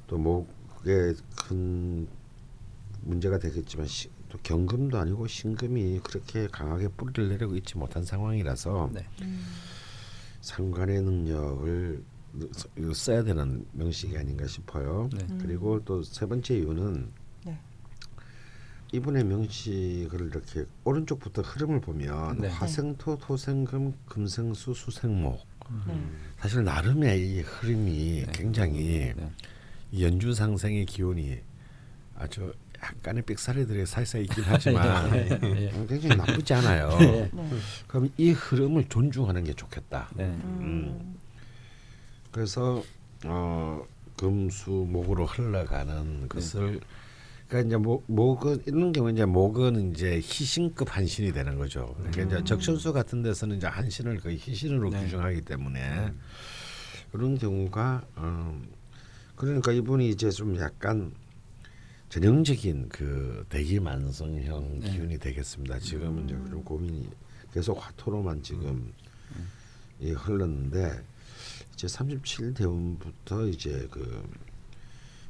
[0.07, 1.13] 또 목에
[1.47, 2.07] 큰
[3.01, 9.05] 문제가 되겠지만 시, 또 경금도 아니고 신금이 그렇게 강하게 뿌리를 내리고 있지 못한 상황이라서 네.
[10.39, 12.03] 상관의 능력을
[12.53, 15.09] 써- 써야 되는 명식이 아닌가 싶어요.
[15.13, 15.27] 네.
[15.41, 17.11] 그리고 또 세 번째 이유는
[17.45, 17.59] 네.
[18.93, 22.47] 이분의 명식을 이렇게 오른쪽부터 흐름을 보면 네.
[22.47, 25.45] 화생토, 토생금, 금생수, 수생목
[25.87, 26.01] 네.
[26.39, 29.31] 사실 나름의 이 흐름이 굉장히 네.
[29.91, 31.37] 이 연주상생의 기운이
[32.15, 32.53] 아주
[32.83, 35.71] 약간의 삑사리들이 살살 있긴 하지만 예, 예.
[35.71, 36.97] 음, 굉장히 나쁘지 않아요.
[37.01, 37.29] 예.
[37.31, 37.49] 네.
[37.87, 40.09] 그럼 이 흐름을 존중하는 게 좋겠다.
[40.15, 40.25] 네.
[40.25, 41.17] 음.
[42.31, 42.83] 그래서
[43.25, 43.83] 어,
[44.17, 46.79] 금수 목으로 흘러가는 것을
[47.47, 51.93] 그러니까 이제 목, 목은 이런 경우 이제 목은 이제 희신급 한신이 되는 거죠.
[51.97, 55.03] 그러니까 이제 적천수 같은 데서는 이제 한신을 거의 희신으로 네.
[55.03, 56.13] 규정하기 때문에
[57.11, 58.61] 그런 경우가 어,
[59.35, 61.11] 그러니까 이분이 이제 좀 약간
[62.11, 64.91] 전형적인 그 대기 만성형 네.
[64.91, 65.79] 기운이 되겠습니다.
[65.79, 67.09] 지금은 이제 좀 고민이
[67.53, 68.93] 계속 화토로만 지금
[70.01, 71.01] 이 흘렀는데
[71.73, 74.29] 이제 37 대운부터 이제 그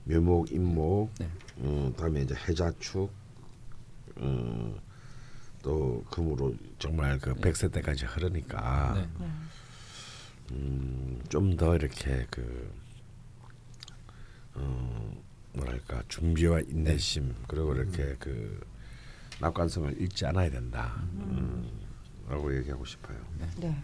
[0.06, 1.30] 묘목, 임목, 네.
[1.58, 3.12] 어, 다음에 이제 해자축,
[4.16, 4.82] 어,
[5.62, 9.28] 또 금으로 정말 그 백세 때까지 흐르니까 네.
[10.54, 12.74] 음, 좀 더 이렇게 그
[14.56, 15.22] 어,
[15.54, 18.60] 뭐랄까 준비와 인내심 그리고 이렇게 그
[19.40, 20.94] 낙관성을 잃지 않아야 된다.
[21.14, 21.70] 음,
[22.30, 23.18] 라고 얘기하고 싶어요.
[23.58, 23.76] 네.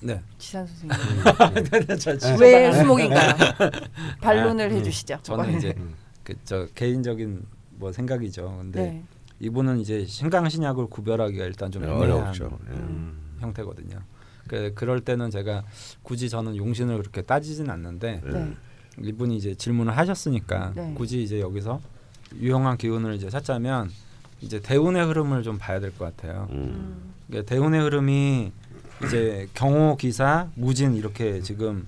[0.00, 0.22] 네.
[0.38, 3.34] 지산 선생님 저왜 수목인가요?
[4.20, 5.18] 반론을 해주시죠.
[5.22, 5.74] 저는 이제
[6.22, 7.44] 그 저 개인적인
[7.76, 8.56] 뭐 생각이죠.
[8.58, 9.04] 근데 네.
[9.40, 12.58] 이분은 이제 신강 신약을 구별하기가 일단 좀 어렵죠.
[12.68, 12.72] 예.
[12.72, 13.36] 음.
[13.40, 13.98] 형태거든요.
[14.48, 15.64] 그 그럴 때는 제가
[16.02, 18.54] 굳이 저는 용신을 그렇게 따지진 않는데 네.
[19.02, 20.92] 이분이 이제 질문을 하셨으니까 네.
[20.94, 21.80] 굳이 이제 여기서
[22.36, 23.90] 유용한 기운을 이제 찾자면
[24.40, 26.48] 이제 대운의 흐름을 좀 봐야 될 것 같아요.
[26.52, 26.56] 음.
[26.56, 27.14] 음.
[27.28, 28.52] 그러니까 대운의 흐름이
[29.06, 31.86] 이제 경호, 기사, 무진 이렇게 지금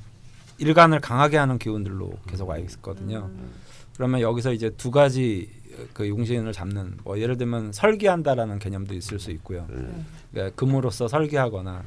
[0.59, 3.31] 일간을 강하게 하는 기운들로 계속 와 있거든요.
[3.33, 3.51] 음.
[3.95, 5.51] 그러면 여기서 이제 두 가지
[5.93, 9.67] 그 용신을 잡는 뭐 예를 들면 설계한다라는 개념도 있을 수 있고요.
[9.71, 10.07] 음.
[10.33, 11.83] 그러니까 금으로서 설계하거나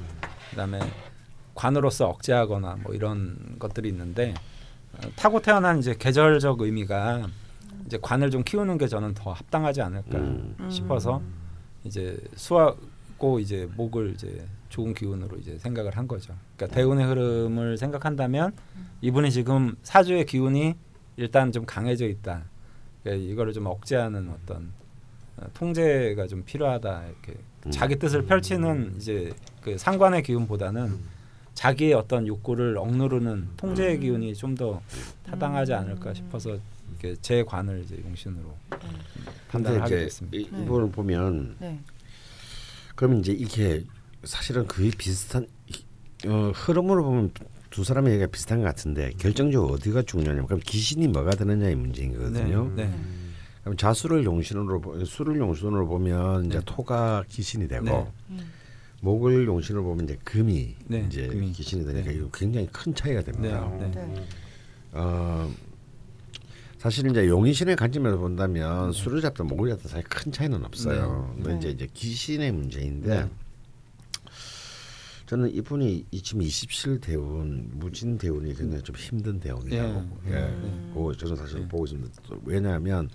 [0.51, 0.79] 그다음에
[1.55, 4.35] 관으로서 억제하거나 뭐 이런 것들이 있는데 어,
[5.15, 7.27] 타고 태어난 이제 계절적 의미가
[7.85, 10.67] 이제 관을 좀 키우는 게 저는 더 합당하지 않을까 음.
[10.69, 11.21] 싶어서
[11.83, 16.35] 이제 수하고 이제 목을 이제 좋은 기운으로 이제 생각을 한 거죠.
[16.55, 18.53] 그러니까 대운의 흐름을 생각한다면
[19.01, 20.75] 이분이 지금 사주의 기운이
[21.17, 22.43] 일단 좀 강해져 있다.
[23.03, 24.71] 그러니까 이거를 좀 억제하는 어떤
[25.37, 27.71] 어, 통제가 좀 필요하다 이렇게 음.
[27.71, 30.99] 자기 뜻을 펼치는 이제 그 상관의 기운보다는
[31.59, 33.99] 자기의 어떤 욕구를 억누르는 통제의 음.
[33.99, 34.81] 기운이 좀 더
[35.25, 35.77] 타당하지 음.
[35.77, 36.57] 않을까 싶어서
[36.89, 38.81] 이렇게 제 관을 이제 용신으로 근데
[39.49, 40.37] 판단을 하게 됐습니다.
[40.37, 40.63] 이, 네.
[40.63, 41.79] 이분을 보면 네.
[42.95, 43.83] 그럼 이제 이게
[44.23, 47.31] 사실은 거의 비슷한 이- 어, 흐름으로 보면
[47.69, 52.71] 두 사람의 얘기가 비슷한 것 같은데 결정적으로 어디가 중요하냐면 그럼 기신이 뭐가 되느냐의 문제인 거거든요.
[52.75, 52.89] 네.
[53.63, 56.63] 그럼 자수를 용신으로 보- 수를 용신으로 보면 이제 네.
[56.65, 58.07] 토가 기신이 되고 네.
[58.29, 58.39] 음.
[59.01, 61.51] 목을 용신으로 보면 이제 금이 네, 이제 금이.
[61.51, 62.17] 기신이 되니까 네.
[62.17, 63.69] 이거 굉장히 큰 차이가 됩니다.
[63.79, 63.91] 네.
[63.91, 64.27] 네.
[64.91, 65.49] 어,
[66.77, 71.33] 사실 이제 용신의 관점에서 본다면 수를 잡든 목을 잡든 사실 큰 차이는 없어요.
[71.37, 71.43] 네.
[71.43, 71.57] 근데 네.
[71.57, 73.29] 이제 이제 기신의 문제인데 네.
[75.27, 80.31] 저는 이분이 이 지금 27 대운 무진 대운이 굉장히 좀 힘든 대운이라고 예.
[80.31, 80.37] 예.
[80.37, 80.91] 음.
[80.91, 81.67] 그거 저는 사실 예.
[81.67, 82.21] 보고 있습니다.
[82.27, 83.09] 또 왜냐하면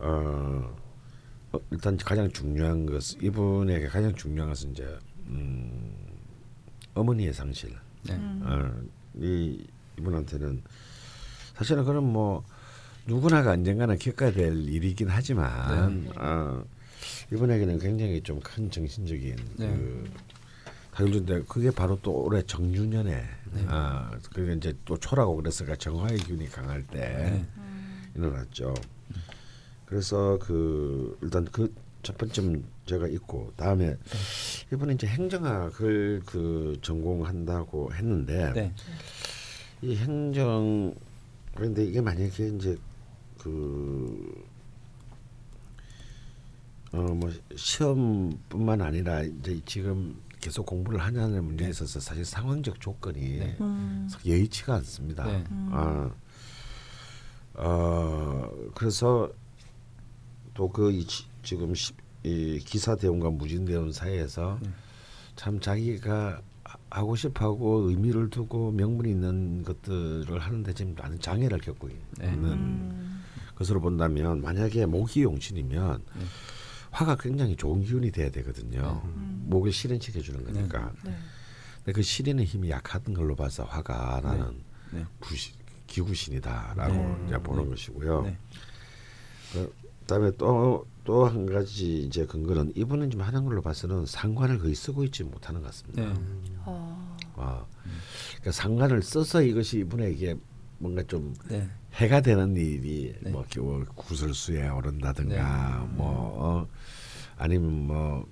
[0.00, 0.76] 어, 어,
[1.70, 5.94] 일단 가장 중요한 것은 이분에게 가장 중요한 것은 이제 음,
[6.94, 7.70] 어머니의 상실.
[8.04, 8.14] 네.
[8.14, 8.42] 음.
[8.44, 9.66] 어, 이
[9.98, 10.62] 이분한테는
[11.54, 12.44] 사실은 그런 뭐
[13.06, 16.64] 누구나가 언젠가는 겪어야 될 일이긴 하지만 어,
[17.32, 19.66] 이분에게는 굉장히 좀 큰 정신적인 네.
[19.68, 20.10] 그
[20.92, 23.64] 다율인데 그게 바로 또 올해 정유년에 네.
[23.68, 27.46] 아 그게 이제 또 초라고 그랬으니까 정화의 기운이 강할 때 네.
[28.14, 28.74] 일어났죠.
[29.94, 31.72] 그래서 그 일단 그
[32.04, 33.96] 첫 번째 제가 있고 다음에
[34.72, 38.72] 이분은 이제 행정학을 그 전공한다고 했는데 네.
[39.80, 40.94] 이 행정
[41.54, 42.76] 그런데 이게 만약에 이제
[43.38, 44.44] 그
[46.92, 53.56] 어 뭐 시험뿐만 아니라 이제 지금 계속 공부를 하냐는 문제에 있어서 사실 상황적 조건이 네.
[53.60, 54.08] 음.
[54.24, 55.24] 여의치가 않습니다.
[55.24, 55.44] 네.
[55.72, 56.10] 아,
[57.54, 59.28] 어, 그래서
[60.54, 61.04] 또 그
[61.42, 64.70] 지금 시, 이 기사 대원과 무진 대원 사이에서 네.
[65.36, 71.88] 참 자기가 하- 하고 싶어하고 의미를 두고 명분이 있는 것들을 하는데 지금 많은 장애를 겪고
[72.18, 72.32] 네.
[72.32, 73.24] 있는 음.
[73.56, 76.24] 것으로 본다면 만약에 목이 용신이면 네.
[76.92, 79.02] 화가 굉장히 좋은 기운이 돼야 되거든요.
[79.04, 79.44] 음.
[79.48, 80.92] 목을 실현시켜 주는 거니까.
[81.04, 81.14] 네.
[81.78, 84.62] 근데 그 실현의 힘이 약한 걸로 봐서 화가 나는
[84.92, 85.04] 네.
[85.18, 85.52] 구시,
[85.88, 87.24] 기구신이다라고 네.
[87.26, 87.70] 이제 보는 네.
[87.70, 88.22] 것이고요.
[88.22, 88.38] 네.
[90.06, 95.04] 그다음에 또 또 한 가지 이제 근거는 이분은 지금 하는 걸로 봐서는 상관을 거의 쓰고
[95.04, 96.02] 있지 못하는 것 같습니다.
[96.02, 96.14] 네.
[96.64, 97.16] 아.
[97.36, 97.66] 아,
[98.30, 100.34] 그러니까 상관을 써서 이것이 이분에게
[100.78, 101.68] 뭔가 좀 네.
[101.92, 103.30] 해가 되는 일이 네.
[103.30, 106.06] 뭐 이렇게 뭐 구설수에 오른다든가 뭐
[106.38, 106.68] 어,
[107.36, 108.26] 아니면 뭐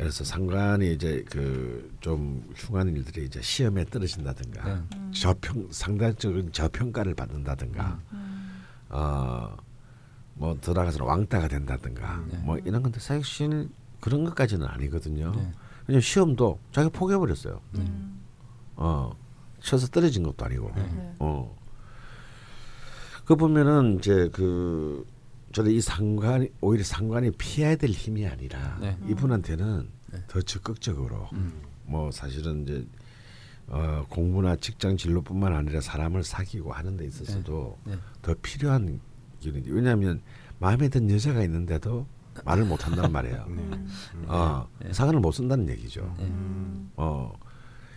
[0.00, 5.10] 예를 들어서 상관이 이제 그 좀 흉한 일들이 이제 시험에 떨어진다든가 네.
[5.12, 8.64] 저평 상대적인 저평가를 받는다든가 음.
[8.90, 9.56] 어
[10.38, 12.38] 뭐 들어가서 왕따가 된다든가 네.
[12.38, 13.68] 뭐 이런 건데 사실
[14.00, 15.32] 그런 것까지는 아니거든요.
[15.34, 15.52] 네.
[15.84, 17.60] 그냥 시험도 자기가 포기해 버렸어요.
[17.74, 18.20] 음.
[18.76, 19.10] 어
[19.60, 20.72] 쳐서 떨어진 것도 아니고.
[20.76, 21.14] 네.
[21.18, 21.56] 어.
[23.24, 25.04] 그 보면은 이제 그
[25.52, 28.96] 저는 이 상관이 오히려 상관이 피해야 될 힘이 아니라 네.
[29.08, 30.18] 이분한테는 네.
[30.28, 31.60] 더 적극적으로 음.
[31.84, 32.86] 뭐 사실은 이제
[33.66, 37.92] 어, 공부나 직장 진로뿐만 아니라 사람을 사귀고 하는 데 있어서도 네.
[37.94, 37.98] 네.
[38.22, 39.00] 더 필요한
[39.40, 40.20] 길인데 왜냐하면
[40.58, 42.06] 마음에 든 여자가 있는데도
[42.44, 43.44] 말을 못 한단 말이에요.
[43.48, 43.94] 음.
[44.26, 44.92] 어, 네.
[44.92, 46.14] 사관을 못 쓴다는 얘기죠.
[46.18, 46.24] 네.
[46.24, 46.90] 음.
[46.96, 47.32] 어,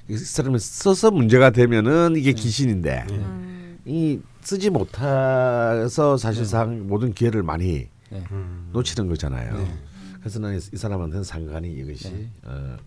[0.07, 2.41] 이 사람이 써서 문제가 되면은 이게 네.
[2.41, 3.80] 귀신인데 음.
[3.85, 8.23] 이 쓰지 못해서 사실상 모든 기회를 많이 네.
[8.31, 8.69] 음.
[8.73, 9.57] 놓치는 거잖아요.
[9.57, 9.80] 네.
[10.19, 12.30] 그래서 나는 이 사람한테는 상관이 이것이 네.
[12.43, 12.77] 어,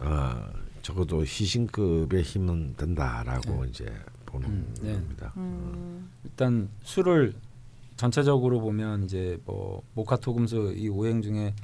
[0.00, 0.46] 어,
[0.82, 3.86] 적어도 희신급의 힘은 된다라고 이제
[4.26, 4.92] 보는 음, 네.
[4.94, 5.32] 겁니다.
[5.36, 6.10] 음.
[6.24, 7.34] 일단 술을
[7.96, 11.54] 전체적으로 보면 이제 뭐 모카토금수 이 오행 중에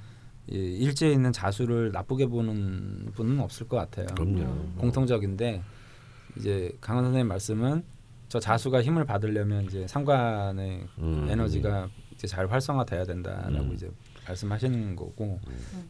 [0.48, 4.06] 이 일제에 있는 자수를 나쁘게 보는 분은 없을 것 같아요.
[4.14, 4.40] 그럼요.
[4.42, 4.74] 음.
[4.78, 5.62] 공통적인데
[6.36, 7.84] 이제 강원 선생님 말씀은
[8.28, 11.26] 저 자수가 힘을 받으려면 이제 상관의 음.
[11.28, 13.72] 에너지가 이제 잘 활성화돼야 된다라고 음.
[13.74, 13.90] 이제
[14.26, 15.40] 말씀하시는 거고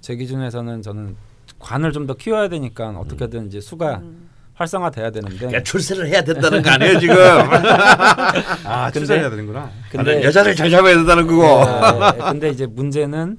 [0.01, 1.17] 제 기준에서는 저는
[1.59, 4.31] 관을 좀 더 키워야 되니까 어떻게든 이제 수가 음.
[4.65, 7.17] 활성화돼야 되는데 야, 출세를 해야 된다는 거 아니에요 지금?
[8.65, 9.71] 아 근데- 출산해야 되는구나.
[9.91, 11.43] 근데 여자를 잘 잡아야 된다는 거고.
[11.43, 13.39] 네, 근데 이제 문제는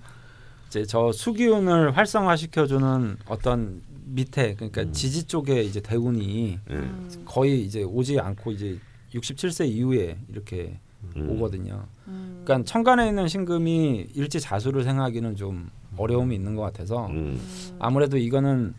[0.68, 4.91] 이제 저 수기운을 활성화시켜주는 어떤 밑에 그러니까 음.
[4.93, 6.73] 지지 쪽에 이제 대운이 예.
[6.73, 7.10] 음.
[7.26, 8.80] 거의 이제 오지 않고 이제
[9.14, 10.80] 67세 이후에 이렇게
[11.15, 11.30] 음.
[11.30, 11.85] 오거든요.
[12.07, 12.41] 음.
[12.43, 17.39] 그러니까 천간에 있는 신금이 일지 자수를 생각하기는 좀 어려움이 있는 것 같아서 음.
[17.80, 18.73] 아무래도 이거는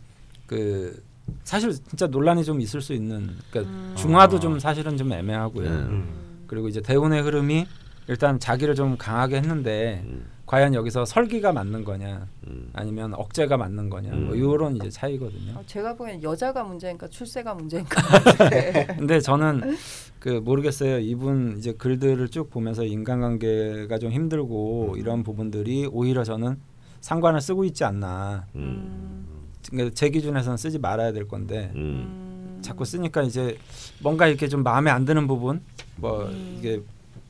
[0.47, 1.03] 그
[1.45, 3.95] 사실 진짜 논란이 좀 있을 수 있는 그러니까 음.
[3.97, 5.71] 중화도 좀 사실은 좀 애매하고요.
[5.71, 5.77] 네.
[5.77, 6.45] 음.
[6.47, 7.67] 그리고 이제 대운의 흐름이
[8.09, 10.27] 일단 자기를 좀 강하게 했는데 음.
[10.47, 12.69] 과연 여기서 설기가 맞는 거냐 음.
[12.75, 14.37] 아니면 억제가 맞는 거냐 뭐 음.
[14.37, 15.53] 이런 이제 차이거든요.
[15.55, 18.03] 어, 제가 보기엔 여자가 문제인가 출세가 문제인가.
[18.99, 19.77] 근데 저는
[20.19, 20.99] 그 모르겠어요.
[20.99, 26.61] 이분 이제 글들을 쭉 보면서 인간관계가 좀 힘들고 이런 부분들이 오히려 저는
[27.01, 28.47] 상관을 쓰고 있지 않나.
[29.71, 29.71] 음.
[29.71, 32.59] 그러니까 제 기준에서는 쓰지 말아야 될 건데 음.
[32.63, 33.59] 자꾸 쓰니까 이제
[34.03, 35.63] 뭔가 이렇게 좀 마음에 안 드는 부분,
[35.97, 36.57] 뭐 음.
[36.59, 36.83] 이게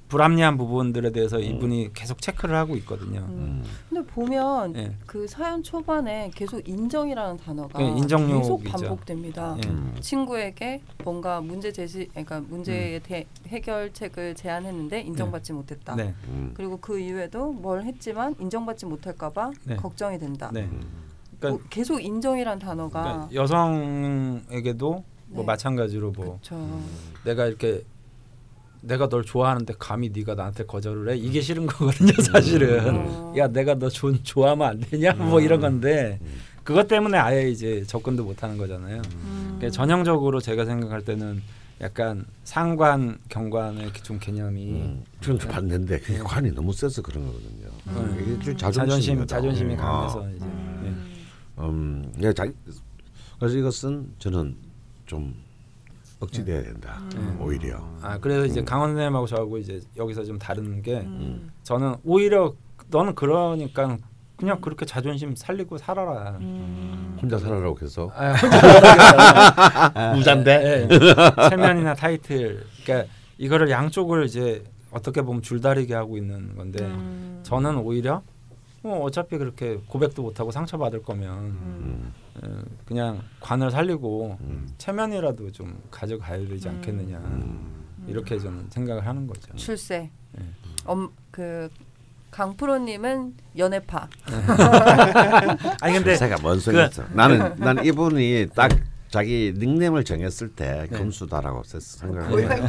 [0.09, 3.21] 불합리한 부분들에 대해서 이분이 계속 체크를 하고 있거든요.
[3.31, 3.65] 음.
[3.89, 4.93] 근데 보면 예.
[5.07, 8.59] 그 사연 초반에 계속 인정이라는 단어가 그 인정욕이죠.
[8.59, 9.57] 계속 반복됩니다.
[9.65, 9.69] 예.
[9.71, 9.97] 음.
[10.01, 15.97] 친구에게 뭔가 문제 제시, 그러니까 문제의 대, 해결책을 제안했는데 인정받지 못했다.
[15.97, 16.51] 네, 음.
[16.53, 19.77] 그리고 그 이후에도 뭘 했지만 인정받지 못할까봐 네.
[19.77, 20.51] 걱정이 된다.
[20.53, 20.69] 네.
[21.43, 21.49] 음.
[21.49, 25.47] 그러니까, 뭐 계속 인정이란 단어가 그러니까 여성에게도 뭐 네.
[25.47, 26.81] 마찬가지로 뭐 그렇죠.
[27.25, 27.83] 내가 이렇게
[28.83, 33.35] 내가 널 좋아하는데 감히 네가 나한테 거절을 해 이게 싫은 거거든요 사실은 어.
[33.37, 36.19] 야 내가 너 좋, 좋아하면 안 되냐 뭐 이런 건데
[36.65, 39.55] 그것 때문에 아예 이제 접근도 못 하는 거잖아요 음.
[39.57, 41.43] 그러니까 전형적으로 제가 생각할 때는
[41.81, 45.05] 약간 상관 경관의 좀 개념이 음.
[45.21, 47.69] 저는 좀 봤는데 그게 관이 너무 세서 그런 거거든요.
[47.89, 48.37] 음.
[48.39, 49.27] 이게 좀 자존심.
[49.27, 49.77] 자존심이 음.
[49.77, 50.29] 강해서 아.
[50.31, 50.47] 이제
[51.63, 51.69] 음.
[51.69, 52.47] 음, 예, 자,
[53.39, 54.57] 그래서 이것은 저는
[55.07, 55.35] 좀
[56.21, 57.01] 억지돼야 된다.
[57.17, 57.39] 음.
[57.41, 57.79] 오히려.
[58.01, 58.65] 아 그래서 이제 음.
[58.65, 61.51] 강원 선생님하고 저하고 이제 여기서 좀 다른 게 음.
[61.65, 62.55] 저는 오히려
[62.89, 63.99] 너는 그러니까
[64.37, 66.37] 그냥 그렇게 자존심 살리고 살아라.
[66.41, 67.19] 음.
[67.21, 70.87] 혼자 살아라고 해서 아, 혼자 우잔데.
[70.87, 70.99] 네.
[71.51, 72.65] 체면이나 타이틀.
[72.85, 74.63] 그러니까 이거를 양쪽을 이제
[74.93, 77.41] 어떻게 보면 줄다리게 하고 있는 건데 음.
[77.43, 78.23] 저는 오히려
[78.83, 84.69] 뭐 어차피 그렇게 고백도 못 하고 상처 받을 거면 음, 어, 그냥 관을 살리고 음,
[84.79, 86.75] 체면이라도 좀 가져가야 되지 음.
[86.75, 87.85] 않겠느냐 음.
[88.09, 89.55] 이렇게 저는 생각을 하는 거죠.
[89.55, 90.11] 출세.
[90.33, 90.45] 네.
[90.85, 91.69] 엄, 그
[92.33, 94.09] 강프로님은 연애파.
[95.81, 97.03] 아니 근데 새가 뭔 소리 그-.
[97.13, 98.73] 나는 난 이분이 딱
[99.13, 100.97] 자기 닉네임을 정했을 때 네.
[100.97, 102.31] 금수다라고 생각해요.
[102.31, 102.63] 고양이.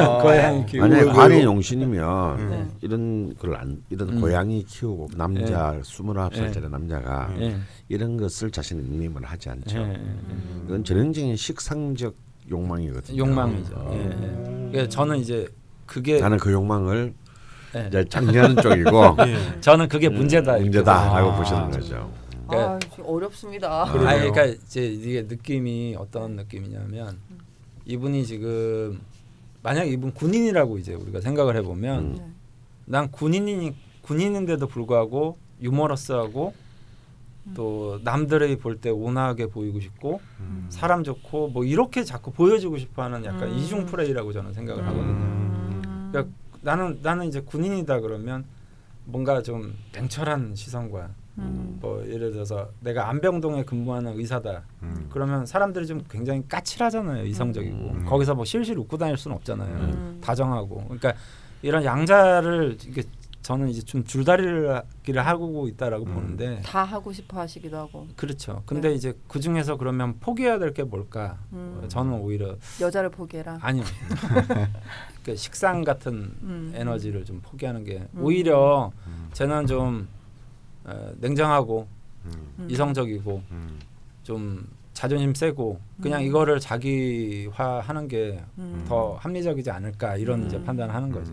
[0.00, 1.12] 어, 고양이 키우고 만약에 왜요?
[1.12, 2.68] 관의 용신이면 네.
[2.80, 4.20] 이런 걸 안, 이런 음.
[4.22, 7.54] 고양이 키우고 남자 스물아홉 살짜리 남자가 예.
[7.90, 9.76] 이런 것을 자신의 닉네임을 하지 않죠.
[9.76, 10.64] 음.
[10.66, 12.14] 이건 전형적인 식상적
[12.50, 13.18] 욕망이거든요.
[13.18, 13.74] 욕망이죠.
[13.76, 14.70] 어.
[14.72, 14.88] 예, 예.
[14.88, 15.46] 저는 이제
[15.84, 17.12] 그게 나는 그 욕망을
[17.76, 17.88] 예.
[17.88, 19.36] 이제 장려하는 쪽이고 예.
[19.60, 21.36] 저는 그게 문제다 이렇게 문제다라고 아.
[21.36, 22.10] 보시는 거죠.
[22.58, 23.84] 아, 지금 어렵습니다.
[23.84, 24.08] 그러네요.
[24.08, 27.18] 아, 그러니까 이제 이게 느낌이 어떤 느낌이냐면
[27.86, 29.00] 이분이 지금
[29.62, 32.14] 만약 이분 군인이라고 이제 우리가 생각을 해보면 음.
[32.16, 32.26] 네.
[32.86, 36.54] 난 군인이 군인인데도 불구하고 유머러스하고
[37.54, 40.66] 또 남들이 볼 때 온화하게 보이고 싶고 음.
[40.68, 43.58] 사람 좋고 뭐 이렇게 자꾸 보여주고 싶어하는 약간 음.
[43.58, 45.04] 이중 플레이라고 저는 생각을 하거든요.
[45.12, 46.08] 음.
[46.12, 46.32] 그러니까
[46.62, 48.44] 나는 나는 이제 군인이다 그러면
[49.04, 51.10] 뭔가 좀 냉철한 시선과
[51.40, 51.78] 음.
[51.80, 55.06] 뭐 예를 들어서 내가 안병동에 근무하는 의사다 음.
[55.10, 58.04] 그러면 사람들이 좀 굉장히 까칠하잖아요 이성적이고 음.
[58.06, 60.18] 거기서 뭐 실실 웃고 다닐 수는 없잖아요 음.
[60.22, 61.14] 다정하고 그러니까
[61.62, 63.02] 이런 양자를 이게
[63.42, 64.82] 저는 이제 좀 줄다리를
[65.16, 66.14] 하고 있다라고 음.
[66.14, 68.94] 보는데 다 하고 싶어 하시기도 하고 그렇죠 근데 네.
[68.94, 71.80] 이제 그 중에서 그러면 포기해야 될 게 뭘까 음.
[71.82, 73.58] 어, 저는 오히려 여자를 포기해라.
[73.62, 73.82] 아니요
[75.24, 76.12] 그 식상 같은
[76.42, 76.72] 음.
[76.74, 78.22] 에너지를 좀 포기하는 게 음.
[78.22, 79.28] 오히려 음.
[79.32, 80.06] 저는 좀
[80.84, 81.86] 어, 냉정하고
[82.26, 82.32] 음.
[82.58, 82.68] 음.
[82.70, 83.78] 이성적이고 음.
[84.22, 86.26] 좀 자존심 세고 그냥 음.
[86.26, 88.84] 이거를 자기화하는 게 음.
[88.88, 90.46] 더 합리적이지 않을까 이런 음.
[90.46, 91.32] 이제 판단을 하는 거죠.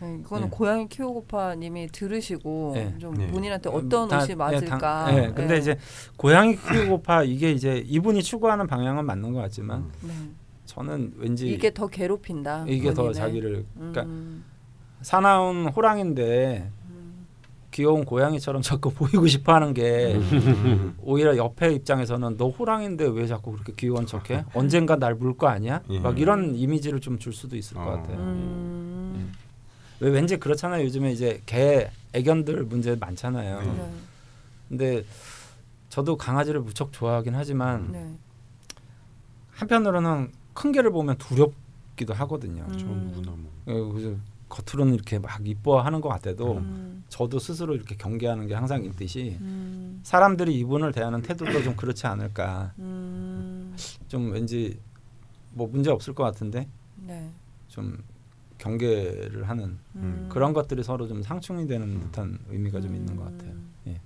[0.00, 0.50] 네, 이거는 네.
[0.50, 2.94] 고양이 키우고파님이 들으시고 네.
[2.98, 3.26] 좀 네.
[3.28, 4.78] 본인한테 어떤 다- 옷이 예, 맞을까.
[4.78, 5.58] 당- 예, 근데 예.
[5.58, 5.78] 이제
[6.16, 9.92] 고양이 키우고파 이게 이제 이분이 추구하는 방향은 맞는 것 같지만 음.
[10.02, 10.12] 네.
[10.66, 12.66] 저는 왠지 이게 더 괴롭힌다.
[12.68, 13.14] 이게 더 본인을.
[13.14, 14.44] 자기를 그러니까 음.
[15.00, 16.77] 사나운 호랑인데 음.
[17.78, 20.96] 귀여운 고양이처럼 자꾸 보이고 싶어 하는 게 음.
[21.00, 24.44] 오히려 옆에 입장에서는 너 호랑인데 왜 자꾸 그렇게 귀여운 척해?
[24.52, 25.80] 언젠가 날 물 거 아니야?
[25.88, 26.00] 예.
[26.00, 27.90] 막 이런 이미지를 좀 줄 수도 있을 것 어.
[27.92, 28.16] 같아요.
[28.18, 29.32] 음.
[30.00, 30.84] 왜 왠지 그렇잖아요.
[30.86, 33.60] 요즘에 이제 개 애견들 문제 많잖아요.
[33.60, 33.66] 네.
[33.66, 33.90] 네.
[34.68, 35.04] 근데
[35.88, 38.12] 저도 강아지를 무척 좋아하긴 하지만 네.
[39.52, 42.64] 한편으로는 큰 개를 보면 두렵기도 하거든요.
[42.70, 42.76] 음.
[42.78, 43.50] 저 누구나 뭐.
[43.66, 44.16] 어, 그래서
[44.48, 47.04] 겉으로는 이렇게 막 이뻐하는 것 같아도 음.
[47.08, 50.00] 저도 스스로 이렇게 경계하는 게 항상 있듯이 음.
[50.02, 52.72] 사람들이 이분을 대하는 태도도 좀 그렇지 않을까.
[52.78, 53.76] 음.
[54.08, 54.78] 좀 왠지
[55.52, 57.30] 뭐 문제 없을 것 같은데 네.
[57.68, 58.02] 좀
[58.58, 60.28] 경계를 하는 음.
[60.30, 63.50] 그런 것들이 서로 좀 상충이 되는 듯한 의미가 좀 있는 것 같아요.
[63.50, 63.70] 음.
[63.86, 64.00] 예.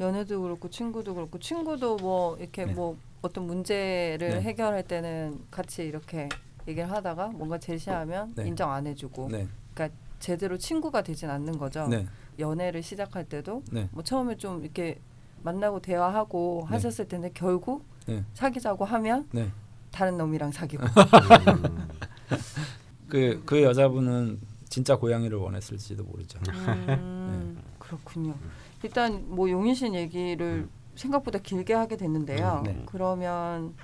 [0.00, 2.72] 연애도 그렇고 친구도 그렇고 친구도 뭐 이렇게 네.
[2.72, 4.40] 뭐 어떤 문제를 네.
[4.40, 6.28] 해결할 때는 같이 이렇게
[6.68, 8.46] 얘기를 하다가 뭔가 제시하면 네.
[8.46, 9.48] 인정 안 해주고 네,
[9.78, 11.86] 그러니까 제대로 친구가 되진 않는 거죠.
[11.86, 12.06] 네,
[12.40, 15.00] 연애를 시작할 때도 네, 뭐 처음에 좀 이렇게
[15.44, 16.74] 만나고 대화하고 네.
[16.74, 18.24] 하셨을 텐데 결국 네.
[18.34, 19.52] 사귀자고 하면 네.
[19.92, 21.88] 다른 놈이랑 사귀고 음.
[23.08, 26.40] 그, 그 여자분은 진짜 고양이를 원했을지도 모르죠.
[26.48, 28.34] 음, 그렇군요.
[28.82, 32.64] 일단 뭐 용인 씨 얘기를 생각보다 길게 하게 됐는데요.
[32.66, 32.82] 음, 네.
[32.86, 33.74] 그러면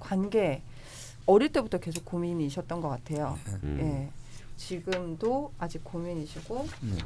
[0.00, 0.62] 관계
[1.26, 3.38] 어릴 때부터 계속 고민이셨던 것 같아요.
[3.62, 3.78] 음.
[3.80, 4.23] 예.
[4.56, 6.98] 지금도 아직 고민이시고 네.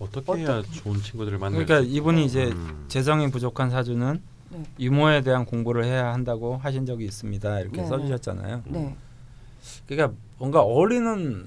[0.00, 1.90] 어떻게 해야 좋은 친구들을 만날 그러니까?
[1.90, 2.84] 이분이 이제 음.
[2.88, 4.20] 재성이 부족한 사주는
[4.50, 4.62] 네.
[4.78, 7.60] 유모에 대한 공부를 해야 한다고 하신 적이 있습니다.
[7.60, 8.62] 이렇게 네, 써주셨잖아요.
[8.66, 8.96] 네.
[9.86, 11.46] 그러니까 뭔가 어울리는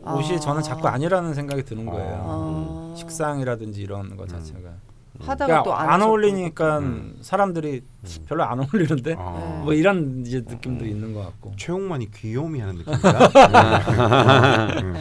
[0.00, 0.40] 옷이 아.
[0.40, 2.24] 저는 자꾸 아니라는 생각이 드는 거예요.
[2.24, 2.94] 아.
[2.96, 4.28] 식상이라든지 이런 거 음.
[4.28, 4.70] 자체가
[5.20, 6.10] 하다가 그러니까 또안안 하셨고.
[6.10, 7.18] 어울리니까 음.
[7.20, 7.82] 사람들이
[8.26, 9.60] 별로 안 어울리는데 아.
[9.64, 13.18] 뭐 이런 이제 느낌도 있는 것 같고 최홍만이 귀요미 하는 느낌이다.
[14.82, 14.94] 음.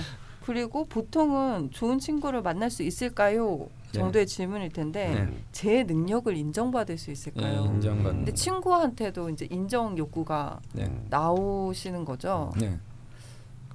[0.46, 3.68] 그리고 보통은 좋은 친구를 만날 수 있을까요?
[3.92, 4.00] 네.
[4.00, 5.38] 정도의 질문일 텐데 네.
[5.52, 7.66] 제 능력을 인정받을 수 예, 있을까요?
[7.66, 10.90] 인정받는 근데 친구한테도 이제 인정 욕구가 네.
[11.10, 12.52] 나오시는 거죠.
[12.60, 12.78] 네.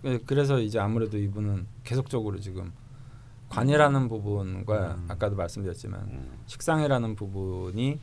[0.02, 2.72] 그- 그래서 이제 아무래도 이분은 계속적으로 지금
[3.56, 5.06] 관이라는 부분과 음.
[5.08, 7.98] 아까도 말씀드렸지만 식상이라는 부분이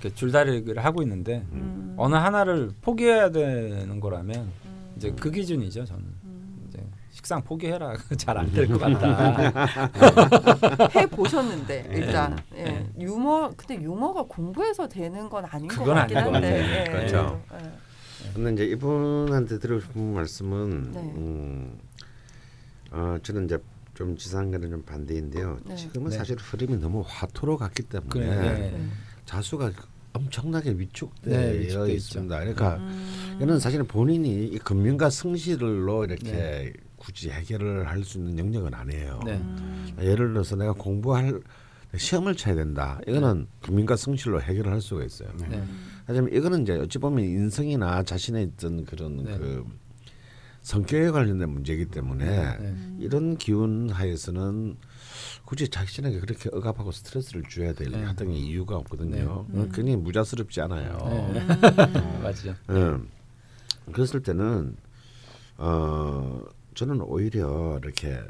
[0.00, 1.94] 이렇게 줄다리기를 하고 있는데 음.
[1.96, 4.36] 어느 하나를 포기해야 되는 거라면
[4.66, 4.92] 음.
[4.96, 6.66] 이제 그 기준이죠 저는 음.
[6.68, 6.78] 이제
[7.10, 9.90] 식상 포기해라 잘 안 될 것 같다
[10.94, 11.96] 해 보셨는데 네.
[11.98, 12.62] 일단 예.
[12.62, 12.90] 네.
[13.00, 16.80] 유머 근데 유머가 공부해서 되는 건 아닌 것 그건 같긴 아닌 한데 같아요.
[16.80, 16.84] 예.
[16.84, 17.42] 그렇죠.
[17.54, 17.72] 예.
[18.34, 21.00] 근데 이제 이분한테 드리고 싶은 말씀은 네.
[21.00, 21.78] 음,
[22.92, 23.58] 어, 저는 이제
[23.98, 25.58] 좀 지상과는 좀 반대인데요.
[25.66, 25.74] 네.
[25.74, 26.18] 지금은 네.
[26.18, 28.70] 사실 흐름이 너무 화토로 갔기 때문에 그래, 네.
[28.70, 28.88] 네.
[29.24, 29.72] 자수가
[30.12, 32.38] 엄청나게 위축되어 네, 위축돼 있습니다.
[32.38, 33.38] 그러니까 음.
[33.42, 36.72] 이는 사실은 본인이 이 금융과 성실로 이렇게 네.
[36.94, 39.20] 굳이 해결을 할 수 있는 영역은 아니에요.
[39.26, 39.32] 네.
[39.32, 39.96] 음.
[40.00, 41.40] 예를 들어서 내가 공부할
[41.96, 43.00] 시험을 쳐야 된다.
[43.04, 45.28] 이거는 금융과 성실로 해결을 할 수가 있어요.
[46.04, 49.36] 하지만 이거는 이제 어찌 보면 인성이나 자신의 있던 그런 네.
[49.36, 49.64] 그
[50.68, 52.96] 성격에 관련된 문제이기 때문에 네.
[52.98, 54.76] 이런 기운 하에서는
[55.46, 58.04] 굳이 자신에게 그렇게 억압하고 스트레스를 줘야 될 네.
[58.04, 59.46] 어떤 이유가 없거든요.
[59.48, 59.60] 네.
[59.60, 59.72] 음.
[59.72, 60.98] 굉장히 무자스럽지 않아요.
[61.32, 61.40] 네.
[61.40, 62.22] 음.
[62.22, 63.08] 맞죠 음.
[63.92, 64.76] 그랬을 때는
[65.56, 68.20] 어 저는 오히려 이렇게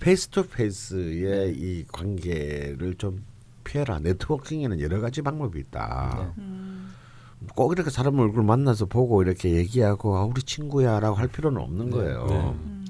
[0.00, 3.22] face to face의 이 관계를 좀
[3.64, 3.98] 피해라.
[3.98, 6.32] 네트워킹에는 여러 가지 방법이 있다.
[6.38, 6.71] 음.
[7.54, 11.90] 꼭 이렇게 사람 얼굴 만나서 보고 이렇게 얘기하고 아, 우리 친구야라고 할 필요는 없는 네.
[11.90, 12.26] 거예요.
[12.28, 12.36] 네.
[12.40, 12.86] 음.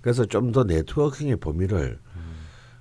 [0.00, 1.98] 그래서 좀 더 네트워킹의 범위를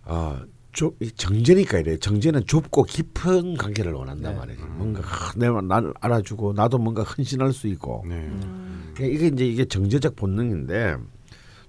[0.03, 0.39] 어,
[0.71, 1.97] 좁, 이 정제니까 이래.
[1.97, 4.39] 정제는 좁고 깊은 관계를 원한단 네.
[4.39, 4.61] 말이지.
[4.73, 8.03] 뭔가 아, 내가 날 알아주고 나도 뭔가 헌신할 수 있고.
[8.07, 8.15] 네.
[8.15, 8.91] 음.
[8.93, 10.97] 그러니까 이게 이제 이게 정제적 본능인데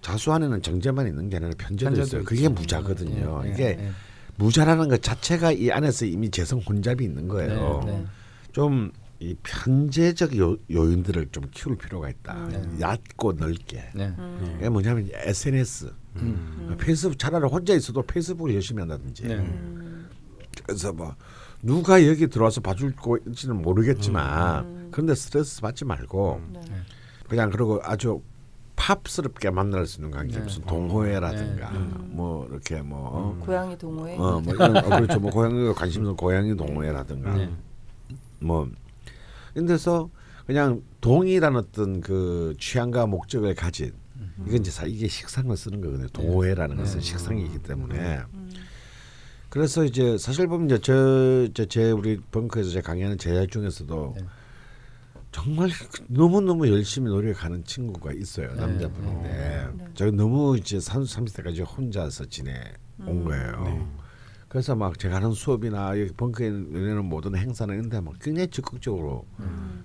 [0.03, 2.21] 자수 안에는 정제만 있는 게 아니라 편제도, 편제도 있어요.
[2.21, 2.29] 있죠.
[2.29, 3.43] 그게 무자거든요.
[3.45, 3.91] 예, 예, 이게 예.
[4.37, 8.07] 무자라는 것 자체가 이 안에서 이미 재성 혼잡이 있는 거예요.
[8.57, 8.91] 네, 네.
[9.21, 12.49] 좀이 편제적 요, 요인들을 좀 키울 필요가 있다.
[12.49, 12.81] 네.
[12.81, 13.91] 얕고 넓게.
[13.95, 14.15] 네.
[14.57, 16.77] 이게 뭐냐면 SNS, 음.
[16.79, 19.25] 페이스북 차라리 혼자 있어도 페이스북을 열심히 한다든지.
[19.25, 19.45] 네.
[20.65, 21.15] 그래서 뭐
[21.63, 26.61] 누가 여기 들어와서 봐줄 거지는 모르겠지만 그런데 스트레스 받지 말고 네.
[27.29, 28.23] 그냥 그러고 아주
[28.77, 30.43] 팝스럽게 만날 수 있는 관계 네.
[30.43, 31.79] 무슨 동호회라든가 네.
[32.09, 34.17] 뭐 이렇게 뭐 고양이 동호회.
[34.17, 35.19] 어, 뭐 이런 어, 그렇죠.
[35.19, 37.51] 뭐 고양이 관심 있는 고양이 동호회라든가 네.
[38.41, 38.69] 뭐.
[39.55, 40.11] 이런 데서
[40.47, 43.93] 그냥 동일한 어떤 그 취향과 목적을 가진
[44.47, 46.09] 이건 이제 사- 이게 식상을 쓰는 거거든요.
[46.09, 48.21] 동호회라는 것은 식상이기 때문에.
[49.49, 50.79] 그래서 이제 사실 보면 이제
[51.55, 54.25] 저제 우리 벙커에서 제가 강의하는 제자 중에서도 네.
[55.33, 55.71] 정말
[56.09, 59.29] 너무 너무 열심히 노력하는 친구가 있어요 남자분인데.
[59.79, 59.85] 네.
[59.95, 62.53] 제가 너무 이제 30, 30대까지 혼자서 지내
[63.07, 63.89] 온 거예요.
[64.57, 69.27] 그래서 막 제가 하는 수업이나 여기 벙커에 열리는 모든 행사는 있는데 막 굉장히 적극적으로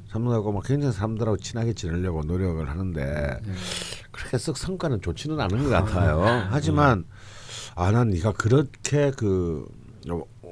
[0.10, 3.42] 참석하고 막 굉장히 사람들하고 친하게 지내려고 노력을 하는데
[4.12, 6.22] 그렇게 썩 성과는 좋지는 않은 것 같아요.
[6.50, 7.04] 하지만
[7.76, 9.66] 아 난 네가 그렇게 그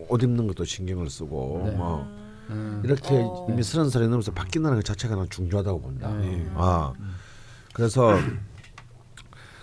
[0.10, 1.72] 옷 입는 것도 신경을 쓰고 네.
[1.72, 2.02] 뭐
[2.50, 2.82] 음.
[2.84, 3.48] 이렇게 어.
[3.50, 6.12] 이미 서른 살이 넘어서 바뀐다는 것 자체가 난 중요하다고 본다.
[6.16, 6.46] 네.
[6.56, 6.92] 아
[7.74, 8.18] 그래서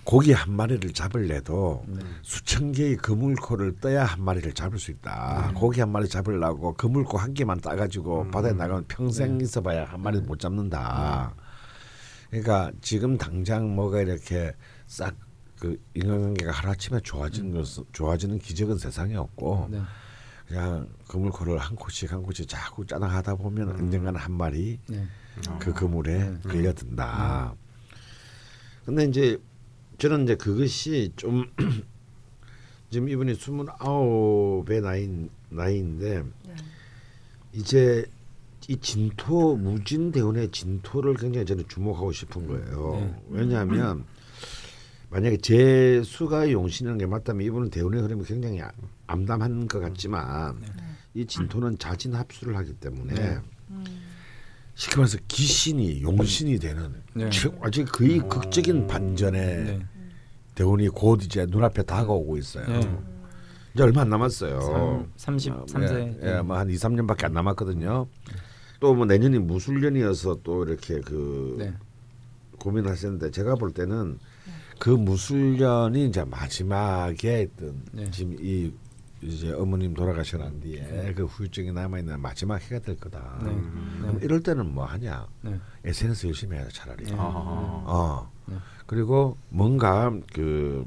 [0.07, 1.99] 고기 한 마리를 잡을래도 네.
[2.21, 5.51] 수천 개의 그물코를 떠야 한 마리를 잡을 수 있다.
[5.53, 10.39] 고기 한 마리 잡으려고 그물코 한 개만 따가지고 바다에 나가면 평생 있어봐야 한 마리 못
[10.39, 11.35] 잡는다.
[12.29, 14.53] 그러니까 지금 당장 뭐가 이렇게
[14.85, 15.13] 싹
[15.59, 19.81] 그 인간관계가 하루아침에 좋아지는 것은 좋아지는 기적은 세상에 없고 네.
[20.47, 25.05] 그냥 그물코를 한 코씩 한 코씩 자꾸 짜나하다 보면 언젠가는 한 마리 네.
[25.59, 27.55] 그 그물에 걸려든다.
[28.85, 29.37] 근데 이제
[29.97, 31.45] 저는 이제 그것이 좀
[32.89, 36.55] 지금 이분이 스물아홉의 나이 나이인데 네.
[37.53, 38.05] 이제
[38.67, 42.95] 이 진토 무진 대운의 진토를 굉장히 저는 주목하고 싶은 거예요.
[42.99, 43.23] 네.
[43.29, 44.05] 왜냐하면
[45.09, 48.71] 만약에 제 수가 용신이라는 게 맞다면 이분은 대운의 흐름이 굉장히 아-
[49.07, 50.61] 암담한 것 같지만
[51.13, 53.37] 이 진토는 자진 합수를 하기 때문에 네.
[54.77, 57.27] 쉽게 말해서 기신이 용신이 되는 네.
[57.31, 59.85] 최- 아주 거의 극적인 반전의 네.
[60.53, 62.67] 대운이 곧 이제 눈앞에 다가오고 있어요.
[62.67, 62.79] 네.
[63.73, 65.09] 이제 얼마 안 남았어요.
[65.17, 65.35] 삼-
[65.65, 66.21] 33세.
[66.23, 68.07] 예, 예, 뭐한 2, 3년밖에 안 남았거든요.
[68.79, 71.73] 또 뭐 내년이 무술년이어서 또 이렇게 그 네.
[72.59, 74.19] 고민하셨는데 제가 볼 때는
[74.77, 78.11] 그 무술년이 이제 마지막에 있던 네.
[78.11, 78.71] 지금 이
[79.21, 83.39] 이제 어머님 돌아가시고 난 뒤에 그 후유증이 남아 있는 마지막 해가 될 거다.
[83.43, 83.49] 네.
[83.99, 85.27] 그럼 이럴 때는 뭐 하냐?
[85.41, 85.59] 네.
[85.85, 87.05] SNS 열심히 해야 차라리.
[87.05, 87.15] 네.
[87.17, 88.31] 어.
[88.45, 88.55] 네.
[88.85, 90.85] 그리고 뭔가 그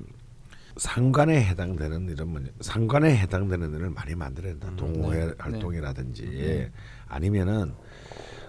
[0.76, 4.72] 상관에 해당되는 이런 뭐 상관에 해당되는 일을 많이 만들어야 된다.
[4.76, 5.32] 동호회 네.
[5.38, 6.70] 활동이라든지
[7.08, 7.74] 아니면은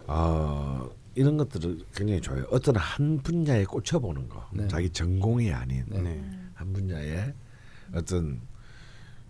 [0.08, 2.46] 어 이런 것들을 굉장히 좋아요.
[2.52, 4.68] 어떤 한 분야에 꽂혀보는 거, 네.
[4.68, 6.24] 자기 전공이 아닌 네.
[6.54, 7.34] 한 분야에
[7.94, 8.40] 어떤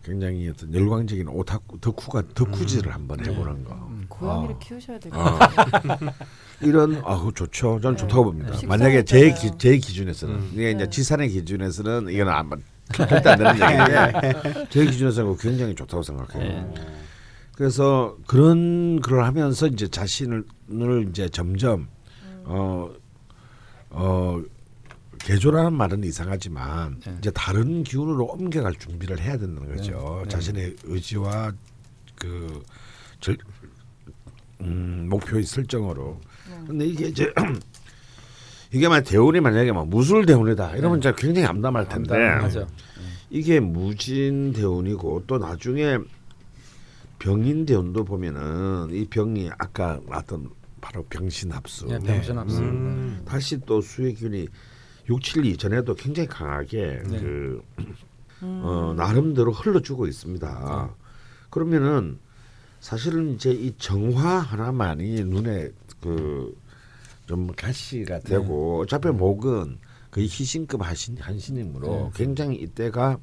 [0.03, 3.91] 굉장히 어떤 열광적인 오타쿠 덕후가 덕후질을 한번 해보는 거.
[4.09, 4.59] 고양이를 어.
[4.59, 5.23] 키우셔야 될 어.
[5.23, 5.97] 것 같아요.
[6.61, 7.79] 이런 아 그거 좋죠.
[7.81, 8.01] 저는 네.
[8.01, 8.57] 좋다고 봅니다.
[8.67, 9.31] 만약에 제.
[9.33, 10.89] 기, 제 기준에서는 이게 이제 네.
[10.89, 12.49] 지산의 기준에서는 이거는 안
[12.93, 16.73] 절대 안 되는 얘기인데 제 기준에서는 굉장히 좋다고 생각해요.
[17.55, 20.45] 그래서 그런 걸 하면서 이제 자신을
[21.09, 21.87] 이제 점점
[22.43, 22.89] 어
[23.91, 24.41] 어,
[25.25, 27.15] 개조라는 말은 이상하지만 네.
[27.19, 30.17] 이제 다른 기운으로 옮겨갈 준비를 해야 된다는 거죠.
[30.17, 30.23] 네.
[30.23, 30.29] 네.
[30.29, 31.51] 자신의 의지와
[32.15, 32.63] 그
[33.19, 33.37] 절,
[34.61, 36.19] 음, 목표의 설정으로.
[36.67, 37.31] 근데 이게 이제
[38.71, 41.09] 이게 만 대운이 만약에 막 무술 대운이다 이러면 네.
[41.09, 42.67] 이제 굉장히 암담할 텐데 맞아.
[43.29, 45.97] 이게 무진 대운이고 또 나중에
[47.19, 50.49] 병인 대운도 보면은 이 병이 아까 나왔던
[50.81, 52.59] 바로 병신합수 네, 병신 합수.
[52.61, 53.21] 음.
[53.25, 54.47] 다시 또 수의 균이
[55.09, 57.19] 672 전에도 굉장히 강하게 네.
[57.19, 57.63] 그
[58.41, 60.95] 어, 나름대로 흘러주고 있습니다.
[61.49, 62.19] 그러면은
[62.79, 65.69] 사실은 이제 이 정화 하나만이 눈에
[66.01, 66.61] 그
[67.31, 69.77] 좀 가시가 되고 어차피 목은
[70.11, 72.11] 거의 희신급 하신 한신이므로 네.
[72.13, 73.17] 굉장히 이때가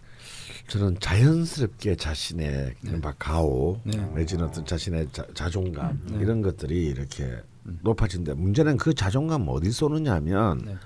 [0.69, 3.99] 저는 자연스럽게 자신의 이른바 가오 네.
[4.15, 6.21] 내지는 어떤 자신의 자, 자존감 네.
[6.23, 7.37] 이런 것들이 이렇게
[7.83, 8.35] 높아진다.
[8.35, 10.77] 문제는 그 자존감 어디서 오느냐면 네.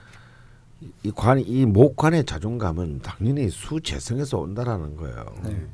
[1.02, 5.26] 이 관, 이 목관의 자존감은 당연히 수재성에서 온다라는 거예요.
[5.44, 5.66] 네.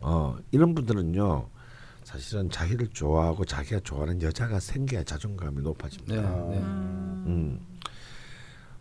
[0.00, 1.46] 어, 이런 분들은요,
[2.04, 6.14] 사실은 자기를 좋아하고 자기가 좋아하는 여자가 생겨야 자존감이 높아집니다.
[6.14, 6.56] 네.
[6.56, 6.58] 네.
[6.62, 7.60] 음.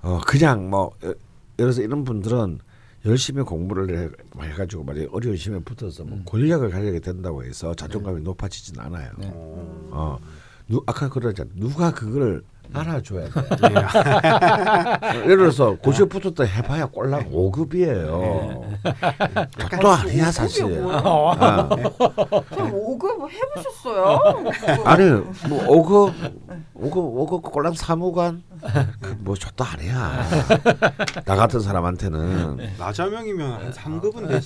[0.01, 1.15] 어, 그냥 뭐, 어, 예를
[1.57, 2.59] 들어서 이런 분들은
[3.05, 4.09] 열심히 공부를 해,
[4.47, 9.11] 해가지고 말이야 어려운 시험에 붙어서 뭐 권력을 가지게 된다고 해서 자존감이 높아지진 않아요.
[9.17, 9.31] 네.
[9.33, 10.19] 어,
[10.67, 12.43] 누, 아까 그러자 누가 그걸
[12.73, 13.31] 알아줘야 돼.
[15.25, 18.61] 예를 들어서 고시에 붙었다 해봐야 꼴랑 5급이에요.
[19.81, 20.63] 또 아니야 사실.
[20.89, 21.67] 아,
[22.55, 24.19] 좀 5급 해보셨어요?
[24.85, 25.03] 아니
[25.49, 26.13] 뭐 5급
[26.77, 26.93] 5급
[27.41, 28.41] 5급 꼴랑 사무관
[29.01, 30.23] 그뭐 저도 아니야.
[31.25, 34.45] 나 같은 사람한테는 나자명이면 한 3급은 되지.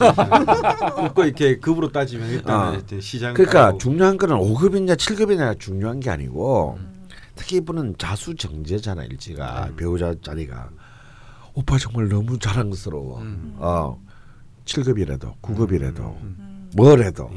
[1.09, 2.71] 그거 이렇게 급으로 따지면 일단 아.
[2.71, 3.33] 은 시장.
[3.35, 3.77] 그러니까.
[3.77, 6.79] 중요한 거는 5급이냐 7급이냐 중요한 게 아니고
[7.35, 9.71] 특히 이분은 자수정제잖아 일지가.
[9.77, 10.69] 배우자 자리가.
[11.53, 13.21] 오빠 정말 너무 자랑스러워.
[13.57, 14.01] 어
[14.65, 16.15] 7급이라도 9급이라도
[16.75, 17.29] 뭐래도.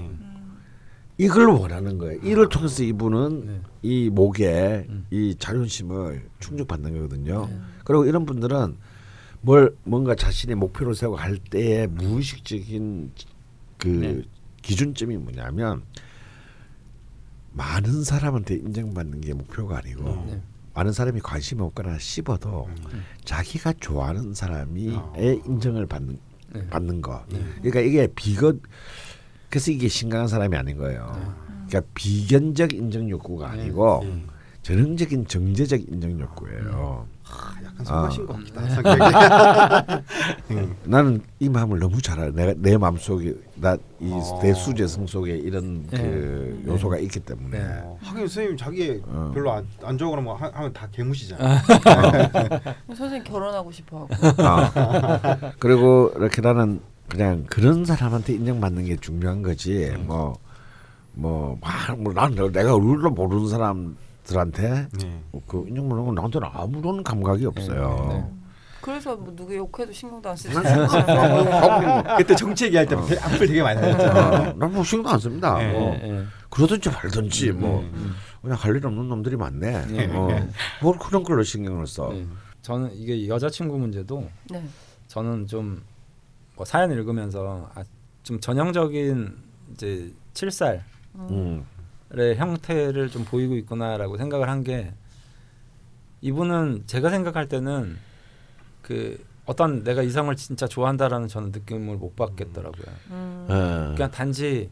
[1.20, 2.20] 이걸 원하는 거예요.
[2.22, 3.60] 이를 통해서 이분은 네.
[3.82, 7.48] 이 목에 이 자존심을 충족받는 거거든요.
[7.84, 8.76] 그리고 이런 분들은
[9.40, 13.12] 뭘 뭔가 자신의 목표를 세우고 할 때의 무의식적인
[13.78, 14.22] 그 네.
[14.62, 15.82] 기준점이 뭐냐면
[17.58, 20.40] 많은 사람한테 인정받는 게 목표가 아니고 네.
[20.74, 22.68] 많은 사람이 관심이 없거나 씹어도
[23.24, 25.12] 자기가 좋아하는 사람이 어.
[25.16, 26.18] 의 인정을 받는
[26.54, 26.66] 네.
[26.68, 27.24] 받는 거.
[27.56, 28.60] 그러니까 이게 비건
[29.50, 31.12] 그래서 이게 심각한 사람이 아닌 거예요.
[31.66, 34.24] 그러니까 비견적 인정 욕구가 아니고 네.
[34.62, 37.08] 전형적인 정제적 인정 욕구예요.
[37.64, 38.66] 약간 성하신 것 같기도 네.
[38.68, 38.74] 한
[40.48, 40.68] 성격이.
[40.84, 42.30] 나는 이 마음을 너무 잘 알아.
[42.32, 44.38] 내가 내 마음 속에 나이 어.
[44.40, 45.98] 대수재성 속에 이런 네.
[45.98, 47.80] 그 요소가 있기 때문에 네.
[47.82, 49.30] 어, 하긴 선생님 자기 어.
[49.34, 51.60] 별로 안, 안 좋아하거나 뭐 하- 하면 다 개무시잖아.
[52.88, 54.42] 선생님 결혼하고 싶어 하고.
[54.42, 55.52] 아.
[55.58, 59.86] 그리고 이렇게 나는 그냥 그런 사람한테 인정받는 게 중요한 거지.
[59.88, 60.04] 음.
[60.06, 60.38] 뭐,
[61.14, 63.96] 뭐, 막, 뭐, 난 내가 룰을 모르는 사람
[64.28, 65.22] 들한테 네.
[65.46, 68.06] 그건 나한테는 아무런 감각이 없어요.
[68.10, 68.24] 네.
[68.82, 70.54] 그래서 뭐 누구 욕해도 신경도 안 쓰지.
[72.16, 74.52] 그때 정치 얘기할 때 되- 악플 되게 많이 나왔잖아.
[74.56, 75.58] 난뭐 신경 안 씁니다.
[75.58, 75.72] 네.
[75.72, 76.24] 뭐 네, 네.
[76.50, 78.14] 그러든지 말든지 뭐 음.
[78.42, 79.86] 그냥 할 일 없는 놈들이 많네.
[79.86, 80.10] 네.
[80.14, 80.28] 어.
[80.82, 82.10] 뭘 그런 걸로 신경을 써.
[82.12, 82.26] 네.
[82.62, 84.62] 저는 이게 여자친구 문제도 네.
[85.08, 85.82] 저는 좀
[86.56, 87.84] 뭐 사연 읽으면서 아,
[88.24, 89.32] 좀 전형적인
[89.74, 90.80] 이제 7살
[92.12, 92.36] 의 음.
[92.38, 94.92] 형태를 좀 보이고 있구나라고 생각을 한 게
[96.20, 97.96] 이분은 제가 생각할 때는
[98.82, 102.86] 그 어떤 내가 이성을 진짜 좋아한다라는 저는 느낌을 못 받겠더라고요.
[103.10, 103.46] 음.
[103.48, 103.92] 어.
[103.94, 104.68] 그냥 단지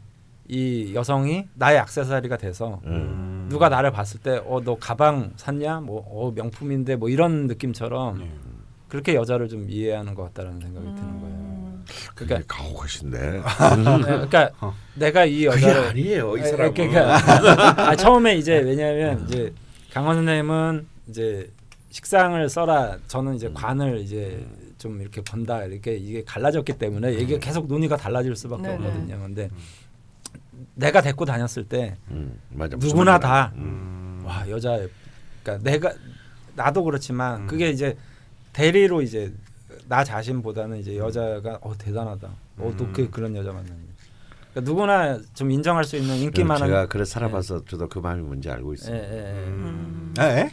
[0.49, 3.47] 이 여성이 나의 액세서리가 돼서 음.
[3.49, 8.31] 누가 나를 봤을 때 어 너 가방 샀냐 뭐어 명품인데 뭐 이런 느낌처럼 네.
[8.87, 11.36] 그렇게 여자를 좀 이해하는 것 같다라는 생각이 드는 거예요.
[11.87, 12.11] 음.
[12.15, 13.19] 그러니까 가혹하신데.
[13.19, 13.41] 네,
[14.01, 14.73] 그러니까 어.
[14.95, 16.73] 내가 이 여자를 아니에요, 이 아니, 사람은.
[16.73, 19.53] 그러니까 아, 처음에 이제 왜냐하면 이제
[19.93, 21.51] 강원 선생님은 이제
[21.91, 22.97] 식상을 써라.
[23.07, 24.45] 저는 이제 관을 이제
[24.77, 25.63] 좀 이렇게 번다.
[25.65, 28.75] 이렇게 이게 갈라졌기 때문에 이게 계속 논의가 달라질 수밖에 네네.
[28.75, 29.19] 없거든요.
[29.21, 29.49] 근데
[30.75, 33.19] 내가 데리고 다녔을 때 음, 누구나 말인지 알아.
[33.19, 34.21] 다 음.
[34.25, 34.79] 와 여자
[35.43, 35.93] 그러니까 내가
[36.55, 37.47] 나도 그렇지만 음.
[37.47, 37.95] 그게 이제
[38.53, 39.33] 대리로 이제
[39.87, 42.29] 나 자신보다는 이제 여자가 어 대단하다.
[42.59, 42.93] 어또 음.
[42.93, 43.79] 그 그런 여자 만나니.
[44.51, 46.67] 그러니까 누구나 좀 인정할 수 있는 인기 많은.
[46.67, 48.95] 제가 그래 살아봐서 저도 그 마음이 뭔지 알고 예, 있어요.
[48.95, 49.47] 예, 예.
[49.47, 50.13] 음.
[50.19, 50.51] 에?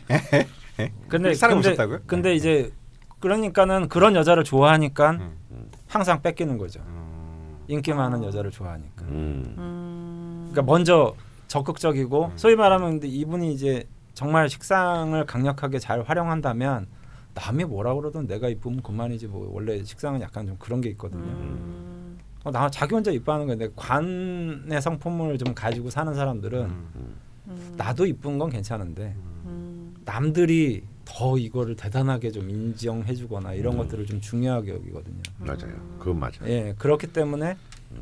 [0.83, 0.93] 에?
[1.09, 1.99] 근데 살아보셨다고요?
[1.99, 2.73] 근데, 근데 이제
[3.21, 5.71] 그러니까는 그런 여자를 좋아하니까 음.
[5.89, 6.81] 항상 뺏기는 거죠.
[6.87, 7.65] 음.
[7.69, 9.05] 인기 많은 여자를 좋아하니까.
[9.07, 9.55] 음.
[9.59, 10.49] 음.
[10.53, 11.15] 그러니까 먼저
[11.49, 12.33] 적극적이고 음.
[12.37, 16.87] 소위 말하면 근데 이분이 이제 정말 식상을 강력하게 잘 활용한다면
[17.35, 21.23] 남이 뭐라 그러든 내가 이쁘면 그만이지 뭐 원래 식상은 약간 좀 그런 게 있거든요.
[21.23, 22.19] 음.
[22.45, 27.17] 어, 나 자기 혼자 이뻐하는 건데 관의 성품을 좀 가지고 사는 사람들은 음.
[27.49, 27.75] 음.
[27.77, 29.15] 나도 이쁜 건 괜찮은데
[29.47, 29.95] 음.
[30.05, 33.79] 남들이 더 이거를 대단하게 좀 인정해주거나 이런 음.
[33.79, 35.21] 것들을 좀 중요하게 여기거든요.
[35.39, 35.75] 맞아요.
[35.99, 36.33] 그건 맞아요.
[36.47, 37.57] 예, 그렇기 때문에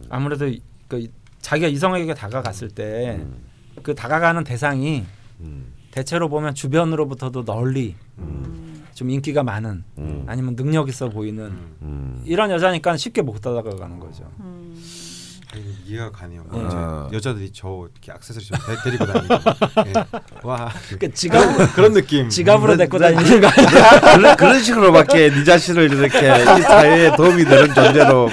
[0.09, 1.07] 아무래도 이- 그
[1.41, 3.95] 자기가 이성에게 다가갔을 때그 음.
[3.97, 5.05] 다가가는 대상이
[5.41, 5.73] 음.
[5.91, 8.82] 대체로 보면 주변으로부터도 널리 음.
[8.95, 10.25] 좀 인기가 많은 음.
[10.27, 11.77] 아니면 능력 있어 보이는 음.
[11.83, 12.23] 음.
[12.25, 14.31] 이런 여자니까 쉽게 못 다가가는 거죠.
[14.41, 14.81] 음.
[15.55, 16.45] 아니, 이해가 가네요.
[16.55, 16.59] 예.
[16.61, 17.11] 이제 아.
[17.13, 19.35] 여자들이 저 이렇게 액세서리 좀 데, 데리고 다니고
[19.87, 19.93] 예.
[20.43, 22.31] 와 그러니까 지갑 그런 느낌.
[22.31, 23.13] 지갑으로 네, 데리고 네.
[23.13, 23.49] 다니는 거
[24.17, 28.31] 그런, 그런 식으로밖에 네 자신을 이렇게 이 사회에 도움이 되는 존재로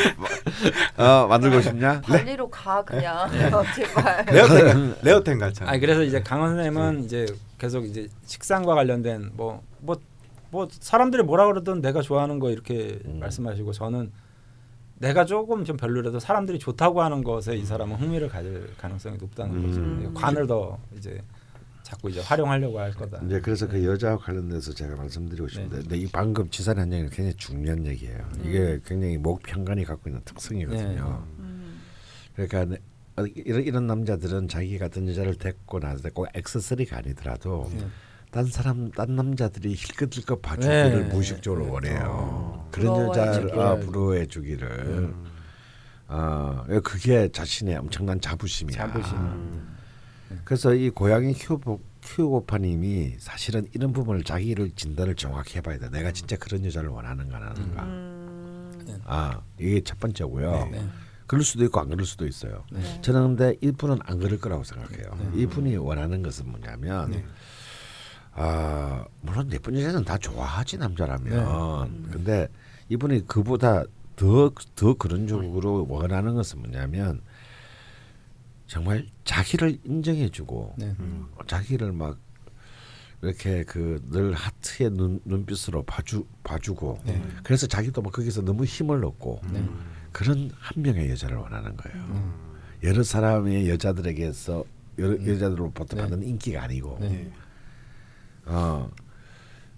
[0.95, 1.99] 어, 만들고 싶냐?
[2.07, 3.29] 발리로 가 그냥
[3.75, 4.25] 제발.
[4.25, 5.71] rare템 rare템 같잖아.
[5.71, 7.25] 아니 그래서 이제 강원 선생님은 이제
[7.57, 9.97] 계속 이제 식상과 관련된 뭐뭐 뭐
[10.71, 13.19] 사람들이 뭐라 그러든 내가 좋아하는 거 이렇게 음.
[13.19, 14.11] 말씀하시고 저는
[14.99, 19.79] 내가 조금 좀 별로라도 사람들이 좋다고 하는 것에 이 사람은 흥미를 가질 가능성이 높다는 거죠.
[19.79, 20.13] 음.
[20.13, 21.21] 관을 더 이제
[21.83, 23.21] 자꾸 이제 활용하려고 할 거다.
[23.25, 27.35] 이제 그래서 그 여자와 관련돼서 제가 말씀드리고 싶은데, 근데 이 방금 지산의 한 얘기는 굉장히
[27.35, 28.29] 중요한 얘기예요.
[28.43, 31.25] 이게 굉장히 목 편간이 갖고 있는 특성이거든요.
[31.39, 31.81] 음.
[32.35, 32.77] 그러니까 네,
[33.15, 37.87] 어, 이런 이런 남자들은 자기 같은 여자를 데리고 나서 꼭 액세서리가 아니더라도 네.
[38.31, 41.13] 딴 사람 딴 남자들이 힐끗힐끗 봐주기를 네.
[41.13, 41.71] 무의식적으로 네.
[41.71, 42.67] 원해요.
[42.71, 43.59] 그런 부러워해 여자를.
[43.59, 45.13] 아, 부러워해 주기를.
[46.07, 48.77] 어, 그게 자신의 엄청난 자부심이야.
[48.77, 49.69] 자부심.
[50.43, 55.89] 그래서 이 고양이 키우고 키우고파님이 사실은 이런 부분을 자기를 진단을 정확히 해봐야 돼.
[55.89, 57.83] 내가 진짜 그런 여자를 원하는가 안 하는가.
[57.83, 59.01] 음.
[59.05, 60.69] 아 이게 첫 번째고요.
[60.71, 60.87] 네.
[61.25, 62.63] 그럴 수도 있고 안 그럴 수도 있어요.
[62.71, 63.01] 네.
[63.01, 65.31] 저는 근데 이분은 안 그럴 거라고 생각해요.
[65.35, 67.23] 이분이 원하는 것은 뭐냐면
[68.41, 72.47] 아 물론 예쁜 여자는 다 좋아하지 남자라면 근데
[72.87, 73.83] 이분이 그보다
[74.15, 77.21] 더더 그런 쪽으로 원하는 것은 뭐냐면
[78.67, 80.95] 정말 자기를 인정해주고 네.
[81.47, 82.17] 자기를 막
[83.21, 87.21] 이렇게 그 늘 하트의 눈, 눈빛으로 봐주 봐주고 네.
[87.43, 89.67] 그래서 자기도 막 거기서 너무 힘을 얻고 네.
[90.13, 91.97] 그런 한 명의 여자를 원하는 거예요.
[91.97, 92.33] 음.
[92.83, 94.63] 여러 사람의 여자들에게서
[94.99, 96.01] 여러 여자들로부터 네.
[96.03, 97.29] 받는 인기가 아니고 네.
[98.49, 98.89] 어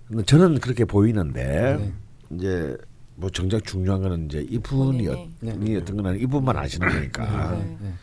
[0.07, 1.93] 근데 저는 그렇게 보이는데 네.
[2.35, 2.77] 이제
[3.15, 5.71] 뭐 정작 중요한 거는 이제 이분이 어, 본인이.
[5.71, 7.77] 이 어떤 거는 이분만 아시는 거니까 네.
[7.81, 7.93] 네.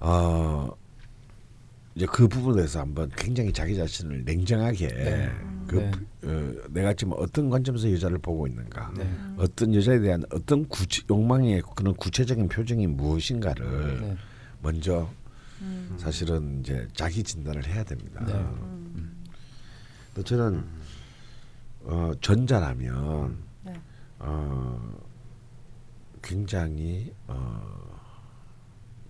[0.00, 0.74] 어
[1.94, 5.30] 이제 그 부분에 대해서 한번 굉장히 자기 자신을 냉정하게
[5.66, 5.92] 그 네.
[6.24, 9.08] 어, 내가 지금 어떤 관점에서 여자를 보고 있는가 네.
[9.36, 14.16] 어떤 여자에 대한 어떤 구체, 욕망의 그런 구체적인 표정이 무엇인가를 네.
[14.60, 15.08] 먼저
[15.60, 15.94] 음.
[15.98, 18.24] 사실은 이제 자기 진단을 해야 됩니다.
[18.26, 18.32] 네.
[20.14, 20.64] 또 저는
[21.82, 23.74] 어, 전자라면 네.
[24.20, 24.98] 어,
[26.22, 28.00] 굉장히 어,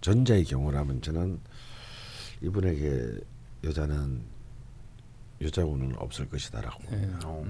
[0.01, 1.41] 전자의 경우라면 저는
[2.43, 3.21] 이분에게
[3.63, 4.23] 여자는
[5.41, 6.83] 여자운은 없을 것이다라고.
[6.91, 7.11] 네.
[7.25, 7.45] 어.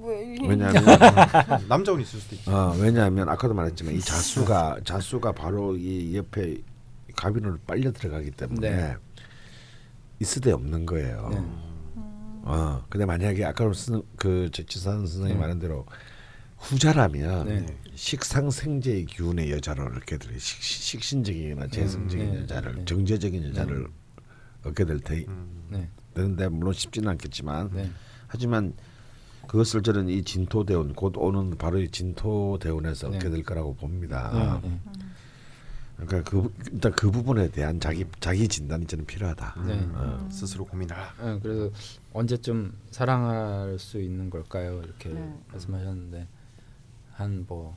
[0.00, 0.84] 왜 왜냐하면
[1.68, 2.50] 남자운 있을 수도 있죠.
[2.54, 6.62] 어, 왜냐하면 아까도 말했지만 이 자수가 자수가 바로 이 옆에
[7.16, 8.96] 가비로 빨려 들어가기 때문에 네.
[10.20, 11.28] 있을 데 없는 거예요.
[11.30, 11.67] 네.
[12.42, 13.70] 어, 근데 만약에 아까
[14.16, 15.40] 그 지산 선생님 네.
[15.40, 15.86] 말한 대로
[16.58, 17.66] 후자라면 네.
[17.94, 22.40] 식상생제의 기운의 여자로 이렇게 들 식, 식신적이나 재성적인 네.
[22.42, 22.84] 여자를 네.
[22.84, 23.86] 정제적인 여자를
[24.64, 25.24] 얻게 될 테,
[25.68, 25.88] 네.
[26.14, 27.90] 되는데 물론 쉽지는 않겠지만 네.
[28.26, 28.74] 하지만
[29.46, 33.16] 그것을 저는 이 진토대운 곧 오는 바로 이 진토대운에서 네.
[33.16, 34.60] 얻게 될 거라고 봅니다.
[35.98, 36.06] 네.
[36.06, 39.54] 그러니까 그 일단 그 부분에 대한 자기 자기 진단이 저는 필요하다.
[39.66, 39.88] 네.
[39.94, 40.28] 어.
[40.30, 41.14] 스스로 고민하라.
[41.22, 41.38] 네.
[41.42, 41.70] 그래서
[42.12, 44.80] 언제쯤 사랑할 수 있는 걸까요?
[44.82, 45.34] 이렇게 네.
[45.50, 46.26] 말씀하셨는데
[47.12, 47.76] 한뭐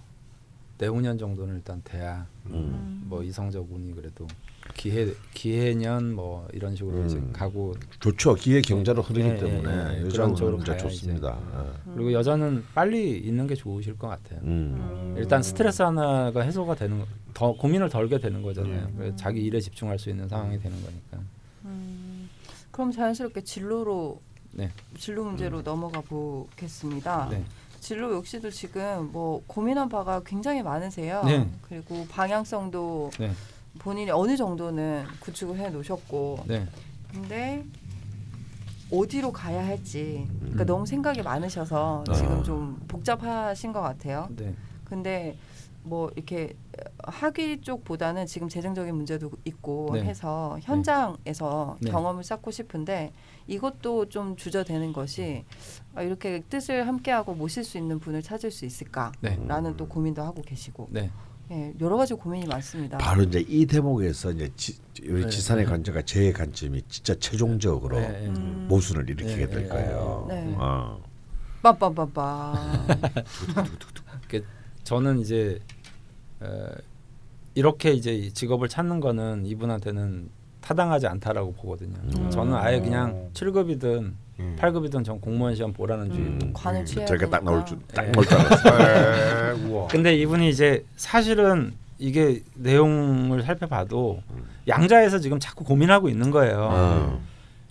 [0.77, 3.03] 내후년 정도는 일단 돼야 음.
[3.05, 4.27] 뭐 이성적 운이 그래도
[4.75, 7.31] 기해 기해년 뭐 이런 식으로 이제 음.
[7.33, 8.35] 가고 좋죠.
[8.35, 9.83] 기회 경자로 흐르기 네, 때문에 네, 네.
[10.05, 11.37] 여자는 그런 쪽으로 가야 좋습니다.
[11.51, 11.73] 어.
[11.93, 14.39] 그리고 여자는 빨리 있는 게 좋으실 것 같아요.
[14.43, 15.15] 음.
[15.17, 18.87] 일단 스트레스 하나가 해소가 되는 거- 더 고민을 덜게 되는 거잖아요.
[18.97, 21.17] 그래서 자기 일에 집중할 수 있는 상황이 되는 거니까.
[21.65, 22.29] 음,
[22.71, 24.21] 그럼 자연스럽게 진로로
[24.51, 24.69] 네.
[24.97, 27.29] 진로 문제로 넘어가 보겠습니다.
[27.31, 27.43] 네.
[27.79, 31.23] 진로 역시도 지금 뭐 고민한 바가 굉장히 많으세요.
[31.25, 31.49] 네.
[31.67, 33.31] 그리고 방향성도 네.
[33.79, 36.67] 본인이 어느 정도는 구축을 해 놓으셨고, 네.
[37.11, 37.65] 근데
[38.91, 40.65] 어디로 가야 할지, 그러니까 음.
[40.65, 42.13] 너무 생각이 많으셔서 아.
[42.13, 44.27] 지금 좀 복잡하신 것 같아요.
[44.35, 44.53] 네.
[44.83, 45.37] 근데
[45.83, 46.55] 뭐 이렇게
[47.03, 50.03] 학위 쪽보다는 지금 재정적인 문제도 있고 네.
[50.03, 51.89] 해서 현장에서 네.
[51.89, 53.13] 경험을 쌓고 싶은데
[53.47, 55.43] 이것도 좀 주저되는 것이
[55.95, 59.77] 아, 이렇게 뜻을 함께하고 모실 수 있는 분을 찾을 수 있을까라는 네.
[59.77, 61.09] 또 고민도 하고 계시고 네.
[61.51, 62.97] 예, 여러 가지 고민이 많습니다.
[62.97, 65.69] 바로 이제 이 대목에서 이제 지, 우리 네, 지산의 네.
[65.69, 68.27] 관점과 제 관점이 진짜 최종적으로 네, 네.
[68.27, 68.67] 음.
[68.69, 69.67] 모순을 일으키게 네, 될 네.
[69.67, 70.25] 거예요.
[70.29, 70.55] 네.
[70.57, 71.03] 어.
[71.61, 72.53] 빠빠빠빠.
[74.29, 74.45] 그
[74.85, 75.59] 저는 이제
[76.39, 76.69] 어,
[77.53, 80.29] 이렇게 이제 이 직업을 찾는 거는 이분한테는
[80.61, 81.97] 타당하지 않다라고 보거든요.
[81.97, 82.29] 음.
[82.29, 84.55] 저는 아예 그냥 7급이든 음.
[84.59, 86.53] 8급이든 전 공무원 시험 보라는 음, 주의고.
[86.53, 87.43] 관을 취해야 저희가 딱.
[87.43, 88.11] 나올 줄딱 네.
[88.11, 89.87] 나올 줄 알았어요.
[89.91, 94.21] 근데 이분이 이제 사실은 이게 내용을 살펴봐도
[94.67, 96.69] 양자에서 지금 자꾸 고민하고 있는 거예요.
[96.71, 97.21] 어.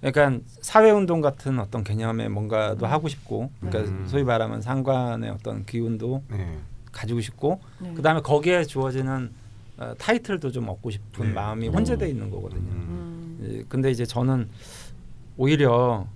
[0.00, 4.06] 그러니까 사회운동 같은 어떤 개념에 뭔가도 하고 싶고, 그러니까 음.
[4.06, 6.58] 소위 말하면 상관의 어떤 기운도 네.
[6.90, 7.92] 가지고 싶고, 네.
[7.94, 9.30] 그다음에 거기에 주어지는
[9.78, 11.32] 어, 타이틀도 좀 얻고 싶은 네.
[11.32, 12.60] 마음이 혼재돼 있는 거거든요.
[12.60, 13.38] 음.
[13.40, 14.48] 음, 예, 근데 이제 저는
[15.36, 16.06] 오히려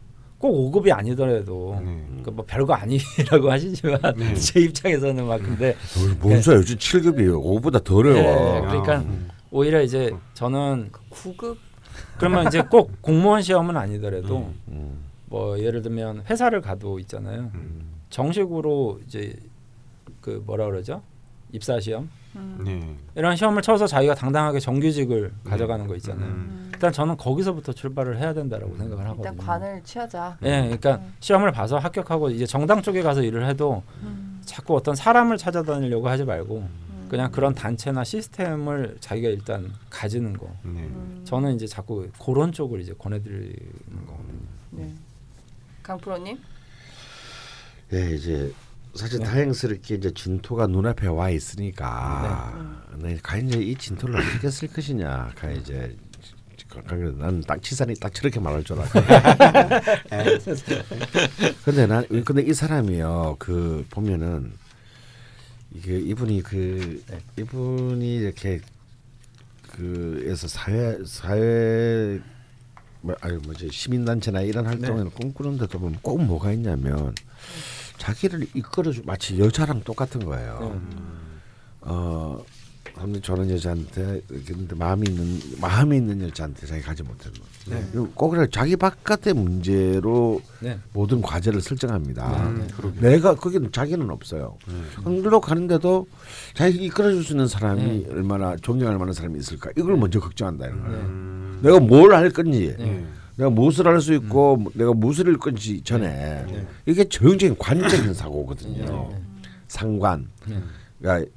[0.44, 2.04] 꼭 5급이 아니더라도 네.
[2.22, 4.34] 그뭐 별거 아니라고 하시지만 네.
[4.34, 5.74] 제 입장에서는 막 근데
[6.20, 8.16] 뭔 소리야 요즘 7급이 5보다 더 어려워.
[8.16, 9.30] 네, 그러니까 음.
[9.50, 11.56] 오히려 이제 저는 9급
[12.18, 15.04] 그러면 이제 꼭 공무원 시험은 아니더라도 음.
[15.30, 17.50] 뭐 예를 들면 회사를 가도 있잖아요.
[18.10, 19.34] 정식으로 이제
[20.20, 21.00] 그 뭐라 그러죠?
[21.52, 22.10] 입사 시험
[22.65, 22.97] 네.
[23.15, 26.27] 이런 시험을 쳐서 자기가 당당하게 정규직을 가져가는 거 있잖아요.
[26.27, 26.70] 음.
[26.73, 29.31] 일단 저는 거기서부터 출발을 해야 된다라고 생각을 하거든요.
[29.31, 30.39] 일단 관을 취하자.
[30.43, 33.82] 예, 그러니까 시험을 봐서 합격하고 이제 정당 쪽에 가서 일을 해도
[34.44, 36.69] 자꾸 어떤 사람을 찾아다니려고 하지 말고
[37.09, 40.47] 그냥 그런 단체나 시스템을 자기가 일단 가지는 거.
[40.62, 40.81] 네.
[40.81, 41.23] 음.
[41.24, 44.40] 저는 이제 자꾸 그런 쪽을 이제 권해드리는 거거든요.
[44.70, 44.93] 네.
[45.82, 46.39] 강 프로님.
[47.93, 48.52] 예, 이제
[48.94, 49.24] 사실 네.
[49.24, 53.18] 다행스럽게 이제 진토가 눈앞에 와 있으니까 네.
[53.22, 55.96] 과연 이제 이 진토를 어떻게 쓸 것이냐, 과연 이제
[57.16, 59.00] 난딱 치산이 딱 저렇게 말할 줄 알았고.
[61.64, 64.52] 근데 난 근데 이 사람이요 그 보면은
[65.72, 67.02] 이게 이분이 그
[67.38, 68.60] 이분이 이렇게
[69.70, 72.20] 그에서 사회 사회
[73.00, 77.14] 뭐 아니 뭐지 시민단체나 이런 활동을 꿈꾸는데도 보면 꼭 뭐가 있냐면
[77.98, 80.80] 자기를 이끌어 주 마치 여자랑 똑같은 거예요.
[81.80, 82.42] 어,
[82.94, 87.44] 근데 저는 여자한테 근데 마음이 있는 마음이 있는 여자한테 자기 가지 못하는 거.
[87.70, 87.84] 네.
[87.90, 90.78] 그리고 꼭 그래 자기 바깥의 문제로 네.
[90.92, 92.52] 모든 과제를 설정합니다.
[92.52, 92.66] 네,
[93.00, 93.10] 네.
[93.10, 94.58] 내가 거기는 자기는 없어요.
[95.04, 96.06] 그걸로 가는데도
[96.54, 98.06] 자기 이끌어줄 수 있는 사람이 네.
[98.12, 101.00] 얼마나 존경할 만한 사람이 있을까 이걸 먼저 걱정한다 이런 거예요.
[101.00, 101.60] 음.
[101.62, 103.04] 내가 뭘 할 건지, 네.
[103.36, 106.44] 내가 무엇을 할 수 있고 뭐 내가 무엇을 할 건지 전에
[106.86, 109.11] 이게 전형적인 관적인 사고거든요.
[109.69, 110.61] 상관, 네.
[111.01, 111.31] 그러니까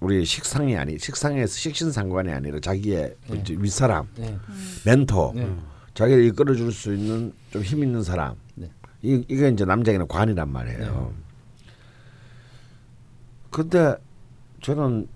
[0.00, 4.36] 우리 식상이 아니 식상에서 식신 상관이 아니라 자기의 이제 윗사람, 네.
[4.84, 5.48] 멘토, 네.
[5.94, 8.34] 자기를 이끌어 줄 수 있는 좀 힘 있는 사람.
[8.54, 8.70] 네.
[9.02, 11.12] 이 이게 이제 남자에게는 관이란 말이에요.
[13.50, 13.94] 근데
[14.60, 15.08] 저는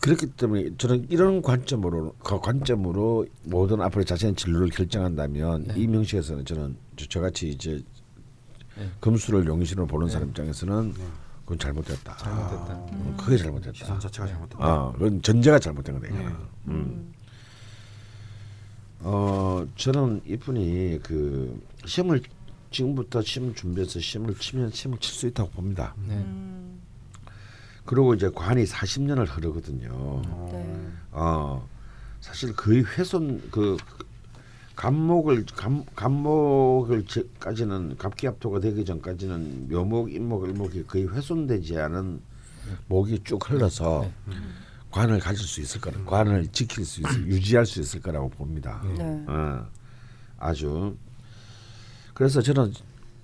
[0.00, 5.74] 그렇기 때문에 저는 이런 관점으로 그 관점으로 모든 앞으로 자신의 진로를 결정한다면 네.
[5.76, 7.82] 이 명식에서는 저는 저- 저같이 이제
[8.76, 8.90] 네.
[9.00, 10.94] 금수를 용신으로 보는 사람 입장에서는
[11.42, 12.16] 그건 잘못됐다.
[12.16, 12.74] 잘못됐다.
[12.92, 13.72] 음, 그게 잘못됐다.
[13.74, 14.58] 시선 자체가 잘못됐다.
[14.74, 16.00] 어, 그건 전제가 잘못된.
[16.00, 16.08] 네.
[16.08, 16.36] 이거는.
[16.68, 17.12] 음.
[19.00, 22.22] 어, 저는 이분이 그 시험을
[22.70, 25.94] 지금부터 시험 준비해서 시험을 치면 시험을 칠 수 있다고 봅니다.
[26.08, 26.14] 네.
[26.14, 26.63] 음.
[27.84, 30.22] 그리고 이제 관이 40년을 흐르거든요.
[30.52, 30.88] 네.
[31.12, 31.66] 어,
[32.20, 33.76] 사실 거의 훼손 그
[34.76, 42.20] 간목을 간, 간목을 제- 까지는 갑기압토가 되기 전까지는 묘목, 인목, 일목이 거의 훼손되지 않은
[42.88, 44.10] 목이 쭉 흘러서
[44.90, 48.82] 관을 가질 수 있을 거라, 관을 지킬 수 있을, 유지할 수 있을 거라고 봅니다.
[48.96, 49.24] 네.
[49.28, 49.66] 어,
[50.38, 50.96] 아주
[52.14, 52.72] 그래서 저는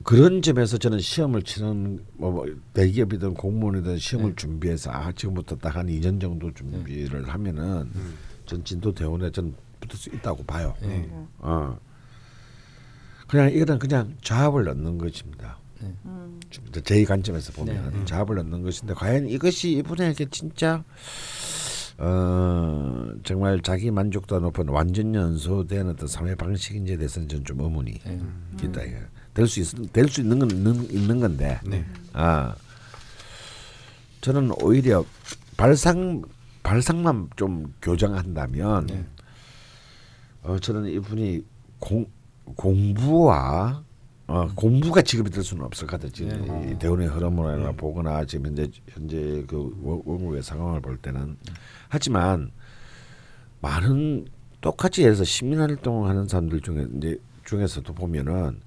[0.03, 4.37] 그런 점에서 저는 시험을 치는 뭐, 뭐 대기업이든 공무원이든 시험을 네.
[4.37, 7.91] 준비해서 아 지금부터 딱 한 2년 정도 준비를 하면은
[8.47, 10.75] 전 진도 대원에 전 붙을 수 있다고 봐요.
[10.81, 11.09] 네.
[11.39, 11.79] 어.
[13.29, 15.59] 그냥 이거는 그냥 자합을 넣는 것입니다.
[15.83, 16.41] 음.
[16.85, 18.05] 제 관점에서 보면 네.
[18.05, 20.83] 자합을 넣는 것인데 과연 이것이 이분에게 진짜
[21.99, 28.21] 어 정말 자기 만족도가 높은 완전 연소된 어떤 삶의 방식인지에 대해서는 좀 의문이 네.
[28.63, 28.81] 있다.
[29.35, 31.85] 될 수 있, 될 수 있는 건 있는, 있는 건데 네.
[32.13, 32.55] 아
[34.21, 35.05] 저는 오히려
[35.57, 36.23] 발상
[36.63, 39.05] 발상만 좀 교정한다면 네.
[40.43, 41.45] 어 저는 이분이
[41.79, 42.07] 공
[42.57, 43.83] 공부와
[44.27, 46.13] 어, 공부가 직업이 될 수는 없을 것 같아요.
[46.13, 46.71] 지금 네.
[46.73, 51.37] 이 대운의 흐름을 보거나 지금 현재 현재 그 원- 원국의 상황을 볼 때는
[51.89, 52.53] 하지만
[53.61, 54.27] 많은
[54.61, 58.61] 똑같이 들어서 시민 활동을 하는 사람들 중에 이제 중에서도 보면은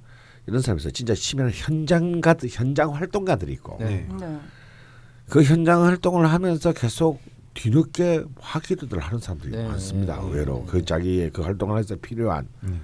[0.45, 0.91] 이런 있어요.
[0.91, 4.07] 진짜 시민 현장가 현장 활동가들이 있고 네.
[4.20, 4.40] 네.
[5.30, 7.22] 그 현장 활동을 하면서 계속
[7.53, 9.68] 뒤늦게 화기도들 하는 사람들이 네.
[9.68, 10.20] 많습니다.
[10.20, 10.28] 네.
[10.28, 12.82] 의외로 그 자기의 그 활동을 해서 필요한 음.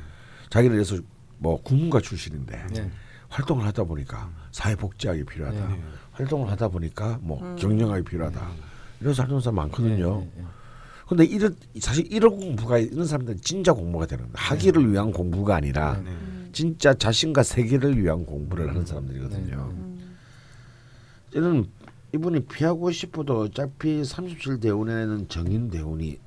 [0.49, 0.97] 자기를 위해서
[1.37, 2.91] 뭐 국문과 출신인데 네.
[3.29, 5.67] 활동을 하다 보니까 사회복지학이 필요하다.
[5.67, 5.83] 네.
[6.11, 7.55] 활동을 하다 보니까 뭐 음.
[7.57, 8.47] 경영학이 필요하다.
[9.01, 10.19] 이래서 하는 사람 많거든요.
[10.19, 10.45] 네, 네, 네.
[11.07, 14.33] 근데 이런 사실 이런 공부가 이런 사람들은 진짜 공부가 되는 거예요.
[14.35, 16.11] 학위를 위한 공부가 아니라 네.
[16.51, 19.69] 진짜 자신과 세계를 위한 공부를 하는 사람들이거든요.
[19.71, 20.15] 음.
[21.33, 21.69] 저는
[22.13, 26.19] 이분이 피하고 싶어도 어차피 37 대운에는 정인 대운이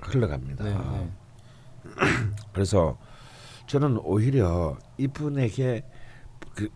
[0.00, 0.64] 흘러갑니다.
[0.64, 1.10] 네, 네.
[2.52, 2.98] 그래서
[3.66, 5.84] 저는 오히려 이분에게
[6.54, 6.68] 그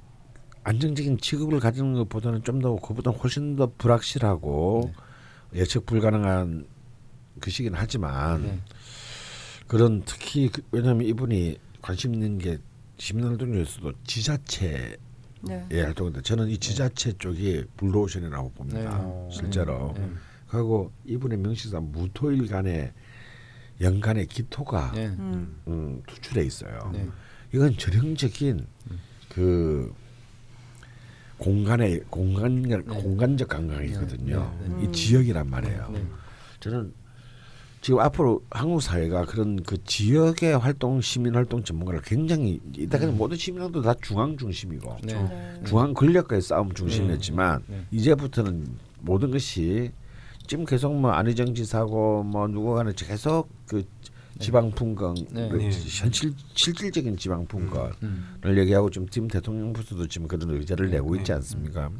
[0.64, 4.92] 안정적인 직업을 가지는 것보다는 좀 더 그보다 훨씬 더 불확실하고
[5.54, 6.66] 예측 불가능한
[7.40, 8.60] 그 시기는 하지만 네.
[9.66, 12.58] 그런 특히 그- 왜냐하면 이분이 관심 있는 게
[12.98, 14.96] 시민활동 중에서도 지자체
[15.42, 15.66] 네.
[15.70, 18.98] 예, 활동인데 저는 이 지자체 쪽이 블루오션이라고 봅니다.
[18.98, 19.28] 네.
[19.30, 19.94] 실제로.
[19.96, 20.10] 네.
[20.48, 22.92] 그리고 이분의 명식상 무토일 간에
[23.80, 25.06] 연간의 기토가 예.
[25.06, 25.60] 음.
[25.68, 26.90] 음, 투출해 있어요.
[26.92, 27.08] 네.
[27.52, 28.66] 이건 전형적인
[29.30, 29.94] 그
[31.38, 34.56] 공간의 공간 공간적 감각이거든요.
[34.60, 34.84] 네, 네.
[34.84, 35.90] 이 지역이란 말이에요.
[35.92, 36.06] 네.
[36.60, 36.92] 저는
[37.80, 43.62] 지금 앞으로 한국 사회가 그런 그 지역의 활동 시민 활동 전문가를 굉장히 이때까지 모든 시민
[43.62, 45.14] 활동 다 중앙 중심이고 네.
[45.14, 45.62] 네.
[45.64, 47.86] 중앙 권력과의 싸움 중심이었지만 네.
[47.90, 48.66] 이제부터는
[49.00, 49.92] 모든 것이
[50.46, 53.82] 지금 계속 뭐 안희정 지사고 뭐 누구 간에 계속 그
[54.38, 55.48] 지방 분권을 네.
[55.48, 55.70] 네.
[55.70, 58.58] 현실 실질적인 지방 분권을 음.
[58.58, 61.90] 얘기하고 지금 지금 대통령부터도 지금 그런 의제를 내고 있지 않습니까?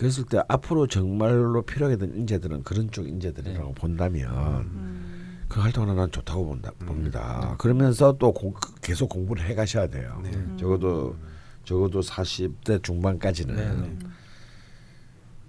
[0.00, 5.44] 그랬을 때 앞으로 정말로 필요하게 된 인재들은 그런 쪽 인재들이라고 본다면 음.
[5.46, 7.54] 그 활동은 난 좋다고 본다, 봅니다.
[7.58, 10.18] 그러면서 또 공, 계속 공부를 해 가셔야 돼요.
[10.24, 10.30] 네.
[10.56, 11.14] 적어도
[11.66, 13.98] 적어도 40대 중반까지는 네, 네.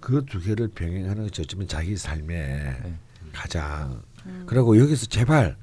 [0.00, 2.94] 그두 개를 병행하는 것이 어쩌면 자기 삶의 네.
[3.32, 4.42] 가장 음.
[4.44, 5.56] 그리고 여기서 제발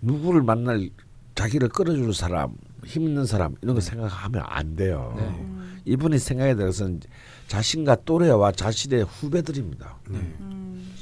[0.00, 0.90] 누구를 만날
[1.36, 5.14] 자기를 끌어주는 사람 힘 있는 사람 이런 거 생각하면 안 돼요.
[5.16, 5.22] 네.
[5.24, 5.80] 음.
[5.84, 7.00] 이분이 생각에 대해서는
[7.48, 9.96] 자신과 또래와 자신의 후배들입니다.
[10.08, 10.18] 네.
[10.40, 10.92] 음.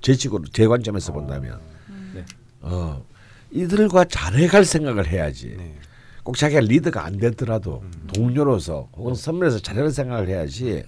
[0.00, 1.60] 제 식으로 제 관점에서 본다면
[2.14, 2.24] 네.
[2.60, 3.04] 어
[3.50, 5.54] 이들과 잘해갈 생각을 해야지.
[5.56, 5.74] 네.
[6.22, 10.84] 꼭 자기가 리더가 안 되더라도 동료로서 혹은 선배로서 잘해갈 생각을 해야지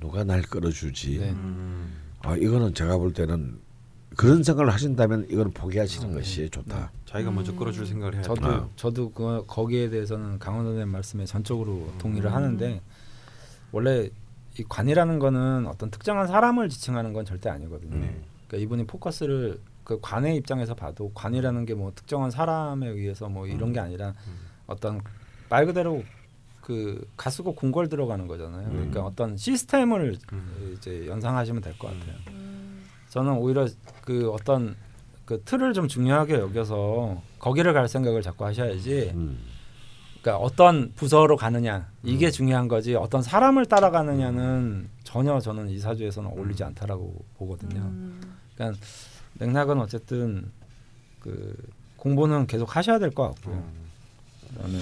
[0.00, 1.18] 누가 날 끌어주지.
[1.18, 1.30] 네.
[1.30, 1.92] 음.
[2.20, 3.58] 아 이거는 제가 볼 때는
[4.16, 6.90] 그런 생각을 하신다면 이거는 포기하시는 것이 좋다.
[7.06, 8.68] 자기가 먼저 끌어줄 생각을 해야 저도 아.
[8.76, 12.34] 저도 그 거기에 대해서는 강원 선생님 말씀에 전적으로 동의를 음.
[12.34, 12.80] 하는데
[13.72, 14.10] 원래
[14.60, 17.96] 이 관이라는 거는 어떤 특정한 사람을 지칭하는 건 절대 아니거든요.
[17.98, 18.20] 네.
[18.46, 23.72] 그러니까 이분이 포커스를 그 관의 입장에서 봐도 관이라는 게 뭐 특정한 사람에 의해서 뭐 이런
[23.72, 24.12] 게 아니라
[24.66, 25.00] 어떤
[25.48, 26.02] 말 그대로
[26.60, 28.68] 그 가수고 궁궐 들어가는 거잖아요.
[28.70, 30.74] 그러니까 어떤 시스템을 음.
[30.76, 32.14] 이제 연상하시면 될 것 같아요.
[32.28, 32.84] 음.
[33.08, 33.66] 저는 오히려
[34.04, 34.76] 그 어떤
[35.24, 39.12] 그 틀을 좀 중요하게 여겨서 거기를 갈 생각을 자꾸 하셔야지.
[40.20, 40.22] 음.
[40.22, 46.62] 그러니까 어떤 부서로 가느냐 이게 중요한 거지 어떤 사람을 따라가느냐는 전혀 저는 이 사주에서는 어울리지
[46.64, 47.80] 않다라고 보거든요.
[47.80, 48.20] 음.
[48.54, 48.78] 그러니까
[49.34, 50.50] 맥락은 어쨌든
[51.20, 51.54] 그
[51.96, 53.56] 공부는 계속 하셔야 될 것 같고요.
[53.56, 53.90] 음.
[54.54, 54.78] 그다음에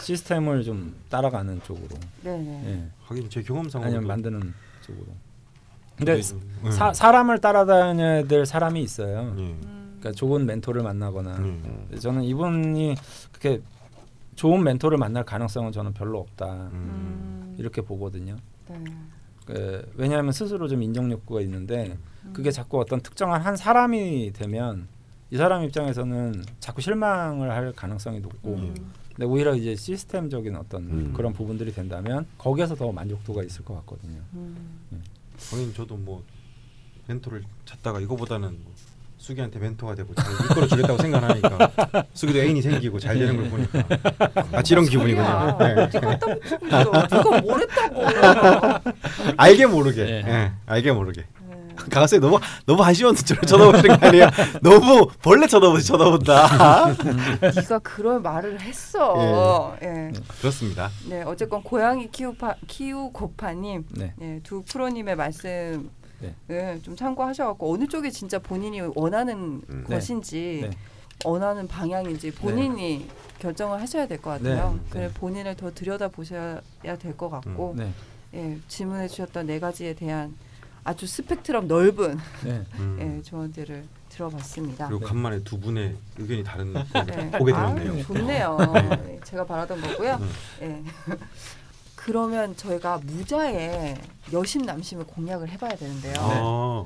[0.00, 1.88] 시스템을 좀 따라가는 쪽으로,
[2.22, 2.62] 네네.
[2.66, 2.88] 예.
[3.06, 4.54] 하긴 제 경험상으로 아니면 만드는
[4.86, 5.06] 쪽으로.
[5.96, 6.70] 근데 네.
[6.70, 9.34] 사, 사람을 따라다녀야 될 사람이 있어요.
[9.36, 9.42] 예.
[9.42, 9.96] 음.
[9.98, 11.36] 그러니까 좋은 멘토를 만나거나
[11.92, 11.98] 예.
[11.98, 12.94] 저는 이분이
[13.32, 13.60] 그렇게
[14.38, 16.70] 좋은 멘토를 만날 가능성은 저는 별로 없다 음.
[16.72, 17.56] 음.
[17.58, 18.36] 이렇게 보거든요.
[18.68, 18.84] 네.
[19.44, 22.32] 그, 왜냐하면 스스로 좀 인정 욕구가 있는데 음.
[22.32, 24.86] 그게 자꾸 어떤 특정한 한 사람이 되면
[25.32, 28.74] 이 사람 입장에서는 자꾸 실망을 할 가능성이 높고 음.
[29.08, 31.12] 근데 오히려 이제 시스템적인 어떤 음.
[31.14, 34.20] 그런 부분들이 된다면 거기에서 더 만족도가 있을 것 같거든요.
[34.34, 35.02] 음.
[35.50, 36.22] 하긴 저도 뭐
[37.08, 38.72] 멘토를 찾다가 이거보다는 뭐
[39.28, 41.70] 수기한테 멘토가 되고 잘 이끌어 주겠다고 생각하니까
[42.14, 43.84] 수기도 애인이 생기고 잘 되는 걸 보니까
[44.50, 45.28] 마치 이런 기분이거든요.
[45.28, 45.90] 야, 네.
[47.10, 48.92] 누가 뭘 했다고.
[49.36, 50.24] 알게 모르게, 예.
[50.26, 51.26] 예, 알게 모르게.
[51.46, 51.56] 네.
[51.90, 54.30] 강학생 너무 너무 한심한 눈으로 쳐다보시는 거 아니에요?
[54.62, 56.94] 너무 벌레 쳐다보듯이 쳐다본다.
[57.54, 59.76] 네가 그런 말을 했어.
[59.82, 60.10] 예.
[60.40, 60.90] 그렇습니다.
[61.06, 64.14] 네, 어쨌건 고양이 키우파 키우고파님, 네.
[64.16, 65.90] 네, 두 프로님의 말씀.
[66.20, 66.34] 네.
[66.50, 69.84] 을좀 참고하셔갖고 어느 쪽이 진짜 본인이 원하는 음.
[69.88, 69.94] 네.
[69.96, 70.70] 것인지 네.
[71.24, 73.08] 원하는 방향인지 본인이
[73.38, 74.72] 결정을 하셔야 될 것 같아요.
[74.74, 74.80] 네.
[74.90, 75.14] 그래 네.
[75.14, 77.92] 본인을 더 들여다 보셔야 될 것 같고 네.
[78.34, 80.34] 예, 질문해 주셨던 네 가지에 대한
[80.84, 82.64] 아주 스펙트럼 넓은 네.
[82.78, 82.98] 음.
[83.18, 84.88] 예, 조언들을 들어봤습니다.
[84.88, 87.30] 그리고 간만에 두 분의 의견이 다른 걸 네.
[87.38, 88.02] 보게 아, 되었네요.
[88.04, 88.58] 좋네요.
[89.08, 90.14] 예, 제가 바라던 거고요.
[90.62, 90.86] 음.
[92.08, 92.12] 예.
[92.12, 93.96] 그러면 저희가 무자의
[94.32, 96.14] 여심 남심을 공략을 해봐야 되는데요.
[96.18, 96.84] 아,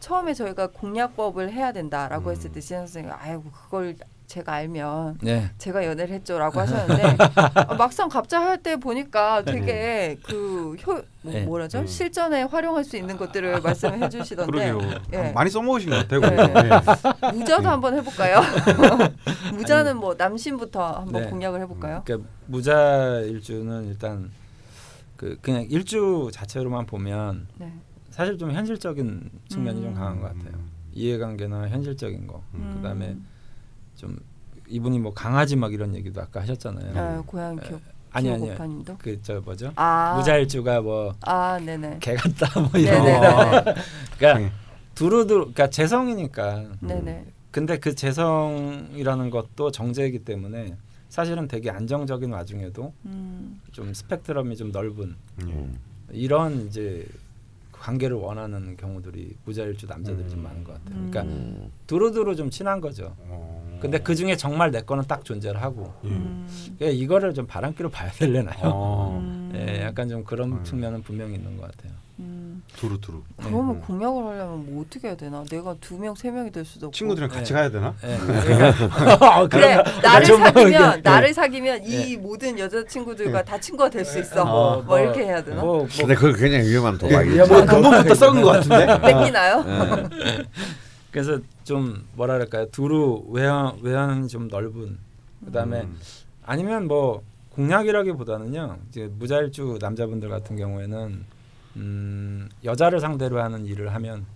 [0.00, 2.32] 처음에 저희가 공략법을 해야 된다라고 음.
[2.32, 3.96] 했을 때 지현 선생님 아이고 그걸
[4.28, 5.50] 제가 알면 네.
[5.56, 11.44] 제가 연애를 했죠라고 하셨는데 아, 막상 갑자 할 때 보니까 되게 그효 네.
[11.44, 11.86] 뭐라죠 음.
[11.86, 14.74] 실전에 활용할 수 있는 것들을 말씀해 주시던데.
[15.14, 15.32] 예.
[15.32, 16.20] 많이 써먹으신 것 같아요.
[16.20, 16.68] 네.
[16.68, 17.32] 예.
[17.32, 18.40] 무자도 한번 해볼까요?
[19.54, 21.30] 무자는 뭐 남신부터 한번 네.
[21.30, 22.02] 공략을 해볼까요?
[22.04, 24.30] 그러니까 무자 일주는 일단
[25.16, 27.72] 그 그냥 일주 자체로만 보면 네.
[28.10, 29.94] 사실 좀 현실적인 측면이 좀 음.
[29.94, 30.60] 강한 것 같아요.
[30.92, 32.42] 이해관계나 현실적인 거.
[32.54, 32.72] 음.
[32.76, 33.16] 그다음에
[33.98, 34.16] 좀
[34.68, 36.98] 이분이 뭐 강아지 막 이런 얘기도 아까 하셨잖아요.
[36.98, 37.78] 아, 고양이 키우
[38.12, 39.72] 아니 아니 키우고파님도 그저 뭐죠?
[39.76, 43.04] 아 무자일주가 뭐개아 네네 같다 뭐 이런.
[43.04, 43.74] 네네네
[44.16, 44.52] 그러니까 네.
[44.94, 46.66] 두루두루 그러니까 재성이니까.
[46.80, 50.76] 네네 근데 그 재성이라는 것도 정제이기 때문에
[51.08, 55.52] 사실은 되게 안정적인 와중에도 음, 좀 스펙트럼이 좀 넓은 예.
[55.52, 55.78] 음.
[56.12, 57.06] 이런 이제
[57.78, 60.94] 관계를 원하는 경우들이 무자일주 남자들이 좀 많은 것 같아요.
[60.96, 61.70] 그러니까 음.
[61.86, 63.14] 두루두루 좀 친한 거죠.
[63.18, 63.78] 어.
[63.80, 66.08] 근데 그 중에 정말 내 거는 딱 존재를 하고 예.
[66.08, 66.46] 음.
[66.78, 68.60] 그러니까 이거를 좀 바람기로 봐야 되려나요?
[68.64, 69.18] 어.
[69.20, 69.52] 음.
[69.54, 70.64] 예, 약간 좀 그런 음.
[70.64, 71.92] 측면은 분명히 있는 것 같아요.
[72.20, 72.62] 음.
[72.76, 73.22] 두루 두루.
[73.36, 73.80] 그러면 음.
[73.80, 75.44] 공약을 하려면 뭐 어떻게 해야 되나?
[75.48, 76.96] 내가 두 명, 세 명이 될 수도 없고.
[76.96, 77.56] 친구들이랑 같이 예.
[77.56, 77.94] 가야 되나?
[78.04, 82.16] 예, 그러니까 어, 그래 그런- 나를 사귀면 이렇게- 나를 사귀면 이 예.
[82.16, 84.42] 모든 여자 친구들과 다 친구가 될 수 있어.
[84.42, 84.44] 어,
[84.76, 85.60] 뭐, 뭐, 이렇게 해야 되나?
[85.62, 87.38] 뭐, 뭐 근데 그거 굉장히 위험한 도박이지.
[87.38, 89.00] 야, 뭐 근본부터 썩은 것 같은데.
[89.00, 89.64] 뺏기나요?
[91.10, 94.98] 그래서 좀 뭐랄까요 두루 외형 외형이 좀 넓은
[95.44, 95.98] 그다음에 음.
[96.44, 101.24] 아니면 뭐 공약이라기보다는요 이제 무자일주 남자분들 같은 경우에는
[101.78, 104.26] 음, 여자를 상대로 하는 일을 하면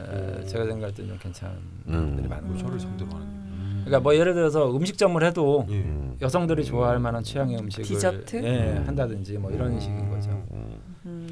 [0.00, 1.54] 에, 제가 생각할 때는 좀 괜찮은
[1.88, 1.92] 음.
[1.92, 2.64] 분들이 많은 거죠.
[2.66, 3.36] 저를 상대로 하는.
[3.84, 5.74] 그러니까 뭐 예를 들어서 음식점을 해도 예.
[5.76, 6.16] 음.
[6.20, 8.42] 여성들이 좋아할 만한 취향의 음식을 디저트?
[8.44, 10.30] 예, 한다든지 뭐 이런 식인 거죠.
[10.52, 11.26] 음.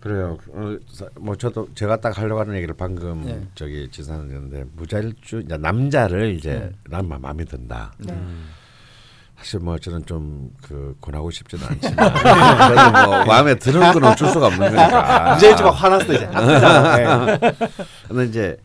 [0.00, 0.36] 그래요.
[0.50, 3.40] 어, 사- 뭐 저도 제가 딱 하려고 하는 얘기를 방금 네.
[3.54, 6.72] 저기 지사는 했는데 무자일주 이제 남자를 이제 네.
[6.90, 7.92] 난 마- 마음에 든다.
[7.98, 8.12] 네.
[8.12, 8.48] 음.
[9.44, 14.46] 사실 뭐 저는 좀 그 권하고 싶지는 않지만 그래도 뭐 마음에 드는 건 어쩔 수가
[14.46, 15.34] 없는 거니까.
[15.34, 16.26] 무자일주가 화났어 이제.
[16.26, 17.38] 네.
[18.08, 18.56] 근데 이제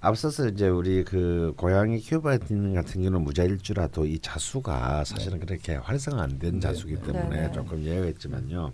[0.00, 6.54] 앞서서 이제 우리 그 고양이 키우바님 같은 경우는 무자일주라도 이 자수가 사실은 그렇게 활성화 안된
[6.54, 6.60] 네.
[6.60, 7.52] 자수기 때문에 네.
[7.52, 8.72] 조금 예외가 있지만요.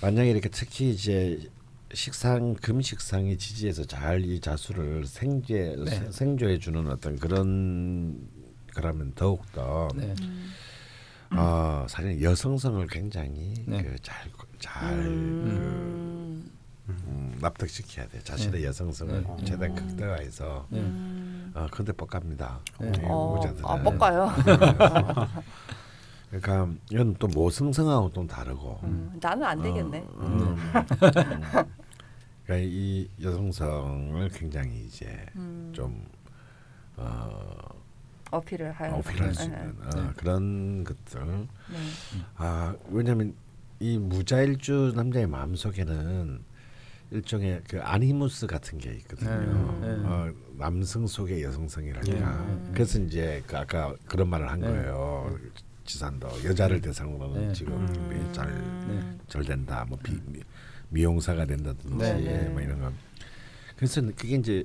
[0.00, 1.38] 만약에 이렇게 특히 이제
[1.94, 6.08] 식상 금식상이 지지해서 잘 이 자수를 생제 네.
[6.10, 8.16] 생조해 주는 어떤 그런
[8.76, 10.14] 그러면 더욱 더 네.
[11.30, 13.82] 어, 사실 여성성을 굉장히 네.
[13.82, 16.52] 그잘잘 음.
[16.88, 18.20] 음, 납득시켜야 돼.
[18.20, 18.66] 자신의 네.
[18.66, 19.44] 여성성을 네.
[19.46, 20.80] 최대한 극대화해서 네.
[20.80, 21.52] 음.
[21.54, 22.60] 어, 근데 뻑갑니다.
[22.80, 22.92] 네.
[23.04, 23.64] 어, 후보자들은.
[23.66, 24.30] 아 뻑가요.
[26.30, 28.80] 그러니까 이건 또 모성성하고 또 다르고.
[28.82, 30.04] 음, 나는 안 되겠네.
[30.18, 30.56] 음,
[32.44, 35.72] 그러니까 이 여성성을 굉장히 이제 음.
[35.74, 36.04] 좀
[36.96, 37.75] 어,
[38.30, 38.90] 어필을 할.
[38.90, 39.56] 어필할 수 네.
[39.56, 40.10] 있는 어, 네.
[40.16, 41.20] 그런 것들.
[41.26, 41.76] 네.
[42.36, 43.34] 아 왜냐하면
[43.78, 46.40] 이 무자일주 남자의 마음 속에는
[47.12, 49.78] 일종의 그 아니무스 같은 게 있거든요.
[49.80, 50.02] 네, 네.
[50.04, 52.10] 어, 남성 속의 여성성이랄까.
[52.12, 52.70] 네.
[52.72, 54.66] 그래서 이제 그 아까 그런 말을 한 네.
[54.66, 55.38] 거예요.
[55.84, 57.52] 지산도 여자를 대상으로는 네.
[57.52, 58.30] 지금 음.
[58.32, 58.48] 잘,
[58.88, 59.18] 네.
[59.28, 59.84] 잘 된다.
[59.88, 60.40] 뭐 비, 미,
[60.88, 62.48] 미용사가 된다든지 네, 네.
[62.48, 62.92] 뭐 이런 거.
[63.76, 64.64] 그래서 그게 이제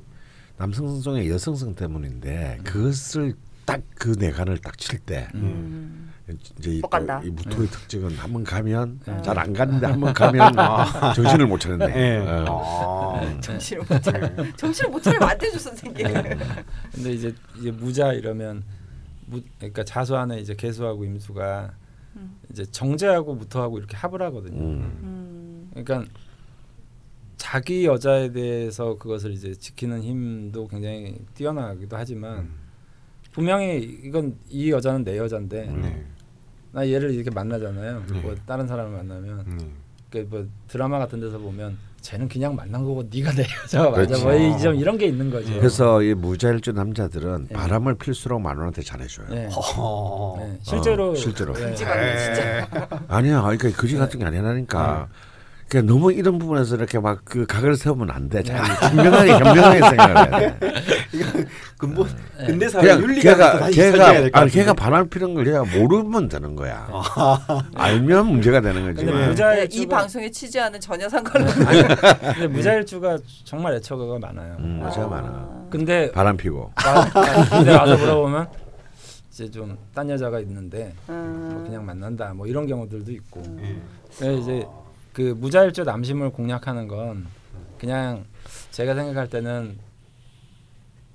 [0.58, 3.36] 남성성의 여성성 때문인데 그것을
[3.72, 6.12] 딱 그 내관을 딱 칠때 음.
[6.60, 6.82] 이제 이.
[7.26, 9.22] 이 무토의 특징은 한 번 가면 네.
[9.22, 10.54] 잘안 갔는데 한 번 가면
[11.16, 11.94] 정신을 못 차린다.
[11.96, 12.18] 예.
[12.48, 13.20] 어.
[13.22, 13.40] 아.
[13.42, 14.30] 정신을 못 차려.
[14.56, 16.08] 정신을 못 차리면 안 되죠 선생님.
[16.94, 18.64] 근데 이제 이제 무자 이러면
[19.26, 21.72] 무, 그러니까 자수 안에 이제 개수하고 임수가
[22.16, 22.38] 음.
[22.50, 24.58] 이제 정제하고 무토하고 이렇게 합을 하거든요.
[24.62, 25.00] 음.
[25.04, 25.72] 음.
[25.74, 26.10] 그러니까
[27.38, 32.50] 자기 여자에 대해서 그것을 이제 지키는 힘도 굉장히 뛰어나기도 하지만
[33.32, 36.06] 분명히 이건 이 여자는 내 여자인데 네.
[36.72, 38.04] 나 얘를 이렇게 만나잖아요.
[38.12, 38.20] 네.
[38.20, 40.26] 뭐 다른 사람을 만나면 네.
[40.28, 44.06] 그뭐 드라마 같은 데서 보면 쟤는 그냥 만난 거고 네가 내 여자가 맞아.
[44.06, 44.24] 그렇지.
[44.24, 45.54] 뭐이좀 이런 게 있는 거죠.
[45.54, 47.54] 그래서 이 무자일주 남자들은 네.
[47.54, 49.28] 바람을 필수록 마누라한테 잘해줘요.
[49.30, 49.50] 네.
[49.78, 50.36] 어.
[50.40, 50.58] 네.
[50.64, 51.54] 실제로 어, 실제로.
[51.54, 51.76] 네.
[51.76, 52.68] 진짜.
[53.08, 55.08] 아니야, 그러니까 거지 같은 게 아니라니까.
[55.72, 58.44] 그냥 너무 이런 부분에서 이렇게 막 그 각을 세우면 안 돼.
[58.44, 60.68] 잘 분명하게 현명하게 생각을 해야 돼.
[61.78, 62.46] 근본 네.
[62.48, 66.90] 근대 사회 그냥 윤리가 걔가 다시 걔가 바람 피는 걸 얘가 모르면 되는 거야.
[67.76, 69.06] 알면 문제가 되는 거지.
[69.06, 71.66] 근데 네, 무자일주가 이 방송의 취재하는 전혀 상관없는.
[72.34, 74.58] 근데 무자일주가 정말 애처가 많아요.
[74.60, 75.68] 음, 문제가 많아.
[75.70, 76.70] 근데 바람 피고.
[76.86, 78.48] 와- 근데 와서 물어보면
[79.32, 81.64] 이제 좀 딴 여자가 있는데 뭐 음.
[81.66, 83.76] 그냥 만난다 뭐 이런 경우들도 있고 예.
[84.20, 84.66] 그래서 이제
[85.14, 87.28] 그 무자일주 남심을 공략하는 건
[87.78, 88.26] 그냥
[88.72, 89.78] 제가 생각할 때는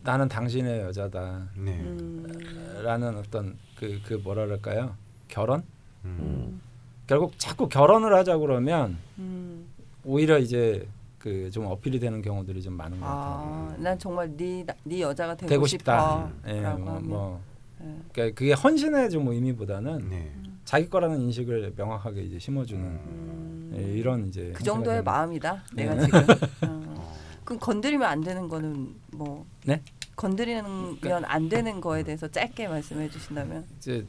[0.02, 1.81] 나는 당신의 여자다라는 네.
[1.81, 3.16] 음.
[3.18, 4.94] 어떤 그그 뭐라 그럴까요
[5.28, 5.62] 결혼
[6.05, 6.60] 음.
[7.06, 9.66] 결국 자꾸 결혼을 하자 그러면 음.
[10.05, 10.86] 오히려 이제
[11.18, 13.18] 그 좀 어필이 되는 경우들이 좀 많은 것 같아요.
[13.18, 16.31] 아, 난 정말 네, 나- 네 여자가 되고, 되고 싶다.
[16.44, 16.52] 싶어.
[16.55, 17.01] 예, 뭐.
[17.01, 17.40] 뭐
[17.82, 17.97] 예.
[18.12, 20.32] 그러니까 그게 헌신의 좀 의미보다는 네.
[20.66, 23.72] 자기 거라는 인식을 명확하게 이제 심어주는 음.
[23.78, 25.62] 예, 이런 이제 그 정도의 마음이다.
[25.74, 26.05] 내가 네.
[26.05, 26.20] 지금.
[26.68, 27.16] 어.
[27.44, 29.47] 그럼 건드리면 안 되는 거는 뭐?
[29.64, 29.80] 네?
[30.16, 34.05] 건드리면 안 되는 거에 대해서 짧게 말씀해 주신다면 이제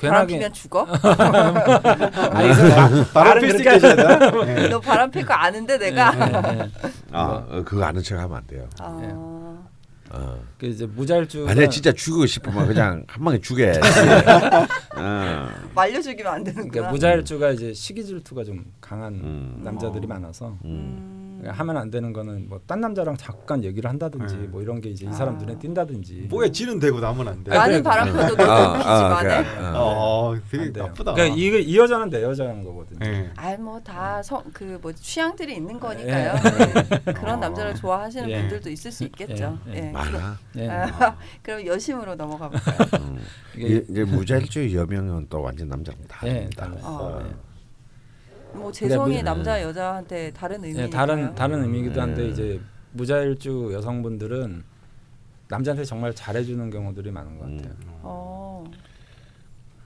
[0.00, 0.82] 바람 괜하게 피면 죽어?
[2.32, 4.30] 아니 그 마- 바람 필수 있게 되나?
[4.44, 4.68] 네.
[4.68, 6.12] 너 바람 필 거 아는데 내가.
[6.16, 6.70] 예, 예.
[7.12, 8.68] 아, 어, 그거 아는 척 하면 안 돼요.
[8.80, 9.08] 아, 네.
[10.10, 10.40] 어.
[10.58, 13.80] 그 이제 무자일주가 만약 진짜 죽이고 싶으면 그냥 한 방에 죽여야지.
[14.96, 15.48] 어.
[15.74, 16.70] 말려주기면 안 되는구나.
[16.70, 19.60] 그러니까 무자일주가 이제 시기 질투가 좀 강한 음.
[19.62, 21.27] 남자들이 많아서 음.
[21.38, 21.42] 음.
[21.42, 24.46] 그러니까 하면 안 되는 거는 뭐 딴 남자랑 잠깐 얘기를 한다든지 네.
[24.48, 25.38] 뭐 이런 게 이제 이 사람 아.
[25.38, 27.50] 눈에 띈다든지 뭐야 지는 되고 남은 안 돼.
[27.50, 27.90] 그러니까.
[27.90, 29.20] 바람 펴도 아.
[29.22, 30.30] 그러니까, 어.
[30.30, 30.70] 어, 되게.
[30.80, 31.14] 나쁘다.
[31.14, 32.98] 그러니까 이게 이 여자는 내 여자인 거거든요.
[33.06, 33.30] 예.
[33.36, 36.34] 아이 뭐다 성 그 뭐 취향들이 있는 거니까요.
[36.34, 36.98] 예.
[37.04, 37.12] 네.
[37.14, 38.40] 그런 남자를 좋아하시는 예.
[38.40, 39.58] 분들도 있을 수 있겠죠.
[39.68, 39.72] 예.
[39.72, 39.86] 예.
[39.88, 39.90] 예.
[39.92, 40.38] 많아.
[40.56, 40.68] 예.
[40.68, 42.78] 아, 그럼 여심으로 넘어가 볼까요?
[43.00, 43.18] 음.
[43.56, 46.64] 이게 이- 무자일주의 여명은 또 완전 남자랑 예, 다릅니다.
[46.64, 46.80] 달라요.
[46.84, 47.47] 어.
[48.54, 48.58] 예.
[48.58, 50.64] 뭐 재성이 무- 남자 여자한테 다른.
[50.76, 52.28] 예, 다른 다른 의미이기도 한데 예.
[52.28, 52.60] 이제
[52.92, 54.62] 무자일주 여성분들은
[55.48, 57.56] 남자한테 정말 잘해주는 경우들이 많은 것 음.
[57.56, 57.74] 같아요.
[58.02, 58.64] 어.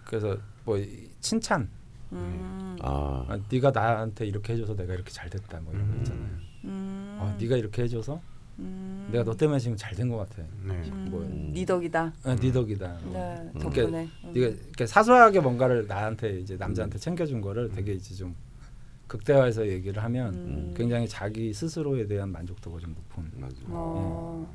[0.04, 1.68] 그래서 뭐 이- 칭찬,
[2.12, 2.76] 음.
[2.82, 6.28] 아, 아, 네가 나한테 이렇게 해줘서 내가 이렇게 잘 됐다, 뭐 이런 거 있잖아요.
[6.64, 7.18] 음.
[7.20, 8.20] 아, 네가 이렇게 해줘서
[8.58, 9.08] 음.
[9.12, 10.42] 내가 너 때문에 지금 잘 된 것 같아.
[10.64, 10.74] 네.
[10.90, 11.08] 음.
[11.10, 12.12] 뭐네 덕이다.
[12.24, 12.98] 아, 네 덕이다.
[13.12, 13.58] 네, 음.
[13.60, 14.08] 덕분에.
[14.24, 14.32] 음.
[14.34, 18.34] 네가 이렇게 사소하게 뭔가를 나한테 이제 남자한테 챙겨준 거를 되게 이제 좀
[19.16, 20.74] 극대화해서 얘기를 하면 음.
[20.74, 23.30] 굉장히 자기 스스로에 대한 만족도가 좀 높은.
[23.34, 23.54] 맞아.
[23.68, 24.50] 어.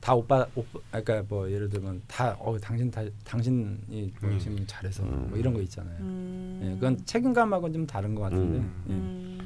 [0.00, 4.38] 다 오빠 오빠 아까 뭐 예를 들면 다 어 당신 다 당신이 뭐 음.
[4.38, 5.26] 지금 잘해서 음.
[5.30, 5.96] 뭐 이런 거 있잖아요.
[5.98, 6.60] 음.
[6.62, 8.58] 예, 그건 책임감하고는 좀 다른 것 같은데.
[8.58, 8.84] 음.
[8.88, 8.92] 예.
[8.92, 9.38] 음.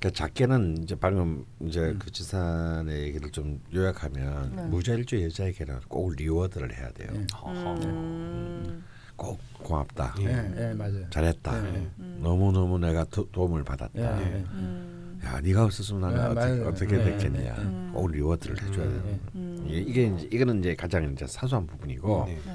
[0.00, 1.98] 그러니까 작게는 이제 방금 이제 음.
[2.00, 4.66] 그 지산의 얘기를 좀 요약하면 네.
[4.66, 7.08] 무자일주 여자에게는 꼭 reward를 해야 돼요.
[7.14, 7.18] 예.
[7.18, 8.84] 음.
[9.16, 10.14] 꼭 고맙다.
[10.20, 10.24] 예.
[10.26, 11.08] 예, 예, 맞아요.
[11.10, 11.56] 잘했다.
[11.56, 12.20] 예, 음.
[12.22, 13.92] 너무 너무 내가 도, 도움을 받았다.
[13.96, 14.44] 예, 예.
[14.52, 15.20] 음.
[15.24, 16.68] 야, 네가 없었으면 나는 예, 어떻게, 맞아요.
[16.68, 17.40] 어떻게 예, 됐겠냐.
[17.40, 17.92] 예, 예.
[17.92, 19.02] 꼭 reward를 해줘야 예, 돼요.
[19.06, 19.20] 예.
[19.34, 19.66] 음.
[19.68, 22.38] 이게, 이제 이거는 이제 가장 이제 사소한 부분이고 네.
[22.46, 22.52] 네.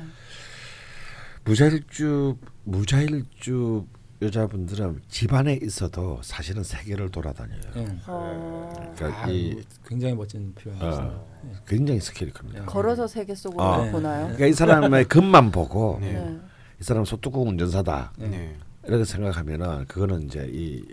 [1.44, 3.86] 무자일주 무자일주
[4.22, 7.60] 여자분들은 집안에 있어도 사실은 세계를 돌아다녀요.
[7.78, 7.88] 예.
[8.06, 8.94] 어.
[8.96, 11.08] 그러니까 아, 이 굉장히 멋진 표현이었어요.
[11.08, 12.62] 어, 굉장히 스케일이 큽니다.
[12.62, 12.66] 예.
[12.66, 13.90] 걸어서 세계 속으로 어.
[13.90, 14.26] 보나요?
[14.26, 16.14] 그러니까 이 사람의 겉만 보고 네.
[16.14, 16.40] 네.
[16.82, 18.28] 이 사람 솥뚜껑 운전사다 예.
[18.28, 18.56] 네.
[18.88, 20.84] 이렇게 생각하면은 그거는 이제 이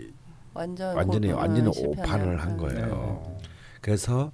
[0.53, 1.67] 완전 완전히 고- 완전히.
[1.67, 2.57] 오판을 한 네.
[2.57, 3.37] 거예요.
[3.81, 4.31] 그래서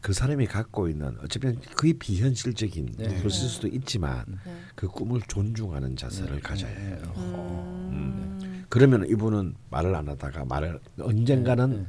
[0.00, 3.16] 그 사람이 갖고 있는 어쩌면 거의 비현실적인 네.
[3.18, 4.52] 그럴 수도 있지만 네.
[4.74, 6.40] 그 꿈을 존중하는 자세를 네.
[6.40, 6.80] 가져야 네.
[6.86, 7.12] 해요.
[7.18, 8.64] 음.
[8.70, 11.86] 그러면 이분은 말을 안 하다가 말을 언젠가는 네.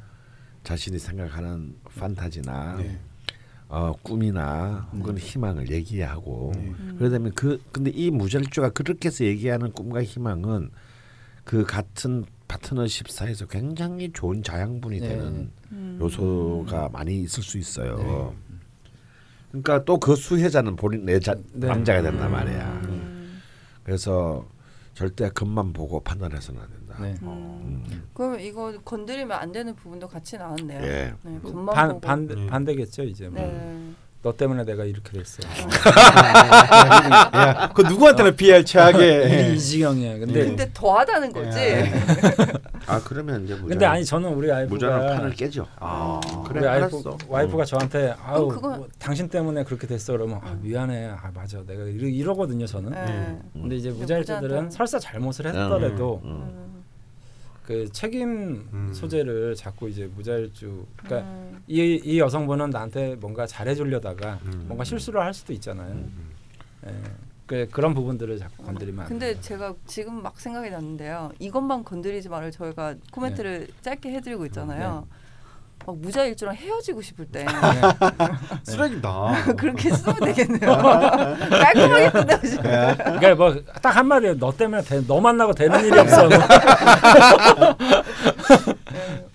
[0.65, 2.99] 자신이 생각하는 판타지나 네.
[3.67, 6.73] 어, 꿈이나 혹은 희망을 얘기하고 네.
[6.97, 10.69] 그러다면 그 근데 이 무절주가 그렇게 해서 얘기하는 꿈과 희망은
[11.43, 15.07] 그 같은 파트너십 사이에서 굉장히 좋은 자양분이 네.
[15.09, 15.97] 되는 음.
[15.99, 18.35] 요소가 많이 있을 수 있어요.
[19.49, 21.67] 그러니까 또 그 수혜자는 본인 내 자, 네.
[21.67, 22.81] 남자가 된단 말이야.
[22.89, 23.41] 음.
[23.83, 24.47] 그래서
[24.93, 26.67] 절대 겉만 보고 판단해서는 안.
[27.01, 27.15] 네.
[27.23, 28.03] 음.
[28.13, 30.81] 그럼 이거 건드리면 안 되는 부분도 같이 나왔네요.
[30.83, 31.13] 예.
[31.23, 31.99] 네, 겉만 반.
[32.01, 32.47] 반대 네.
[32.47, 33.27] 반대겠죠 이제.
[33.29, 33.41] 뭐.
[33.41, 33.91] 네.
[34.21, 35.43] 너 때문에 내가 이렇게 됐어.
[37.35, 40.17] 야, 그 누구한테나 피할 최악의 이 지경이야.
[40.17, 41.59] 근데 근데 더하다는 거지.
[42.87, 45.67] 아 그러면 이제 무자 근데 아니 저는 우리 무자는 판을 와이프가 깨죠.
[45.79, 46.19] 아.
[46.47, 47.17] 그래 우리 와이프, 알았어.
[47.27, 51.83] 와이프가 저한테 아우 그건- 뭐, 당신 때문에 그렇게 됐어 그러면 아, 미안해 아 맞아 내가
[51.83, 53.39] 이러, 이러거든요 저는 네.
[53.53, 56.74] 근데 이제 무자한테는- 설사 잘못을 했더라도 음, 음.
[57.65, 58.93] 그 책임 음.
[58.93, 61.63] 소재를 자꾸 이제 무자일주 그러니까 음.
[61.67, 64.65] 이, 이 여성분은 나한테 뭔가 잘해주려다가 음.
[64.67, 66.29] 뭔가 실수를 할 수도 있잖아요 음.
[66.87, 66.93] 예.
[67.47, 69.41] 그 그런 부분들을 자꾸 건드리면 안 근데 돼요.
[69.41, 71.31] 제가 지금 막 생각이 났는데요.
[71.37, 75.07] 이것만 건드리지 말을 저희가 코멘트를 짧게 해드리고 있잖아요.
[75.85, 77.45] 막 무자일주랑 헤어지고 싶을 때
[78.63, 79.53] 쓰레기다.
[79.57, 80.71] 그렇게 쓰면 되겠네요.
[80.81, 82.95] 깔끔하게 끝내고 싶어요.
[82.97, 86.37] 그러니까 뭐 딱 한 마디에 너 때문에 되, 너 만나고 되는 일이 없어 네,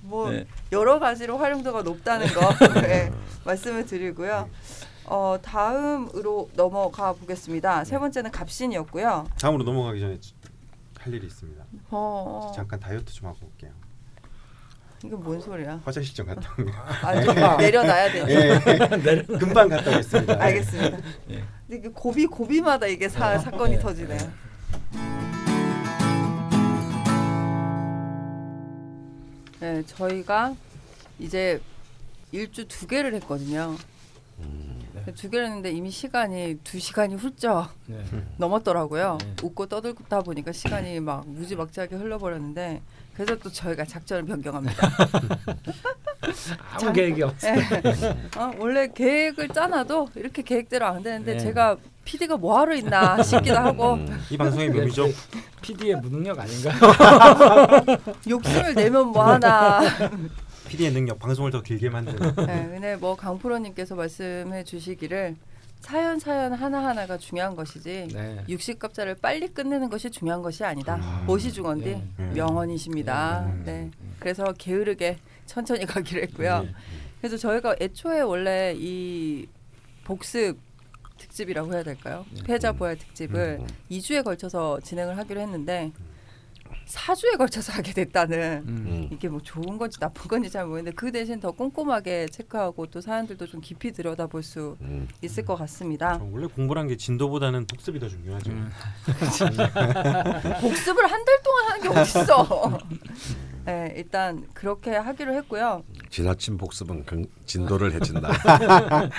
[0.03, 0.47] 뭐 네.
[0.73, 3.11] 여러 가지로 활용도가 높다는 거 네,
[3.45, 4.49] 말씀을 드리고요.
[5.07, 7.85] 어, 다음으로 넘어가 보겠습니다.
[7.85, 9.27] 세 번째는 갑신이었고요.
[9.41, 10.19] 다음으로 넘어가기 전에
[10.99, 11.65] 할 일이 있습니다.
[11.91, 13.71] 어, 잠깐 다이어트 좀 하고 올게요.
[15.05, 15.81] 이게 뭔 소리야?
[15.85, 16.75] 화장실 좀 갔다 오게요.
[17.03, 18.31] 아, 좀 내려놔야 되죠.
[18.31, 19.23] 예.
[19.39, 20.43] 금방 갔다 오겠습니다.
[20.43, 20.99] 알겠습니다.
[21.31, 21.45] 예.
[21.69, 23.79] 근데 고비 고비마다 이게 사, 사건이 예.
[23.79, 24.19] 터지네요.
[29.61, 30.55] 네, 저희가
[31.19, 31.61] 이제
[32.33, 33.77] 일주 두 개를 했거든요.
[35.17, 38.03] 두 개를 했는데 이미 시간이 두 시간이 훌쩍 네.
[38.37, 39.19] 넘었더라고요.
[39.21, 39.35] 네.
[39.43, 42.83] 웃고 떠들다 보니까 시간이 막 무지막지하게 흘러버렸는데
[43.21, 44.89] 그래서 또 저희가 작전을 변경합니다.
[46.73, 47.61] 아무 계획이 없어 예.
[48.39, 51.39] 어, 원래 계획을 짜놔도 이렇게 계획대로 안 되는데 네.
[51.39, 51.77] 제가
[52.07, 54.25] PD가 뭐 하러 있나 싶기도 하고 음.
[54.31, 55.09] 이 방송의 묘미죠.
[55.61, 56.75] PD의 무능력 아닌가요?
[58.27, 59.81] 욕심을 내면 뭐 하나.
[60.69, 62.37] PD의 능력, 방송을 더 길게 만드는.
[62.47, 65.37] 네, 근데 뭐 강프로님께서 말씀해 주시기를
[65.81, 68.45] 사연 사연 하나 하나가 중요한 것이지 네.
[68.49, 70.97] 60갑자를 빨리 끝내는 것이 중요한 것이 아니다.
[71.27, 72.23] 무엇이 중요한데 예.
[72.23, 72.33] 예.
[72.35, 73.47] 명언이십니다.
[73.47, 73.63] 음.
[73.65, 73.91] 네.
[74.19, 76.67] 그래서 게으르게 천천히 가기로 했고요.
[77.21, 79.47] 그래서 저희가 애초에 원래 이
[80.05, 80.59] 복습
[81.19, 82.25] 특집이라고 해야 될까요?
[82.45, 83.67] 패자 부활 특집을 음.
[83.91, 85.93] 2주에 걸쳐서 진행을 하기로 했는데
[86.91, 88.85] 4주에 걸쳐서 하게 됐다는 음.
[88.87, 89.09] 음.
[89.13, 93.47] 이게 뭐 좋은 건지 나쁜 건지 잘 모르겠는데 그 대신 더 꼼꼼하게 체크하고 또 사연들도
[93.47, 95.07] 좀 깊이 들여다볼 수 음.
[95.23, 96.19] 있을 것 같습니다.
[96.19, 98.51] 저 원래 공부란 게 진도보다는 복습이 더 중요하죠.
[98.51, 98.71] 음.
[100.61, 102.79] 복습을 한 달 동안 하는 게 어딨어.
[103.67, 105.85] 네, 일단 그렇게 하기로 했고요.
[106.09, 108.31] 지나친 복습은 근- 진도를 해친다.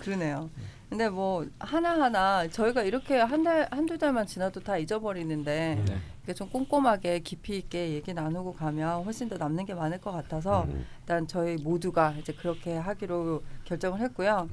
[0.00, 0.48] 그러네요.
[0.90, 5.98] 근데 뭐 하나하나 저희가 이렇게 한 달, 한두 달만 지나도 다 잊어버리는데 네.
[6.24, 10.64] 이게 좀 꼼꼼하게 깊이 있게 얘기 나누고 가면 훨씬 더 남는 게 많을 것 같아서
[10.64, 10.84] 음.
[11.00, 14.48] 일단 저희 모두가 이제 그렇게 하기로 결정을 했고요.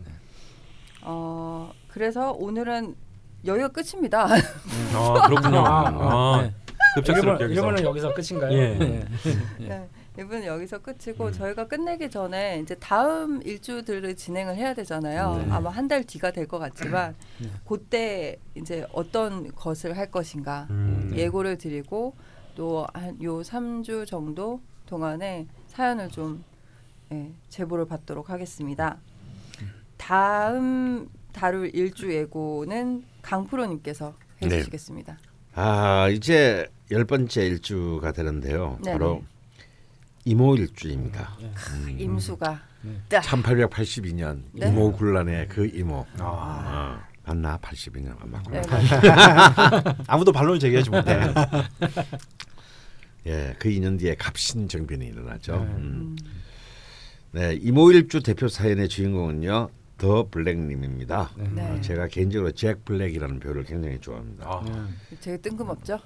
[1.01, 2.95] 어, 그래서 오늘은
[3.43, 4.27] 여기가 끝입니다.
[4.93, 5.57] 아 그렇군요.
[5.65, 6.53] 아, 아, 네.
[6.95, 7.61] 급작스럽게 여기서.
[7.61, 8.53] 일본은 여기서 끝인가요?
[8.53, 9.05] 예.
[9.59, 9.89] 네.
[10.17, 11.31] 이분은 여기서 끝이고 음.
[11.31, 15.43] 저희가 끝내기 전에 이제 다음 일주들을 진행을 해야 되잖아요.
[15.45, 15.51] 네.
[15.51, 17.49] 아마 한 달 뒤가 될 것 같지만 네.
[17.67, 21.11] 그때 이제 어떤 것을 할 것인가 음.
[21.15, 22.15] 예고를 드리고
[22.55, 26.43] 또 한요 3주 정도 동안에 사연을 좀
[27.11, 28.97] 예, 제보를 받도록 하겠습니다.
[29.97, 34.47] 다음 다룰 일주 예고는 강프로님께서 네.
[34.47, 35.17] 해주시겠습니다.
[35.55, 38.77] 아 이제 열 번째 일주가 되는데요.
[38.83, 38.97] 네네.
[38.97, 39.23] 바로
[40.27, 41.37] 이모 일주입니다.
[41.39, 41.95] 음.
[41.97, 43.01] 임수가 네.
[43.07, 44.67] 딱 1882년 네.
[44.67, 46.05] 이모 굴란의 그 이모.
[46.19, 46.99] 아.
[47.23, 47.57] 어, 맞나?
[47.59, 48.51] 82년 맞고.
[48.51, 48.61] 네,
[50.07, 51.19] 아무도 반론을 제기하지 못해.
[53.25, 55.53] 예, 그 2년 뒤에 갑신 정변이 일어나죠.
[55.57, 55.63] 네.
[55.63, 56.17] 음.
[57.31, 59.69] 네, 이모 일주 대표 사연의 주인공은요.
[59.97, 61.31] 더 블랙님입니다.
[61.37, 61.49] 네.
[61.55, 61.71] 네.
[61.71, 64.45] 어, 제가 개인적으로 잭 블랙이라는 배우를 굉장히 좋아합니다.
[64.45, 64.63] 아.
[64.65, 65.17] 네.
[65.21, 65.99] 되게 뜬금없죠.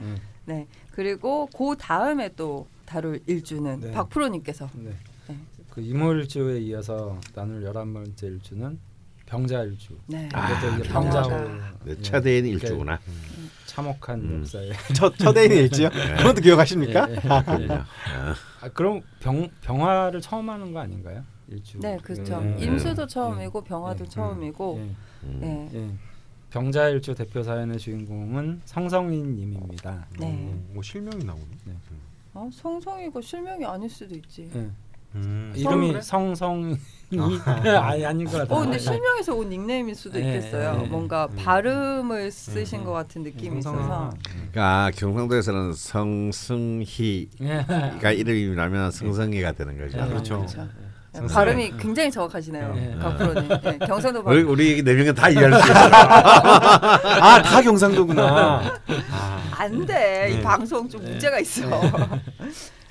[0.00, 0.16] 음.
[0.46, 0.66] 네.
[0.90, 3.90] 그리고 그 다음에 또 다룰 일주는 네.
[3.90, 4.90] 박프로님께서 네.
[5.26, 5.38] 네.
[5.70, 8.78] 그 이모일주에 이어서 나눌 열한 번째 일주는
[9.24, 9.96] 병자일주.
[10.08, 10.28] 네.
[10.34, 11.28] 아, 이것도 이제 병자다.
[11.28, 11.48] 병자호
[11.84, 13.00] 네, 예, 차대인 일주구나.
[13.64, 14.40] 참혹한 음.
[14.40, 15.88] 역사에 첫 첫애인의 일지요?
[16.18, 17.06] 그것도 기억하십니까?
[17.06, 17.72] 그럼요.
[17.72, 17.86] 아,
[18.60, 21.24] 아, 그럼 병 병화를 처음 하는 거 아닌가요?
[21.48, 21.78] 일주.
[21.80, 22.42] 네, 그렇죠.
[22.44, 23.06] 예, 임수도 예.
[23.06, 24.08] 처음이고 병화도 예.
[24.10, 25.38] 처음이고 예, 음.
[25.40, 25.70] 네.
[25.72, 25.90] 예.
[26.50, 30.06] 병자일주 대표 사연의 주인공은 성성인 님입니다.
[30.18, 30.26] 네.
[30.30, 31.46] 음, 뭐 실명이 나오네.
[32.34, 34.50] 어, 성성이고 실명이 아닐 수도 있지.
[34.54, 34.70] 예.
[35.14, 35.52] 음.
[35.54, 36.00] 이름이 그래?
[36.00, 36.76] 성성이
[37.82, 38.56] 아니 아닌 것 같아요.
[38.58, 40.78] 어, 근데 실명에서 온 닉네임일 수도 네, 있겠어요.
[40.78, 41.36] 네, 뭔가 음.
[41.36, 42.84] 발음을 쓰신 음.
[42.86, 43.58] 것 같은 느낌이.
[43.58, 44.10] 있어서.
[44.24, 48.14] 그러니까 경상도에서는 성승희가 예.
[48.14, 49.98] 이름이 나면 성성이가 되는 거죠.
[49.98, 50.36] 예, 그렇죠.
[50.38, 50.68] 그렇죠.
[51.12, 51.44] 성성아.
[51.44, 52.74] 발음이 굉장히 정확하시네요.
[52.74, 52.96] 네.
[53.00, 53.48] 강프로님.
[53.48, 54.48] 네, 경상도 우리, 발음.
[54.48, 55.74] 우리 네 명은 다 이해할 수 있어.
[57.20, 58.80] 아, 다 경상도구나.
[59.12, 59.42] 아.
[59.58, 60.30] 안 돼.
[60.30, 60.42] 이 네.
[60.42, 61.10] 방송 좀 네.
[61.10, 61.68] 문제가 있어.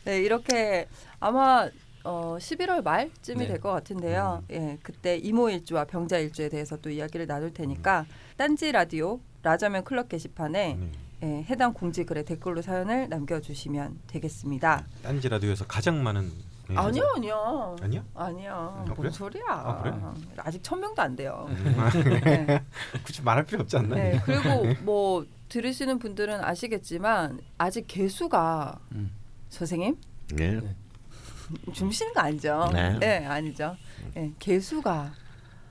[0.06, 0.88] 네, 이렇게
[1.20, 1.68] 아마
[2.04, 3.48] 어, 11월 말쯤이 네.
[3.48, 4.44] 될것 같은데요.
[4.52, 8.06] 예, 그때 이모 일주와 병자 일주에 대해서 또 이야기를 나눌 테니까
[8.38, 10.92] 딴지 라디오 라자면 클럽 게시판에 네.
[11.24, 14.86] 예, 해당 공지 글에 댓글로 사연을 남겨주시면 되겠습니다.
[15.04, 16.32] 딴지 라디오에서 가장 많은
[16.72, 16.78] 네.
[16.78, 17.76] 아니요, 아니요.
[17.82, 18.04] 아니야?
[18.16, 18.84] 아니야.
[18.86, 18.96] 그래?
[18.96, 19.44] 뭔 소리야?
[19.48, 19.94] 아, 그래?
[20.38, 21.48] 아직 천 명도 안 돼요.
[21.50, 21.90] 음.
[22.24, 22.64] 네.
[23.04, 23.96] 굳이 말할 필요 없지 않나?
[23.96, 29.12] 네, 그리고 뭐 들으시는 분들은 아시겠지만 아직 개수가 음.
[29.50, 29.98] 선생님
[30.36, 30.62] 네.
[31.74, 32.70] 주무시는 거 아니죠?
[32.74, 33.26] 네.
[33.26, 33.76] 아니죠.
[34.16, 35.12] 예, 개수가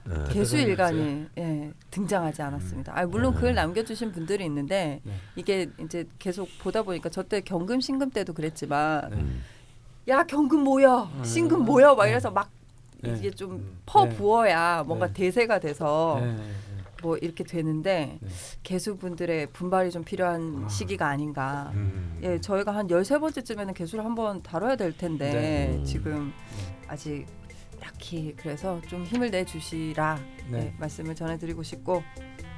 [0.07, 2.93] 어, 개수 일간이 예, 등장하지 않았습니다.
[2.99, 5.15] 아, 물론 글 남겨주신 분들이 있는데 네.
[5.37, 9.43] 이게 이제 계속 보다 보니까 저 때 경금 신금 때도 그랬지만 음.
[10.09, 11.25] 야 경금 모여 음.
[11.25, 12.51] 신금 모여 막 이래서 막
[13.03, 13.15] 네.
[13.19, 13.79] 이게 좀 음.
[13.87, 14.15] 퍼 네.
[14.17, 15.13] 부어야 뭔가 네.
[15.13, 16.43] 대세가 돼서 네, 네,
[17.03, 18.29] 뭐 이렇게 되는데 네.
[18.63, 20.69] 개수분들의 분발이 좀 필요한 아.
[20.69, 21.71] 시기가 아닌가.
[21.75, 22.19] 음.
[22.23, 25.85] 예, 저희가 한 13번째쯤에는 개수를 한번 다뤄야 될 텐데 네.
[25.85, 26.33] 지금
[26.89, 27.27] 아직
[27.81, 30.19] 딱히 그래서 좀 힘을 내 주시라
[30.51, 30.59] 네.
[30.59, 32.03] 네, 말씀을 전해 드리고 싶고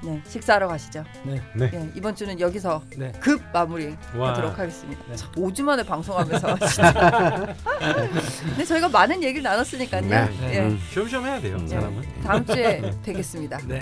[0.05, 1.05] 네, 식사하러 가시죠.
[1.25, 1.41] 네.
[1.55, 1.71] 네.
[1.73, 3.13] 예, 이번 주는 여기서 네.
[3.21, 4.31] 급 마무리 와.
[4.31, 5.03] 하도록 하겠습니다.
[5.09, 5.17] 네.
[5.17, 7.55] 참, 5주 만에 방송하면서 진짜.
[8.45, 10.03] 근데 저희가 많은 얘기를 나눴으니까요.
[10.03, 10.29] 네.
[10.55, 10.81] 예, 음.
[10.91, 11.67] 쉬엄쉬엄 해야 돼요, 음.
[11.69, 12.03] 사람은.
[12.25, 13.59] 다음 주에 뵙겠습니다.
[13.67, 13.81] 네.